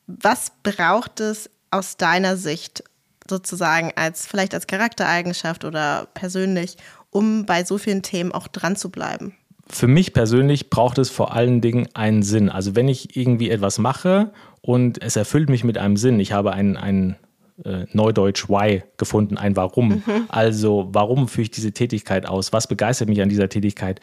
Was 0.07 0.53
braucht 0.63 1.21
es 1.21 1.51
aus 1.71 1.97
deiner 1.97 2.37
Sicht 2.37 2.83
sozusagen 3.29 3.93
als 3.95 4.27
vielleicht 4.27 4.53
als 4.53 4.67
Charaktereigenschaft 4.67 5.65
oder 5.65 6.09
persönlich, 6.15 6.77
um 7.11 7.47
bei 7.47 7.65
so 7.65 7.79
vielen 7.79 8.03
Themen 8.03 8.33
auch 8.33 8.49
dran 8.49 8.75
zu 8.75 8.91
bleiben? 8.91 9.37
Für 9.69 9.87
mich 9.87 10.13
persönlich 10.13 10.69
braucht 10.69 10.99
es 10.99 11.09
vor 11.09 11.33
allen 11.33 11.61
Dingen 11.61 11.89
einen 11.95 12.23
Sinn. 12.23 12.51
Also 12.51 12.75
wenn 12.75 12.89
ich 12.89 13.17
irgendwie 13.17 13.51
etwas 13.51 13.79
mache 13.79 14.33
und 14.63 15.03
es 15.03 15.17
erfüllt 15.17 15.51
mich 15.51 15.65
mit 15.65 15.77
einem 15.77 15.97
Sinn. 15.97 16.19
Ich 16.21 16.33
habe 16.33 16.53
ein, 16.53 16.77
ein 16.77 17.17
äh, 17.65 17.87
Neudeutsch 17.93 18.49
Why 18.49 18.83
gefunden, 18.97 19.37
ein 19.37 19.57
Warum. 19.57 19.89
Mhm. 19.89 20.03
Also 20.29 20.89
warum 20.93 21.29
führe 21.29 21.43
ich 21.43 21.51
diese 21.51 21.73
Tätigkeit 21.73 22.27
aus? 22.27 22.53
Was 22.53 22.67
begeistert 22.69 23.09
mich 23.09 23.21
an 23.21 23.29
dieser 23.29 23.49
Tätigkeit? 23.49 24.01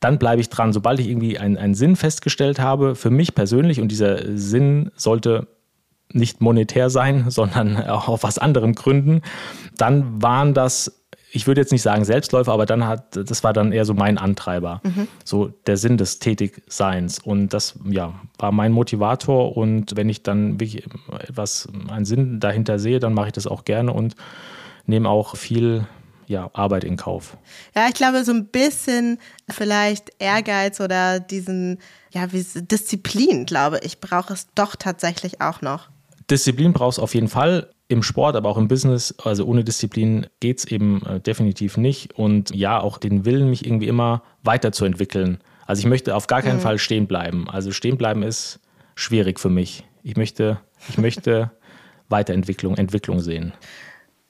Dann 0.00 0.18
bleibe 0.18 0.40
ich 0.40 0.48
dran. 0.48 0.72
Sobald 0.72 1.00
ich 1.00 1.08
irgendwie 1.08 1.38
einen, 1.38 1.56
einen 1.56 1.74
Sinn 1.74 1.96
festgestellt 1.96 2.60
habe, 2.60 2.94
für 2.94 3.10
mich 3.10 3.34
persönlich, 3.34 3.80
und 3.80 3.88
dieser 3.88 4.36
Sinn 4.36 4.92
sollte 4.94 5.48
nicht 6.12 6.40
monetär 6.40 6.88
sein, 6.88 7.26
sondern 7.30 7.76
auch 7.88 8.08
auf 8.08 8.22
was 8.22 8.38
anderem 8.38 8.74
gründen, 8.74 9.22
dann 9.76 10.22
waren 10.22 10.54
das 10.54 11.05
ich 11.36 11.46
würde 11.46 11.60
jetzt 11.60 11.70
nicht 11.70 11.82
sagen 11.82 12.06
Selbstläufer, 12.06 12.50
aber 12.50 12.64
dann 12.64 12.86
hat, 12.86 13.14
das 13.14 13.44
war 13.44 13.52
dann 13.52 13.70
eher 13.70 13.84
so 13.84 13.92
mein 13.92 14.16
Antreiber, 14.16 14.80
mhm. 14.82 15.06
so 15.22 15.48
der 15.66 15.76
Sinn 15.76 15.98
des 15.98 16.18
Tätigseins. 16.18 17.18
Und 17.18 17.50
das, 17.50 17.78
ja, 17.84 18.14
war 18.38 18.52
mein 18.52 18.72
Motivator. 18.72 19.54
Und 19.54 19.96
wenn 19.96 20.08
ich 20.08 20.22
dann 20.22 20.58
wirklich 20.58 20.84
etwas, 21.20 21.68
einen 21.90 22.06
Sinn 22.06 22.40
dahinter 22.40 22.78
sehe, 22.78 23.00
dann 23.00 23.12
mache 23.12 23.26
ich 23.26 23.32
das 23.34 23.46
auch 23.46 23.64
gerne 23.66 23.92
und 23.92 24.16
nehme 24.86 25.10
auch 25.10 25.36
viel 25.36 25.86
ja, 26.26 26.50
Arbeit 26.54 26.84
in 26.84 26.96
Kauf. 26.96 27.36
Ja, 27.74 27.86
ich 27.86 27.94
glaube, 27.94 28.24
so 28.24 28.32
ein 28.32 28.46
bisschen 28.46 29.18
vielleicht 29.48 30.10
Ehrgeiz 30.18 30.80
oder 30.80 31.20
diesen, 31.20 31.78
ja, 32.12 32.32
wie 32.32 32.42
Disziplin, 32.42 33.44
glaube 33.44 33.80
ich, 33.82 34.00
brauche 34.00 34.32
es 34.32 34.46
doch 34.54 34.74
tatsächlich 34.74 35.42
auch 35.42 35.60
noch. 35.60 35.90
Disziplin 36.30 36.72
brauchst 36.72 36.96
du 36.96 37.02
auf 37.02 37.14
jeden 37.14 37.28
Fall 37.28 37.70
im 37.88 38.02
Sport, 38.02 38.36
aber 38.36 38.48
auch 38.48 38.56
im 38.56 38.68
Business. 38.68 39.14
Also 39.22 39.44
ohne 39.44 39.64
Disziplin 39.64 40.26
geht 40.40 40.58
es 40.58 40.64
eben 40.64 41.04
äh, 41.06 41.20
definitiv 41.20 41.76
nicht. 41.76 42.14
Und 42.14 42.54
ja, 42.54 42.80
auch 42.80 42.98
den 42.98 43.24
Willen, 43.24 43.50
mich 43.50 43.64
irgendwie 43.64 43.88
immer 43.88 44.22
weiterzuentwickeln. 44.42 45.38
Also 45.66 45.80
ich 45.80 45.86
möchte 45.86 46.14
auf 46.14 46.26
gar 46.26 46.42
keinen 46.42 46.56
mhm. 46.56 46.62
Fall 46.62 46.78
stehen 46.78 47.06
bleiben. 47.06 47.48
Also 47.48 47.72
stehen 47.72 47.96
bleiben 47.96 48.22
ist 48.22 48.60
schwierig 48.94 49.38
für 49.38 49.50
mich. 49.50 49.84
Ich 50.02 50.16
möchte, 50.16 50.58
ich 50.88 50.98
möchte 50.98 51.50
Weiterentwicklung, 52.08 52.76
Entwicklung 52.76 53.20
sehen. 53.20 53.52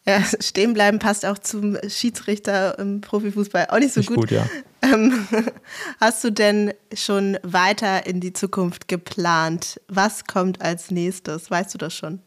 Ja, 0.08 0.22
stehen 0.40 0.72
bleiben 0.72 1.00
passt 1.00 1.26
auch 1.26 1.38
zum 1.38 1.76
Schiedsrichter 1.88 2.78
im 2.78 3.00
Profifußball 3.00 3.66
auch 3.70 3.78
nicht 3.80 3.92
so 3.92 4.00
nicht 4.00 4.08
gut. 4.08 4.18
gut 4.18 4.30
ja. 4.30 4.46
Ähm, 4.80 5.26
hast 6.00 6.22
du 6.22 6.30
denn 6.30 6.72
schon 6.94 7.38
weiter 7.42 8.06
in 8.06 8.20
die 8.20 8.32
Zukunft 8.32 8.86
geplant? 8.86 9.80
Was 9.88 10.24
kommt 10.24 10.62
als 10.62 10.92
nächstes? 10.92 11.50
Weißt 11.50 11.74
du 11.74 11.78
das 11.78 11.92
schon? 11.92 12.20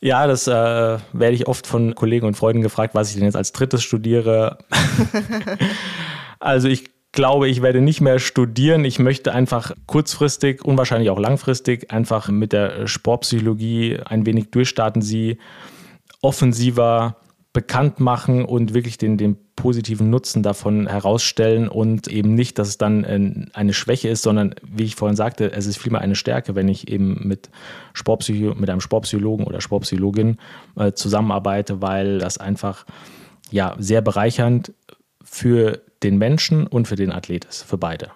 Ja, 0.00 0.26
das 0.26 0.46
äh, 0.46 0.52
werde 0.52 1.32
ich 1.34 1.48
oft 1.48 1.66
von 1.66 1.94
Kollegen 1.94 2.26
und 2.26 2.36
Freunden 2.36 2.62
gefragt, 2.62 2.94
was 2.94 3.08
ich 3.08 3.16
denn 3.16 3.24
jetzt 3.24 3.36
als 3.36 3.52
drittes 3.52 3.82
studiere. 3.82 4.58
also 6.38 6.68
ich 6.68 6.90
glaube, 7.12 7.48
ich 7.48 7.62
werde 7.62 7.80
nicht 7.80 8.00
mehr 8.00 8.18
studieren. 8.18 8.84
Ich 8.84 8.98
möchte 8.98 9.32
einfach 9.32 9.72
kurzfristig 9.86 10.64
und 10.64 10.76
wahrscheinlich 10.76 11.10
auch 11.10 11.18
langfristig 11.18 11.90
einfach 11.90 12.28
mit 12.28 12.52
der 12.52 12.86
Sportpsychologie 12.86 13.98
ein 14.04 14.26
wenig 14.26 14.50
durchstarten, 14.50 15.00
sie 15.02 15.38
offensiver 16.20 17.16
bekannt 17.56 18.00
machen 18.00 18.44
und 18.44 18.74
wirklich 18.74 18.98
den, 18.98 19.16
den 19.16 19.38
positiven 19.56 20.10
Nutzen 20.10 20.42
davon 20.42 20.86
herausstellen 20.86 21.68
und 21.68 22.06
eben 22.06 22.34
nicht, 22.34 22.58
dass 22.58 22.68
es 22.68 22.76
dann 22.76 23.02
äh, 23.02 23.46
eine 23.54 23.72
Schwäche 23.72 24.10
ist, 24.10 24.20
sondern 24.20 24.54
wie 24.62 24.84
ich 24.84 24.94
vorhin 24.94 25.16
sagte, 25.16 25.52
es 25.52 25.64
ist 25.64 25.78
vielmehr 25.78 26.02
eine 26.02 26.16
Stärke, 26.16 26.54
wenn 26.54 26.68
ich 26.68 26.88
eben 26.88 27.26
mit 27.26 27.48
Sportpsycho 27.94 28.54
mit 28.54 28.68
einem 28.68 28.82
Sportpsychologen 28.82 29.46
oder 29.46 29.62
Sportpsychologin 29.62 30.36
äh, 30.76 30.92
zusammenarbeite, 30.92 31.80
weil 31.80 32.18
das 32.18 32.36
einfach 32.36 32.84
ja 33.50 33.74
sehr 33.78 34.02
bereichernd 34.02 34.74
für 35.24 35.80
den 36.02 36.18
Menschen 36.18 36.66
und 36.66 36.88
für 36.88 36.96
den 36.96 37.10
Athlet 37.10 37.46
ist, 37.46 37.62
für 37.62 37.78
beide. 37.78 38.10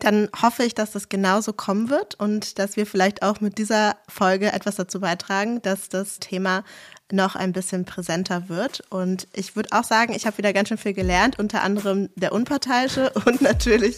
Dann 0.00 0.28
hoffe 0.42 0.64
ich, 0.64 0.74
dass 0.74 0.90
das 0.90 1.08
genauso 1.08 1.54
kommen 1.54 1.88
wird 1.88 2.16
und 2.16 2.58
dass 2.58 2.76
wir 2.76 2.84
vielleicht 2.84 3.22
auch 3.22 3.40
mit 3.40 3.56
dieser 3.56 3.96
Folge 4.06 4.52
etwas 4.52 4.76
dazu 4.76 5.00
beitragen, 5.00 5.62
dass 5.62 5.88
das 5.88 6.18
Thema 6.18 6.64
noch 7.12 7.36
ein 7.36 7.52
bisschen 7.52 7.84
präsenter 7.84 8.48
wird. 8.48 8.82
Und 8.90 9.28
ich 9.32 9.56
würde 9.56 9.70
auch 9.72 9.84
sagen, 9.84 10.12
ich 10.14 10.26
habe 10.26 10.38
wieder 10.38 10.52
ganz 10.52 10.68
schön 10.68 10.78
viel 10.78 10.92
gelernt, 10.92 11.38
unter 11.38 11.62
anderem 11.62 12.08
der 12.16 12.32
Unparteiische 12.32 13.10
und 13.24 13.40
natürlich 13.40 13.96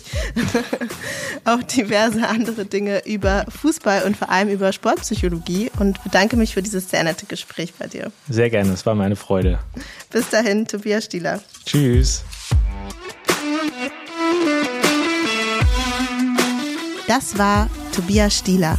auch 1.44 1.62
diverse 1.62 2.28
andere 2.28 2.64
Dinge 2.64 3.06
über 3.06 3.44
Fußball 3.48 4.02
und 4.02 4.16
vor 4.16 4.30
allem 4.30 4.48
über 4.48 4.72
Sportpsychologie 4.72 5.70
und 5.78 6.02
bedanke 6.04 6.36
mich 6.36 6.54
für 6.54 6.62
dieses 6.62 6.90
sehr 6.90 7.04
nette 7.04 7.26
Gespräch 7.26 7.74
bei 7.74 7.86
dir. 7.86 8.10
Sehr 8.28 8.50
gerne, 8.50 8.72
es 8.72 8.84
war 8.86 8.94
meine 8.94 9.16
Freude. 9.16 9.58
Bis 10.10 10.28
dahin, 10.30 10.66
Tobias 10.66 11.04
Stieler. 11.04 11.40
Tschüss. 11.64 12.24
Das 17.06 17.36
war 17.36 17.68
Tobias 17.92 18.38
Stieler. 18.38 18.78